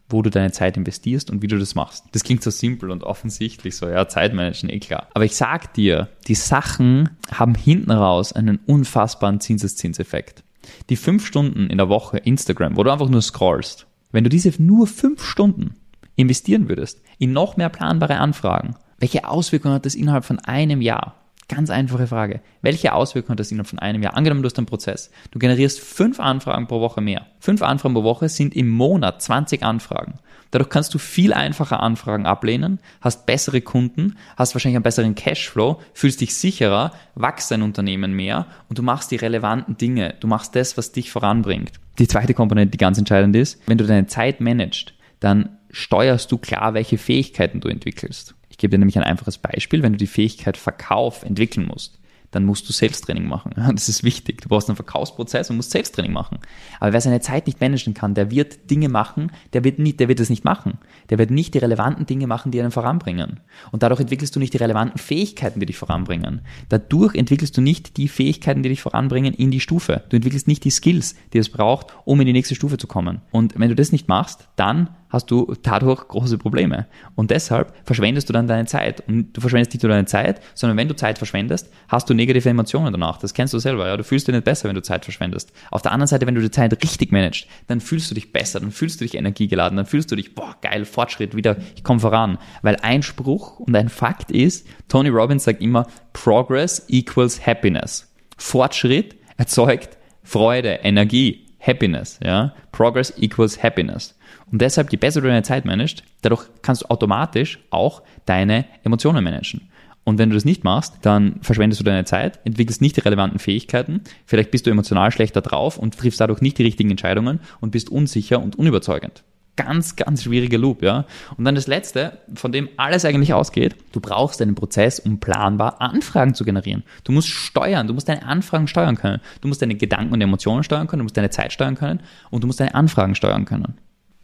wo 0.09 0.23
du 0.23 0.31
deine 0.31 0.53
Zeit 0.53 0.77
investierst 0.77 1.29
und 1.29 1.43
wie 1.43 1.49
du 1.49 1.59
das 1.59 1.75
machst. 1.75 2.05
Das 2.13 2.23
klingt 2.23 2.45
so 2.45 2.51
simpel 2.51 2.93
und 2.93 3.03
offensichtlich, 3.03 3.75
so 3.75 3.89
ja, 3.89 4.07
Zeitmanagen, 4.07 4.71
eh 4.71 4.79
klar. 4.79 5.09
Aber 5.13 5.25
ich 5.25 5.35
sag 5.35 5.75
dir, 5.75 6.07
die 6.29 6.37
Sachen 6.37 7.09
haben 7.33 7.57
hinten 7.57 7.91
raus 7.91 8.33
einen 8.33 8.61
unfassbaren 8.65 9.41
Zinseszinseffekt. 9.41 10.45
Die 10.89 10.95
fünf 10.95 11.27
Stunden 11.27 11.69
in 11.69 11.79
der 11.79 11.89
Woche 11.89 12.19
Instagram, 12.19 12.77
wo 12.77 12.85
du 12.85 12.93
einfach 12.93 13.09
nur 13.09 13.23
scrollst, 13.23 13.89
wenn 14.13 14.23
du 14.23 14.31
diese 14.31 14.53
nur 14.63 14.87
fünf 14.87 15.25
Stunden 15.25 15.75
investieren 16.15 16.69
würdest 16.69 17.03
in 17.19 17.33
noch 17.33 17.57
mehr 17.57 17.71
planbare 17.71 18.19
Anfragen, 18.19 18.77
welche 19.01 19.27
Auswirkungen 19.29 19.75
hat 19.75 19.85
das 19.85 19.97
innerhalb 19.97 20.25
von 20.25 20.39
einem 20.39 20.81
Jahr? 20.81 21.18
Ganz 21.49 21.71
einfache 21.71 22.07
Frage. 22.07 22.43
Welche 22.61 22.93
Auswirkungen 22.93 23.33
hat 23.33 23.41
das 23.41 23.51
innerhalb 23.51 23.69
von 23.69 23.79
einem 23.79 24.03
Jahr? 24.03 24.15
Angenommen, 24.15 24.43
du 24.43 24.47
hast 24.47 24.59
einen 24.59 24.67
Prozess. 24.67 25.11
Du 25.31 25.39
generierst 25.39 25.81
fünf 25.81 26.21
Anfragen 26.21 26.67
pro 26.67 26.81
Woche 26.81 27.01
mehr. 27.01 27.27
Fünf 27.41 27.63
Anfragen 27.63 27.95
pro 27.95 28.03
Woche 28.03 28.29
sind 28.29 28.55
im 28.55 28.69
Monat 28.69 29.23
20 29.23 29.63
Anfragen. 29.63 30.19
Dadurch 30.51 30.69
kannst 30.69 30.93
du 30.93 30.99
viel 30.99 31.33
einfacher 31.33 31.81
Anfragen 31.81 32.27
ablehnen, 32.27 32.81
hast 33.01 33.25
bessere 33.25 33.63
Kunden, 33.63 34.17
hast 34.37 34.55
wahrscheinlich 34.55 34.77
einen 34.77 34.83
besseren 34.83 35.15
Cashflow, 35.15 35.81
fühlst 35.95 36.21
dich 36.21 36.35
sicherer, 36.35 36.93
wächst 37.15 37.51
dein 37.51 37.63
Unternehmen 37.63 38.13
mehr 38.13 38.47
und 38.69 38.79
du 38.79 38.83
machst 38.83 39.11
die 39.11 39.17
relevanten 39.17 39.79
Dinge. 39.79 40.17
Du 40.21 40.27
machst 40.27 40.55
das, 40.55 40.77
was 40.77 40.93
dich 40.93 41.11
voranbringt. 41.11 41.73
Die 41.99 42.09
zweite 42.09 42.35
Komponente, 42.35 42.73
die 42.73 42.79
ganz 42.79 42.99
entscheidend 42.99 43.35
ist, 43.37 43.61
wenn 43.67 43.79
du 43.79 43.87
deine 43.87 44.07
Zeit 44.07 44.41
managst, 44.41 44.93
dann 45.21 45.59
steuerst 45.71 46.31
du 46.31 46.39
klar, 46.39 46.75
welche 46.75 46.99
Fähigkeiten 46.99 47.61
du 47.61 47.69
entwickelst. 47.69 48.35
Ich 48.59 48.63
gebe 48.63 48.73
dir 48.73 48.79
nämlich 48.79 48.99
ein 48.99 49.05
einfaches 49.05 49.39
Beispiel. 49.39 49.85
Wenn 49.85 49.93
du 49.93 49.99
die 49.99 50.09
Fähigkeit 50.09 50.57
Verkauf 50.57 51.23
entwickeln 51.23 51.69
musst, 51.69 52.01
dann 52.33 52.45
musst 52.45 52.69
du 52.69 52.73
Selbsttraining 52.73 53.25
machen. 53.25 53.53
Das 53.73 53.89
ist 53.89 54.03
wichtig. 54.03 54.43
Du 54.43 54.49
brauchst 54.49 54.69
einen 54.69 54.75
Verkaufsprozess 54.75 55.49
und 55.49 55.55
musst 55.55 55.71
Selbsttraining 55.71 56.13
machen. 56.13 56.41
Aber 56.81 56.93
wer 56.93 57.01
seine 57.01 57.21
Zeit 57.21 57.47
nicht 57.47 57.61
managen 57.61 57.95
kann, 57.95 58.15
der 58.15 58.33
wird 58.33 58.69
Dinge 58.69 58.89
machen, 58.89 59.31
der 59.53 59.63
wird 59.63 59.79
nicht, 59.79 60.01
der 60.01 60.09
wird 60.09 60.19
es 60.19 60.29
nicht 60.29 60.45
machen. 60.45 60.79
Der 61.09 61.19
wird 61.19 61.31
nicht 61.31 61.55
die 61.55 61.59
relevanten 61.59 62.05
Dinge 62.05 62.27
machen, 62.27 62.51
die 62.51 62.61
einen 62.61 62.73
voranbringen. 62.73 63.39
Und 63.71 63.85
dadurch 63.85 64.01
entwickelst 64.01 64.35
du 64.35 64.41
nicht 64.41 64.55
die 64.55 64.59
relevanten 64.59 64.99
Fähigkeiten, 64.99 65.61
die 65.61 65.67
dich 65.67 65.79
voranbringen. 65.79 66.41
Dadurch 66.69 67.15
entwickelst 67.15 67.57
du 67.57 67.61
nicht 67.61 67.97
die 67.97 68.09
Fähigkeiten, 68.09 68.65
die 68.65 68.71
dich 68.71 68.83
voranbringen 68.83 69.35
in 69.35 69.53
die 69.53 69.61
Stufe. 69.61 70.03
Du 70.09 70.17
entwickelst 70.17 70.49
nicht 70.49 70.65
die 70.65 70.71
Skills, 70.71 71.15
die 71.33 71.39
es 71.39 71.49
braucht, 71.49 71.95
um 72.05 72.19
in 72.19 72.27
die 72.27 72.33
nächste 72.33 72.57
Stufe 72.57 72.77
zu 72.77 72.89
kommen. 72.89 73.21
Und 73.31 73.57
wenn 73.57 73.69
du 73.69 73.77
das 73.77 73.93
nicht 73.93 74.09
machst, 74.09 74.49
dann 74.57 74.89
hast 75.11 75.31
du 75.31 75.55
dadurch 75.63 76.09
große 76.09 76.39
Probleme. 76.39 76.87
Und 77.15 77.31
deshalb 77.31 77.75
verschwendest 77.85 78.29
du 78.29 78.33
dann 78.33 78.47
deine 78.47 78.67
Zeit. 78.67 79.03
Und 79.09 79.33
du 79.33 79.41
verschwendest 79.41 79.73
nicht 79.73 79.83
nur 79.83 79.91
deine 79.91 80.07
Zeit, 80.07 80.41
sondern 80.55 80.77
wenn 80.77 80.89
du 80.89 80.97
Zeit 80.97 81.19
verschwendest, 81.19 81.71
hast 81.89 82.09
du 82.09 82.15
negative 82.15 82.49
Emotionen 82.49 82.93
danach. 82.93 83.19
Das 83.19 83.35
kennst 83.35 83.55
du 83.55 83.59
selber. 83.59 83.87
Ja? 83.87 83.97
Du 83.97 84.05
fühlst 84.05 84.29
dich 84.29 84.35
nicht 84.35 84.45
besser, 84.45 84.69
wenn 84.69 84.75
du 84.75 84.83
Zeit 84.83 85.05
verschwendest. 85.05 85.53
Auf 85.71 85.83
der 85.83 85.93
anderen 85.93 86.09
Seite, 86.09 86.27
wenn 86.27 86.35
du 86.35 86.41
die 86.41 86.51
Zeit 86.51 86.83
richtig 86.83 87.13
managst, 87.13 87.47
dann 87.67 87.81
fühlst 87.81 88.11
du 88.11 88.15
dich 88.15 88.33
besser, 88.33 88.61
dann 88.61 88.71
fühlst 88.71 89.01
du 89.01 89.05
dich 89.05 89.15
energiegeladen, 89.15 89.77
dann 89.77 89.87
fühlst 89.87 90.11
du 90.11 90.17
dich, 90.17 90.35
boah, 90.35 90.57
geil, 90.61 90.85
Fortschritt, 90.85 91.35
wieder, 91.35 91.57
ich 91.75 91.85
komme 91.85 92.01
voran. 92.01 92.39
Weil 92.63 92.77
ein 92.83 93.03
Spruch 93.03 93.61
und 93.61 93.75
ein 93.75 93.89
Fakt 93.89 94.31
ist, 94.31 94.67
Tony 94.89 95.09
Robbins 95.09 95.45
sagt 95.45 95.61
immer, 95.61 95.87
Progress 96.13 96.85
equals 96.89 97.47
Happiness. 97.47 98.13
Fortschritt 98.37 99.17
erzeugt 99.37 99.97
Freude, 100.23 100.81
Energie, 100.83 101.48
Happiness. 101.61 102.19
Ja? 102.23 102.55
Progress 102.73 103.13
equals 103.17 103.63
Happiness. 103.63 104.19
Und 104.51 104.61
deshalb, 104.63 104.91
je 104.91 104.99
besser 104.99 105.21
du 105.21 105.29
deine 105.29 105.43
Zeit 105.43 105.65
managst, 105.65 106.03
dadurch 106.23 106.47
kannst 106.63 106.83
du 106.83 106.91
automatisch 106.91 107.59
auch 107.71 108.03
deine 108.25 108.65
Emotionen 108.85 109.23
managen. 109.23 109.69
Und 110.05 110.17
wenn 110.17 110.31
du 110.31 110.35
das 110.37 110.47
nicht 110.47 110.65
machst, 110.65 110.95
dann 111.03 111.39
verschwendest 111.43 111.81
du 111.81 111.85
deine 111.85 112.07
Zeit, 112.07 112.41
entwickelst 112.45 112.81
nicht 112.81 112.97
die 112.97 113.03
relevanten 113.03 113.39
Fähigkeiten, 113.39 114.01
vielleicht 114.25 114.51
bist 114.51 114.67
du 114.67 114.71
emotional 114.71 115.13
schlechter 115.13 115.43
drauf 115.43 115.77
und 115.77 115.99
triffst 115.99 116.21
dadurch 116.21 116.41
nicht 116.41 116.57
die 116.57 116.63
richtigen 116.63 116.91
Entscheidungen 116.91 117.41
und 117.61 117.73
bist 117.73 117.91
unsicher 117.91 118.43
und 118.43 118.57
unüberzeugend. 118.57 119.23
Ganz, 119.59 119.97
ganz 119.97 120.23
schwieriger 120.23 120.57
Loop, 120.57 120.85
ja. 120.85 121.05
Und 121.37 121.45
dann 121.45 121.57
das 121.57 121.67
letzte, 121.67 122.19
von 122.35 122.53
dem 122.53 122.69
alles 122.77 123.05
eigentlich 123.05 123.35
ausgeht, 123.35 123.75
du 123.91 123.99
brauchst 123.99 124.41
einen 124.41 124.55
Prozess, 124.55 125.01
um 125.01 125.19
planbar 125.19 125.81
Anfragen 125.81 126.35
zu 126.35 126.45
generieren. 126.45 126.85
Du 127.03 127.11
musst 127.11 127.29
steuern, 127.29 127.89
du 127.89 127.95
musst 127.95 128.09
deine 128.09 128.23
Anfragen 128.25 128.69
steuern 128.69 128.97
können. 128.97 129.21
Du 129.41 129.49
musst 129.49 129.61
deine 129.61 129.75
Gedanken 129.75 130.15
und 130.15 130.21
Emotionen 130.21 130.63
steuern 130.63 130.87
können, 130.87 131.01
du 131.01 131.05
musst 131.05 131.17
deine 131.17 131.31
Zeit 131.31 131.53
steuern 131.53 131.75
können 131.75 131.99
und 132.31 132.45
du 132.45 132.47
musst 132.47 132.61
deine 132.61 132.77
Anfragen 132.77 133.17
steuern 133.17 133.47
können. 133.47 133.75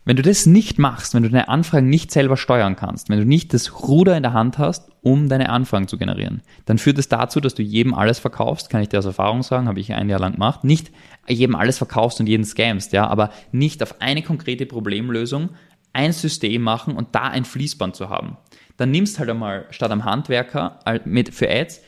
Wenn 0.07 0.17
du 0.17 0.23
das 0.23 0.45
nicht 0.45 0.79
machst, 0.79 1.15
wenn 1.15 1.23
du 1.23 1.31
deine 1.31 1.49
Anfragen 1.49 1.89
nicht 1.89 2.11
selber 2.11 2.37
steuern 2.37 2.77
kannst, 2.77 3.09
wenn 3.09 3.19
du 3.19 3.25
nicht 3.25 3.55
das 3.55 3.89
Ruder 3.89 4.17
in 4.17 4.23
der 4.23 4.35
Hand 4.35 4.59
hast, 4.59 4.91
um 5.01 5.31
deine 5.31 5.49
Anfragen 5.49 5.89
zu 5.89 5.97
generieren, 5.97 6.43
dann 6.67 6.77
führt 6.77 6.99
es 6.99 7.09
das 7.09 7.21
dazu, 7.21 7.41
dass 7.41 7.55
du 7.55 7.63
jedem 7.63 7.95
alles 7.95 8.19
verkaufst, 8.19 8.69
kann 8.69 8.83
ich 8.83 8.91
dir 8.91 8.99
aus 8.99 9.07
Erfahrung 9.07 9.43
sagen, 9.43 9.67
habe 9.67 9.81
ich 9.81 9.95
ein 9.95 10.11
Jahr 10.11 10.21
lang 10.21 10.33
gemacht, 10.33 10.63
nicht 10.63 10.91
jedem 11.27 11.55
alles 11.55 11.79
verkaufst 11.79 12.21
und 12.21 12.29
jeden 12.29 12.45
scamst, 12.45 12.93
ja, 12.93 13.07
aber 13.07 13.31
nicht 13.51 13.83
auf 13.83 14.01
eine 14.03 14.23
konkrete 14.23 14.67
Problemlösung 14.67 15.51
ein 15.95 16.13
System 16.13 16.61
machen 16.61 16.97
und 16.97 17.15
da 17.15 17.23
ein 17.29 17.47
Fließband 17.47 17.97
zu 17.97 18.11
haben. 18.11 18.37
Dann 18.77 18.91
nimmst 18.91 19.19
halt 19.19 19.31
einmal 19.31 19.67
statt 19.71 19.91
am 19.91 20.05
Handwerker 20.05 20.81
mit, 21.05 21.33
für 21.33 21.49
Ads 21.49 21.81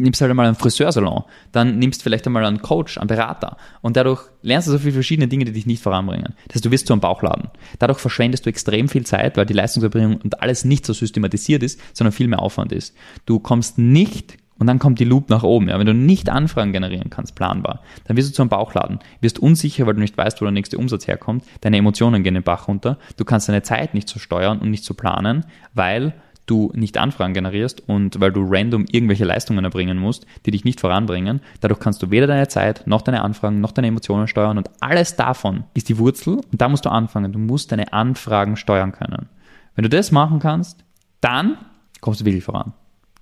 nimmst 0.00 0.20
halt 0.20 0.30
einmal 0.30 0.46
einen 0.46 0.54
Friseursalon, 0.54 1.24
dann 1.52 1.78
nimmst 1.78 2.02
vielleicht 2.02 2.26
einmal 2.26 2.44
einen 2.44 2.62
Coach, 2.62 2.98
einen 2.98 3.08
Berater 3.08 3.56
und 3.82 3.96
dadurch 3.96 4.22
lernst 4.42 4.68
du 4.68 4.72
so 4.72 4.78
viele 4.78 4.92
verschiedene 4.92 5.28
Dinge, 5.28 5.44
die 5.44 5.52
dich 5.52 5.66
nicht 5.66 5.82
voranbringen. 5.82 6.34
Das 6.46 6.56
heißt, 6.56 6.64
du 6.64 6.70
wirst 6.70 6.86
zu 6.86 6.92
einem 6.92 7.00
Bauchladen. 7.00 7.50
Dadurch 7.78 7.98
verschwendest 7.98 8.46
du 8.46 8.50
extrem 8.50 8.88
viel 8.88 9.04
Zeit, 9.04 9.36
weil 9.36 9.46
die 9.46 9.54
Leistungserbringung 9.54 10.16
und 10.16 10.42
alles 10.42 10.64
nicht 10.64 10.86
so 10.86 10.92
systematisiert 10.92 11.62
ist, 11.62 11.80
sondern 11.92 12.12
viel 12.12 12.28
mehr 12.28 12.40
Aufwand 12.40 12.72
ist. 12.72 12.94
Du 13.26 13.38
kommst 13.38 13.78
nicht 13.78 14.38
und 14.58 14.66
dann 14.66 14.78
kommt 14.78 14.98
die 14.98 15.04
Loop 15.04 15.30
nach 15.30 15.44
oben. 15.44 15.68
Ja. 15.68 15.78
Wenn 15.78 15.86
du 15.86 15.94
nicht 15.94 16.28
Anfragen 16.28 16.72
generieren 16.72 17.10
kannst, 17.10 17.34
planbar, 17.34 17.80
dann 18.04 18.16
wirst 18.16 18.30
du 18.30 18.34
zu 18.34 18.42
einem 18.42 18.48
Bauchladen. 18.48 18.98
Wirst 19.20 19.38
unsicher, 19.38 19.86
weil 19.86 19.94
du 19.94 20.00
nicht 20.00 20.16
weißt, 20.18 20.40
wo 20.40 20.44
der 20.44 20.52
nächste 20.52 20.78
Umsatz 20.78 21.06
herkommt. 21.06 21.44
Deine 21.60 21.78
Emotionen 21.78 22.22
gehen 22.22 22.34
den 22.34 22.42
Bach 22.42 22.68
runter. 22.68 22.98
Du 23.16 23.24
kannst 23.24 23.48
deine 23.48 23.62
Zeit 23.62 23.94
nicht 23.94 24.08
so 24.08 24.18
steuern 24.18 24.58
und 24.58 24.70
nicht 24.70 24.84
so 24.84 24.94
planen, 24.94 25.46
weil 25.74 26.14
du 26.50 26.72
nicht 26.74 26.98
Anfragen 26.98 27.34
generierst 27.34 27.88
und 27.88 28.20
weil 28.20 28.32
du 28.32 28.46
random 28.48 28.86
irgendwelche 28.90 29.24
Leistungen 29.24 29.64
erbringen 29.64 29.98
musst, 29.98 30.26
die 30.46 30.50
dich 30.50 30.64
nicht 30.64 30.80
voranbringen. 30.80 31.40
Dadurch 31.60 31.80
kannst 31.80 32.02
du 32.02 32.10
weder 32.10 32.26
deine 32.26 32.48
Zeit, 32.48 32.86
noch 32.86 33.02
deine 33.02 33.22
Anfragen, 33.22 33.60
noch 33.60 33.72
deine 33.72 33.88
Emotionen 33.88 34.28
steuern 34.28 34.58
und 34.58 34.70
alles 34.80 35.16
davon 35.16 35.64
ist 35.74 35.88
die 35.88 35.98
Wurzel 35.98 36.36
und 36.36 36.60
da 36.60 36.68
musst 36.68 36.84
du 36.84 36.90
anfangen. 36.90 37.32
Du 37.32 37.38
musst 37.38 37.72
deine 37.72 37.92
Anfragen 37.92 38.56
steuern 38.56 38.92
können. 38.92 39.28
Wenn 39.74 39.82
du 39.84 39.88
das 39.88 40.10
machen 40.10 40.40
kannst, 40.40 40.84
dann 41.20 41.58
kommst 42.00 42.20
du 42.20 42.24
wirklich 42.24 42.44
voran. 42.44 42.72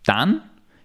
Dann 0.05 0.41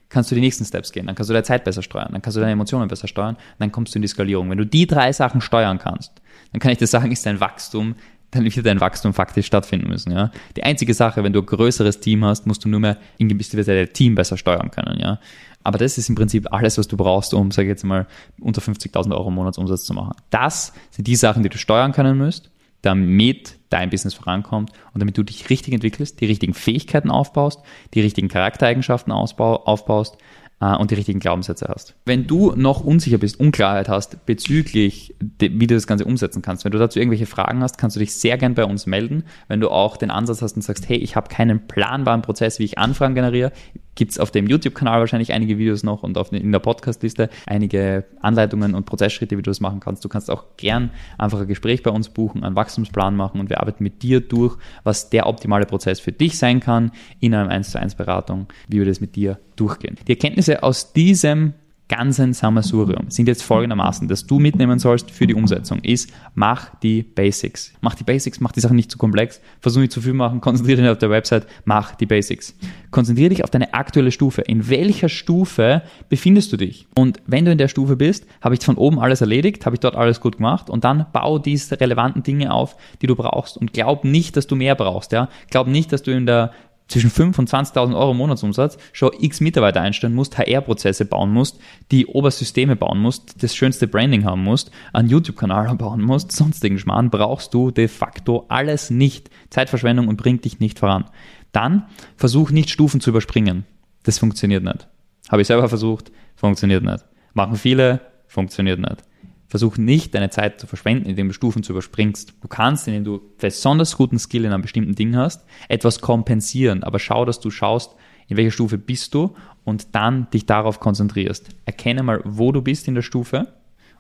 kannst 0.10 0.30
du 0.30 0.36
die 0.36 0.42
nächsten 0.42 0.66
Steps 0.66 0.92
gehen, 0.92 1.08
dann 1.08 1.16
kannst 1.16 1.30
du 1.30 1.34
deine 1.34 1.44
Zeit 1.44 1.64
besser 1.64 1.82
steuern, 1.82 2.10
dann 2.12 2.22
kannst 2.22 2.36
du 2.36 2.42
deine 2.42 2.52
Emotionen 2.52 2.88
besser 2.88 3.08
steuern, 3.08 3.38
dann 3.60 3.72
kommst 3.72 3.96
du 3.96 3.98
in 3.98 4.02
die 4.02 4.08
Skalierung. 4.08 4.50
Wenn 4.50 4.58
du 4.58 4.66
die 4.66 4.86
drei 4.86 5.14
Sachen 5.14 5.42
steuern 5.42 5.80
kannst, 5.80 6.22
dann 6.52 6.60
kann 6.60 6.72
ich 6.72 6.78
dir 6.78 6.88
sagen, 6.88 7.12
ist 7.12 7.26
dein 7.26 7.40
Wachstum 7.40 7.96
dann 8.32 8.46
wird 8.46 8.66
dein 8.66 8.80
Wachstum 8.80 9.14
faktisch 9.14 9.46
stattfinden 9.46 9.90
müssen. 9.90 10.12
Ja? 10.12 10.32
Die 10.56 10.64
einzige 10.64 10.94
Sache, 10.94 11.24
wenn 11.24 11.34
du 11.34 11.42
ein 11.42 11.46
größeres 11.46 12.00
Team 12.00 12.26
hast, 12.26 12.48
musst 12.48 12.64
du 12.64 12.70
nur 12.70 12.80
mehr 12.80 12.98
in 13.18 13.28
gewisser 13.28 13.58
Weise 13.58 13.76
dein 13.76 13.94
Team 13.94 14.16
besser 14.16 14.38
steuern 14.38 14.72
können. 14.72 15.00
Ja? 15.00 15.20
Aber 15.64 15.78
das 15.78 15.98
ist 15.98 16.10
im 16.10 16.16
Prinzip 16.16 16.52
alles, 16.52 16.78
was 16.78 16.88
du 16.88 16.98
brauchst, 16.98 17.34
um, 17.34 17.52
sage 17.52 17.68
ich 17.68 17.72
jetzt 17.72 17.84
mal, 17.84 18.08
unter 18.40 18.62
50.000 18.62 19.12
Euro 19.14 19.30
Monatsumsatz 19.30 19.84
zu 19.84 19.94
machen. 19.94 20.16
Das 20.30 20.74
sind 20.90 21.08
die 21.08 21.16
Sachen, 21.16 21.44
die 21.44 21.50
du 21.50 21.58
steuern 21.58 21.92
können 21.92 22.18
müsst, 22.18 22.50
damit 22.82 23.58
dein 23.70 23.90
Business 23.90 24.14
vorankommt 24.14 24.72
und 24.94 25.00
damit 25.02 25.18
du 25.18 25.24
dich 25.24 25.50
richtig 25.50 25.74
entwickelst, 25.74 26.20
die 26.20 26.26
richtigen 26.26 26.54
Fähigkeiten 26.54 27.12
aufbaust, 27.12 27.60
die 27.94 28.02
richtigen 28.02 28.28
Charaktereigenschaften 28.28 29.14
aufbaust, 29.14 30.18
und 30.62 30.92
die 30.92 30.96
richtigen 30.96 31.20
Glaubenssätze 31.20 31.66
hast. 31.68 31.96
Wenn 32.06 32.28
du 32.28 32.54
noch 32.56 32.84
unsicher 32.84 33.18
bist, 33.18 33.40
Unklarheit 33.40 33.90
hast 33.90 34.28
bezüglich, 34.28 35.16
wie 35.40 35.66
du 35.66 35.74
das 35.74 35.88
Ganze 35.88 36.06
umsetzen 36.06 36.44
kannst, 36.44 36.66
wenn 36.66 36.72
du 36.72 36.78
dazu 36.78 37.00
irgendwelche 37.00 37.26
Fragen 37.26 37.64
hast, 37.64 37.80
kannst 37.80 37.96
du 37.96 38.00
dich 38.00 38.14
sehr 38.14 38.38
gern 38.38 38.54
bei 38.54 38.66
uns 38.66 38.86
melden. 38.86 39.24
Wenn 39.48 39.60
du 39.60 39.70
auch 39.70 39.98
den 39.98 40.12
Ansatz 40.12 40.44
hast 40.44 40.56
und 40.56 40.62
sagst, 40.62 40.88
hey, 40.88 40.98
ich 40.98 41.16
habe 41.16 41.30
keinen 41.30 41.66
planbaren 41.66 42.22
Prozess, 42.22 42.60
wie 42.60 42.66
ich 42.66 42.78
Anfragen 42.78 43.16
generiere, 43.16 43.52
gibt 43.96 44.12
es 44.12 44.20
auf 44.20 44.32
dem 44.32 44.48
YouTube-Kanal 44.48 45.00
wahrscheinlich 45.00 45.34
einige 45.34 45.58
Videos 45.58 45.84
noch 45.84 46.04
und 46.04 46.18
auf, 46.18 46.32
in 46.32 46.52
der 46.52 46.60
Podcast-Liste 46.60 47.30
einige 47.46 48.06
Anleitungen 48.22 48.74
und 48.74 48.86
Prozessschritte, 48.86 49.38
wie 49.38 49.42
du 49.42 49.50
das 49.50 49.60
machen 49.60 49.80
kannst. 49.80 50.04
Du 50.06 50.10
kannst 50.10 50.32
auch 50.32 50.46
gern 50.58 50.92
einfach 51.18 51.42
ein 51.42 51.48
Gespräch 51.48 51.84
bei 51.84 51.92
uns 51.92 52.10
buchen, 52.10 52.44
einen 52.44 52.56
Wachstumsplan 52.56 53.16
machen 53.16 53.40
und 53.40 53.50
wir 53.50 53.60
arbeiten 53.60 53.84
mit 53.84 54.04
dir 54.04 54.22
durch, 54.22 54.58
was 54.84 55.10
der 55.10 55.28
optimale 55.28 55.66
Prozess 55.66 56.00
für 56.00 56.12
dich 56.12 56.38
sein 56.38 56.60
kann 56.60 56.92
in 57.20 57.34
einem 57.34 57.50
1 57.50 57.72
zu 57.72 57.80
1 57.80 57.96
Beratung, 57.96 58.48
wie 58.68 58.80
wir 58.80 58.86
das 58.86 59.02
mit 59.02 59.16
dir 59.16 59.40
durchgehen. 59.56 59.98
Die 60.08 60.14
Erkenntnisse 60.14 60.64
aus 60.64 60.94
diesem 60.94 61.54
ganzen 61.92 62.32
Sammelsurium 62.32 63.12
sind 63.12 63.28
jetzt 63.28 63.44
folgendermaßen, 63.44 64.08
dass 64.08 64.26
du 64.26 64.40
mitnehmen 64.40 64.80
sollst 64.80 65.12
für 65.12 65.28
die 65.28 65.36
Umsetzung, 65.36 65.80
ist, 65.80 66.10
mach 66.36 66.74
die 66.80 67.04
Basics. 67.04 67.74
Mach 67.82 67.96
die 67.96 68.06
Basics, 68.06 68.40
mach 68.40 68.54
die 68.54 68.62
Sachen 68.62 68.78
nicht 68.78 68.90
zu 68.90 68.98
komplex, 68.98 69.42
versuch 69.60 69.82
nicht 69.82 69.92
zu 69.92 70.00
viel 70.00 70.14
machen, 70.14 70.40
konzentriere 70.42 70.82
dich 70.82 70.90
auf 70.90 71.00
der 71.00 71.10
Website, 71.10 71.48
mach 71.66 71.94
die 71.96 72.06
Basics. 72.06 72.56
Konzentriere 72.92 73.30
dich 73.30 73.44
auf 73.44 73.50
deine 73.50 73.74
aktuelle 73.74 74.12
Stufe. 74.12 74.42
In 74.42 74.70
welcher 74.70 75.10
Stufe 75.10 75.82
befindest 76.08 76.54
du 76.54 76.58
dich? 76.58 76.88
Und 76.96 77.20
wenn 77.28 77.44
du 77.44 77.52
in 77.52 77.58
der 77.58 77.68
Stufe 77.68 77.98
bist, 77.98 78.26
habe 78.40 78.56
ich 78.56 78.64
von 78.64 78.78
oben 78.78 78.98
alles 78.98 79.20
erledigt, 79.20 79.66
habe 79.66 79.76
ich 79.76 79.82
dort 79.82 79.96
alles 79.96 80.22
gut 80.22 80.38
gemacht 80.38 80.70
und 80.70 80.86
dann 80.86 81.08
bau 81.12 81.40
diese 81.40 81.78
relevanten 81.80 82.24
Dinge 82.24 82.54
auf, 82.54 82.78
die 83.02 83.08
du 83.08 83.16
brauchst 83.18 83.58
und 83.58 83.74
glaub 83.74 84.06
nicht, 84.06 84.38
dass 84.38 84.48
du 84.48 84.56
mehr 84.56 84.76
brauchst, 84.76 85.12
ja? 85.12 85.28
Glaub 85.50 85.68
nicht, 85.68 85.92
dass 85.92 86.04
du 86.04 86.12
in 86.12 86.26
der 86.26 86.54
zwischen 86.92 87.10
5 87.10 87.40
und 87.40 87.50
20.000 87.50 87.96
Euro 87.96 88.14
Monatsumsatz 88.14 88.78
schon 88.94 89.12
x 89.20 89.42
Mitarbeiter 89.42 89.82
einstellen 89.82 90.14
musst, 90.14 90.38
HR-Prozesse 90.38 91.06
bauen 91.06 91.32
musst, 91.32 91.60
die 91.92 92.06
Obersysteme 92.06 92.76
bauen 92.76 93.00
musst, 93.00 93.42
das 93.42 93.56
schönste 93.56 93.88
Branding 93.88 94.26
haben 94.26 94.44
musst, 94.44 94.72
einen 94.94 95.10
YouTube-Kanal 95.10 95.76
bauen 95.78 96.02
musst, 96.02 96.32
sonstigen 96.32 96.78
Schmarrn, 96.78 97.10
brauchst 97.10 97.54
du 97.54 97.72
de 97.72 97.88
facto 97.88 98.46
alles 98.50 98.90
nicht. 98.90 99.30
Zeitverschwendung 99.50 100.08
und 100.08 100.18
bringt 100.18 100.46
dich 100.46 100.60
nicht 100.60 100.80
voran. 100.80 101.06
Dann 101.52 101.88
versuch 102.16 102.52
nicht 102.52 102.70
Stufen 102.70 103.02
zu 103.02 103.10
überspringen. 103.10 103.66
Das 104.04 104.20
funktioniert 104.20 104.64
nicht. 104.64 104.88
Habe 105.30 105.42
ich 105.42 105.48
selber 105.48 105.70
versucht, 105.70 106.12
funktioniert 106.36 106.84
nicht. 106.84 107.06
Machen 107.34 107.56
viele, 107.56 108.02
funktioniert 108.28 108.80
nicht. 108.80 109.04
Versuch 109.52 109.78
nicht, 109.78 110.16
deine 110.16 110.30
Zeit 110.30 110.62
zu 110.62 110.66
verschwenden, 110.66 111.10
indem 111.10 111.28
du 111.28 111.34
Stufen 111.34 111.62
zu 111.62 111.74
überspringst. 111.74 112.36
Du 112.40 112.48
kannst, 112.48 112.88
indem 112.88 113.04
du 113.04 113.22
besonders 113.38 113.98
guten 113.98 114.18
Skill 114.18 114.46
in 114.46 114.54
einem 114.54 114.62
bestimmten 114.62 114.96
Ding 114.96 115.14
hast, 115.18 115.44
etwas 115.68 116.00
kompensieren. 116.00 116.84
Aber 116.84 117.00
schau, 117.00 117.26
dass 117.26 117.42
du 117.42 117.52
schaust, 117.52 117.94
in 118.30 118.38
welcher 118.38 118.52
Stufe 118.52 118.78
bist 118.78 119.14
du 119.14 119.36
und 119.66 119.94
dann 119.94 120.30
dich 120.30 120.46
darauf 120.46 120.80
konzentrierst. 120.80 121.50
Erkenne 121.66 122.02
mal, 122.02 122.22
wo 122.24 122.54
du 122.54 122.62
bist 122.62 122.88
in 122.88 122.96
der 122.96 123.02
Stufe 123.02 123.54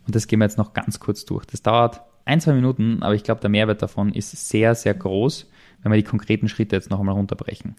und 0.07 0.15
das 0.15 0.27
gehen 0.27 0.39
wir 0.39 0.45
jetzt 0.45 0.57
noch 0.57 0.71
ganz 0.71 1.01
kurz 1.01 1.25
durch. 1.25 1.45
Das 1.47 1.61
dauert 1.61 1.99
ein, 2.23 2.39
zwei 2.39 2.53
Minuten, 2.53 3.03
aber 3.03 3.13
ich 3.13 3.23
glaube, 3.23 3.41
der 3.41 3.49
Mehrwert 3.49 3.81
davon 3.81 4.13
ist 4.13 4.31
sehr, 4.47 4.73
sehr 4.73 4.93
groß, 4.93 5.51
wenn 5.83 5.91
wir 5.91 5.97
die 5.97 6.07
konkreten 6.07 6.47
Schritte 6.47 6.77
jetzt 6.77 6.89
noch 6.89 7.01
einmal 7.01 7.15
runterbrechen. 7.15 7.75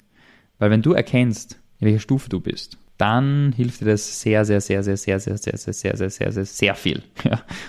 Weil 0.59 0.71
wenn 0.71 0.83
du 0.83 0.93
erkennst, 0.93 1.59
in 1.79 1.87
welcher 1.87 2.01
Stufe 2.01 2.29
du 2.29 2.39
bist, 2.39 2.77
dann 2.99 3.53
hilft 3.53 3.81
dir 3.81 3.87
das 3.87 4.21
sehr, 4.21 4.45
sehr, 4.45 4.61
sehr, 4.61 4.83
sehr, 4.83 4.97
sehr, 4.97 5.19
sehr, 5.19 5.37
sehr, 5.37 5.57
sehr, 5.57 5.73
sehr, 5.73 5.97
sehr, 5.97 6.11
sehr, 6.11 6.33
sehr, 6.33 6.45
sehr 6.45 6.75
viel. 6.75 7.03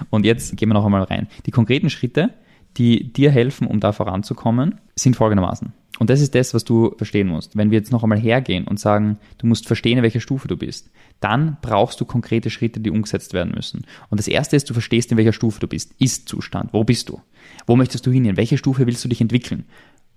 Und 0.09 0.25
jetzt 0.25 0.55
gehen 0.57 0.69
wir 0.69 0.73
noch 0.73 0.85
einmal 0.85 1.03
rein. 1.03 1.27
Die 1.45 1.51
konkreten 1.51 1.89
Schritte, 1.89 2.31
die 2.77 3.11
dir 3.13 3.31
helfen, 3.31 3.67
um 3.67 3.79
da 3.79 3.91
voranzukommen, 3.91 4.79
sind 4.95 5.15
folgendermaßen. 5.15 5.73
Und 5.99 6.09
das 6.09 6.21
ist 6.21 6.33
das, 6.33 6.53
was 6.53 6.63
du 6.63 6.95
verstehen 6.97 7.27
musst. 7.27 7.55
Wenn 7.55 7.69
wir 7.69 7.77
jetzt 7.77 7.91
noch 7.91 8.03
einmal 8.03 8.19
hergehen 8.19 8.65
und 8.65 8.79
sagen, 8.79 9.19
du 9.37 9.45
musst 9.45 9.67
verstehen, 9.67 9.97
in 9.99 10.03
welcher 10.03 10.19
Stufe 10.19 10.47
du 10.47 10.57
bist, 10.57 10.89
dann 11.19 11.57
brauchst 11.61 12.01
du 12.01 12.05
konkrete 12.05 12.49
Schritte, 12.49 12.79
die 12.79 12.89
umgesetzt 12.89 13.33
werden 13.33 13.53
müssen. 13.55 13.85
Und 14.09 14.19
das 14.19 14.27
erste 14.27 14.55
ist, 14.55 14.69
du 14.69 14.73
verstehst, 14.73 15.11
in 15.11 15.17
welcher 15.17 15.33
Stufe 15.33 15.59
du 15.59 15.67
bist. 15.67 15.93
Ist-Zustand. 15.99 16.73
Wo 16.73 16.83
bist 16.83 17.09
du? 17.09 17.21
Wo 17.67 17.75
möchtest 17.75 18.07
du 18.07 18.11
hin? 18.11 18.25
In 18.25 18.37
welche 18.37 18.57
Stufe 18.57 18.87
willst 18.87 19.05
du 19.05 19.09
dich 19.09 19.21
entwickeln? 19.21 19.65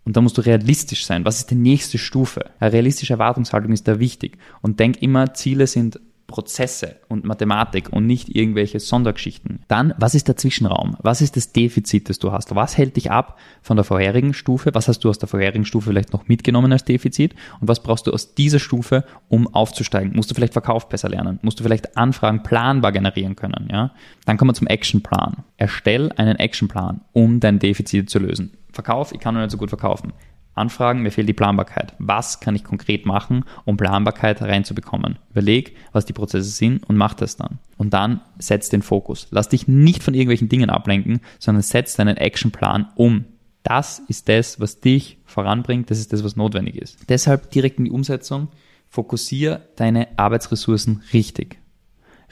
Und 0.07 0.17
da 0.17 0.21
musst 0.21 0.39
du 0.39 0.41
realistisch 0.41 1.05
sein. 1.05 1.25
Was 1.25 1.39
ist 1.39 1.51
die 1.51 1.57
nächste 1.57 1.99
Stufe? 1.99 2.53
Eine 2.61 2.73
realistische 2.73 3.15
Erwartungshaltung 3.15 3.73
ist 3.73 3.89
da 3.89 3.99
wichtig. 3.99 4.39
Und 4.63 4.79
denk 4.79 5.03
immer, 5.03 5.35
Ziele 5.35 5.67
sind 5.67 6.01
Prozesse 6.27 6.97
und 7.09 7.25
Mathematik 7.25 7.93
und 7.93 8.07
nicht 8.07 8.35
irgendwelche 8.35 8.81
Sondergeschichten. 8.81 9.61
Dann, 9.69 9.95
was 9.99 10.15
ist 10.15 10.29
der 10.29 10.37
Zwischenraum? 10.37 10.97
Was 11.01 11.21
ist 11.21 11.37
das 11.37 11.53
Defizit, 11.53 12.09
das 12.09 12.19
du 12.19 12.33
hast? 12.33 12.55
Was 12.55 12.77
hält 12.77 12.97
dich 12.97 13.11
ab 13.11 13.39
von 13.63 13.77
der 13.77 13.85
vorherigen 13.85 14.35
Stufe? 14.35 14.75
Was 14.75 14.89
hast 14.89 15.01
du 15.01 15.09
aus 15.09 15.19
der 15.19 15.29
vorherigen 15.29 15.65
Stufe 15.65 15.91
vielleicht 15.91 16.13
noch 16.13 16.29
mitgenommen 16.29 16.73
als 16.73 16.85
Defizit? 16.85 17.35
Und 17.61 17.69
was 17.69 17.83
brauchst 17.83 18.07
du 18.07 18.13
aus 18.13 18.35
dieser 18.35 18.59
Stufe, 18.59 19.05
um 19.29 19.53
aufzusteigen? 19.55 20.15
Musst 20.15 20.31
du 20.31 20.35
vielleicht 20.35 20.53
Verkauf 20.53 20.89
besser 20.89 21.09
lernen? 21.09 21.39
Musst 21.43 21.61
du 21.61 21.65
vielleicht 21.65 21.97
Anfragen 21.97 22.43
planbar 22.43 22.93
generieren 22.93 23.37
können? 23.37 23.69
Ja? 23.71 23.93
Dann 24.25 24.37
kommen 24.37 24.51
wir 24.51 24.55
zum 24.55 24.67
Actionplan. 24.67 25.45
Erstell 25.57 26.13
einen 26.17 26.37
Actionplan, 26.37 27.03
um 27.13 27.41
dein 27.41 27.59
Defizit 27.59 28.11
zu 28.11 28.19
lösen. 28.19 28.57
Verkauf, 28.73 29.13
ich 29.13 29.21
kann 29.21 29.35
nur 29.35 29.43
nicht 29.43 29.53
so 29.53 29.59
gut 29.59 29.71
verkaufen. 29.71 30.13
Anfragen, 30.57 31.03
mir 31.03 31.11
fehlt 31.11 31.29
die 31.29 31.35
Planbarkeit. 31.35 31.95
Was 31.99 32.41
kann 32.41 32.57
ich 32.57 32.65
konkret 32.65 33.07
machen, 33.07 33.45
um 33.65 33.77
Planbarkeit 33.77 34.41
reinzubekommen? 34.41 35.19
Überleg, 35.31 35.77
was 35.93 36.07
die 36.07 36.13
Prozesse 36.13 36.49
sind 36.49 36.83
und 36.89 36.97
mach 36.97 37.15
das 37.15 37.37
dann. 37.37 37.59
Und 37.77 37.93
dann 37.93 38.23
setz 38.39 38.71
den 38.71 38.83
Fokus. 38.83 39.29
Lass 39.31 39.51
dich 39.51 39.69
nicht 39.69 40.03
von 40.03 40.15
irgendwelchen 40.15 40.49
Dingen 40.49 40.71
ablenken, 40.71 41.21
sondern 41.39 41.63
setz 41.63 41.95
deinen 41.95 42.17
Actionplan 42.17 42.89
um. 42.97 43.27
Das 43.63 43.99
ist 44.09 44.29
das, 44.29 44.59
was 44.61 44.81
dich 44.81 45.19
voranbringt, 45.25 45.91
das 45.91 45.99
ist 45.99 46.13
das, 46.13 46.25
was 46.25 46.37
notwendig 46.37 46.77
ist. 46.77 46.99
Deshalb 47.09 47.51
direkt 47.51 47.79
in 47.79 47.85
die 47.85 47.91
Umsetzung. 47.91 48.49
Fokussier 48.89 49.69
deine 49.77 50.09
Arbeitsressourcen 50.17 51.03
richtig. 51.13 51.59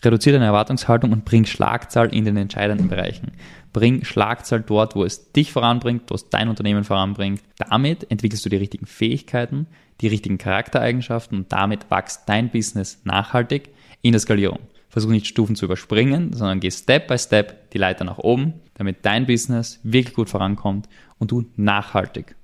Reduziere 0.04 0.34
deine 0.34 0.46
Erwartungshaltung 0.46 1.12
und 1.12 1.24
bring 1.24 1.44
Schlagzahl 1.44 2.14
in 2.14 2.24
den 2.24 2.36
entscheidenden 2.36 2.88
Bereichen. 2.88 3.32
Bring 3.72 4.04
Schlagzahl 4.04 4.60
dort, 4.60 4.94
wo 4.94 5.04
es 5.04 5.32
dich 5.32 5.52
voranbringt, 5.52 6.02
wo 6.08 6.14
es 6.14 6.28
dein 6.28 6.48
Unternehmen 6.48 6.84
voranbringt. 6.84 7.42
Damit 7.58 8.10
entwickelst 8.10 8.44
du 8.44 8.48
die 8.48 8.56
richtigen 8.56 8.86
Fähigkeiten, 8.86 9.66
die 10.00 10.08
richtigen 10.08 10.38
Charaktereigenschaften 10.38 11.38
und 11.38 11.52
damit 11.52 11.90
wächst 11.90 12.28
dein 12.28 12.50
Business 12.50 13.00
nachhaltig 13.04 13.70
in 14.02 14.12
der 14.12 14.20
Skalierung. 14.20 14.60
Versuch 14.88 15.10
nicht 15.10 15.26
Stufen 15.26 15.56
zu 15.56 15.64
überspringen, 15.64 16.32
sondern 16.32 16.60
geh 16.60 16.70
Step 16.70 17.08
by 17.08 17.18
Step 17.18 17.70
die 17.70 17.78
Leiter 17.78 18.04
nach 18.04 18.18
oben, 18.18 18.54
damit 18.74 18.98
dein 19.02 19.26
Business 19.26 19.80
wirklich 19.82 20.14
gut 20.14 20.30
vorankommt 20.30 20.88
und 21.18 21.32
du 21.32 21.46
nachhaltig 21.56 22.36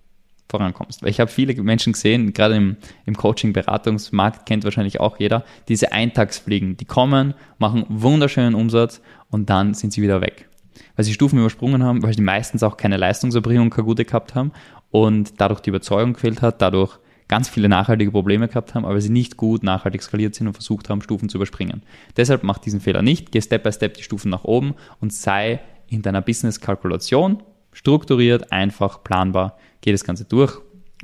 vorankommst. 0.51 1.03
Weil 1.03 1.11
ich 1.11 1.20
habe 1.20 1.30
viele 1.30 1.55
Menschen 1.62 1.92
gesehen, 1.92 2.32
gerade 2.32 2.57
im, 2.57 2.76
im 3.07 3.16
Coaching-Beratungsmarkt 3.16 4.46
kennt 4.46 4.64
wahrscheinlich 4.64 5.01
auch 5.01 5.18
jeder, 5.18 5.44
diese 5.68 5.92
Eintagsfliegen, 5.92 6.76
die 6.76 6.84
kommen, 6.84 7.34
machen 7.59 7.86
wunderschönen 7.88 8.55
Umsatz 8.55 9.01
und 9.30 9.51
dann 9.51 9.74
sind 9.74 9.92
sie 9.92 10.03
wieder 10.03 10.20
weg. 10.20 10.48
Weil 10.96 11.05
sie 11.05 11.14
Stufen 11.14 11.38
übersprungen 11.38 11.82
haben, 11.82 12.03
weil 12.03 12.14
sie 12.14 12.22
meistens 12.22 12.62
auch 12.62 12.76
keine 12.76 12.96
Leistungserbringung, 12.96 13.70
keine 13.70 13.84
gute 13.84 14.05
gehabt 14.05 14.34
haben 14.34 14.53
und 14.90 15.40
dadurch 15.40 15.61
die 15.61 15.70
Überzeugung 15.70 16.14
gefehlt 16.14 16.42
hat, 16.42 16.61
dadurch 16.61 16.98
ganz 17.28 17.48
viele 17.48 17.68
nachhaltige 17.68 18.11
Probleme 18.11 18.48
gehabt 18.48 18.74
haben, 18.74 18.84
aber 18.84 19.01
sie 19.01 19.09
nicht 19.09 19.36
gut 19.36 19.62
nachhaltig 19.62 20.03
skaliert 20.03 20.34
sind 20.34 20.48
und 20.48 20.55
versucht 20.55 20.90
haben, 20.90 21.01
Stufen 21.01 21.28
zu 21.28 21.38
überspringen. 21.38 21.82
Deshalb 22.16 22.42
mach 22.42 22.59
diesen 22.59 22.80
Fehler 22.80 23.03
nicht, 23.03 23.30
geh 23.30 23.40
Step 23.40 23.62
by 23.62 23.72
Step 23.72 23.94
die 23.94 24.03
Stufen 24.03 24.30
nach 24.30 24.42
oben 24.42 24.74
und 25.01 25.12
sei 25.12 25.61
in 25.86 26.03
deiner 26.03 26.22
Business-Kalkulation 26.22 27.42
strukturiert, 27.72 28.51
einfach, 28.51 29.05
planbar, 29.05 29.57
geh 29.80 29.92
das 29.92 30.04
Ganze 30.04 30.24
durch. 30.24 30.58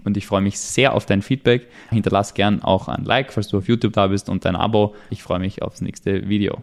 Und 0.04 0.16
ich 0.16 0.26
freue 0.26 0.42
mich 0.42 0.58
sehr 0.58 0.94
auf 0.94 1.06
dein 1.06 1.22
Feedback. 1.22 1.68
Hinterlass 1.90 2.34
gern 2.34 2.62
auch 2.62 2.88
ein 2.88 3.04
Like, 3.04 3.32
falls 3.32 3.48
du 3.48 3.58
auf 3.58 3.68
YouTube 3.68 3.94
da 3.94 4.08
bist 4.08 4.28
und 4.28 4.44
dein 4.44 4.56
Abo. 4.56 4.94
Ich 5.10 5.22
freue 5.22 5.38
mich 5.38 5.62
aufs 5.62 5.80
nächste 5.80 6.28
Video. 6.28 6.62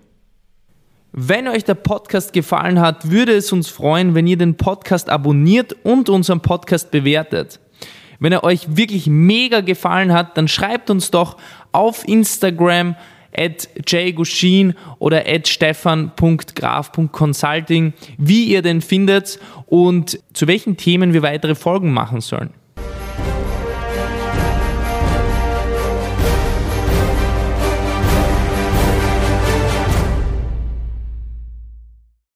Wenn 1.12 1.48
euch 1.48 1.64
der 1.64 1.76
Podcast 1.76 2.34
gefallen 2.34 2.80
hat, 2.80 3.10
würde 3.12 3.34
es 3.34 3.52
uns 3.52 3.70
freuen, 3.70 4.16
wenn 4.16 4.28
ihr 4.28 4.38
den 4.38 4.56
Podcast 4.56 5.10
abonniert 5.10 5.74
und 5.84 6.10
unseren 6.10 6.42
Podcast 6.42 6.92
bewertet. 6.92 7.60
Wenn 8.20 8.32
er 8.34 8.44
euch 8.44 8.78
wirklich 8.78 9.08
mega 9.08 9.62
gefallen 9.62 10.14
hat, 10.14 10.38
dann 10.38 10.48
schreibt 10.48 10.90
uns 10.90 11.12
doch 11.12 11.38
auf 11.72 12.08
Instagram 12.08 12.96
at 13.38 13.70
jgushin 13.88 14.74
oder 15.00 15.26
at 15.28 15.48
stefan.graf.consulting, 15.48 17.94
wie 18.18 18.46
ihr 18.46 18.62
den 18.62 18.82
findet 18.82 19.40
und 19.66 20.20
zu 20.34 20.48
welchen 20.48 20.78
Themen 20.78 21.14
wir 21.14 21.22
weitere 21.22 21.56
Folgen 21.56 21.92
machen 21.92 22.22
sollen. 22.22 22.52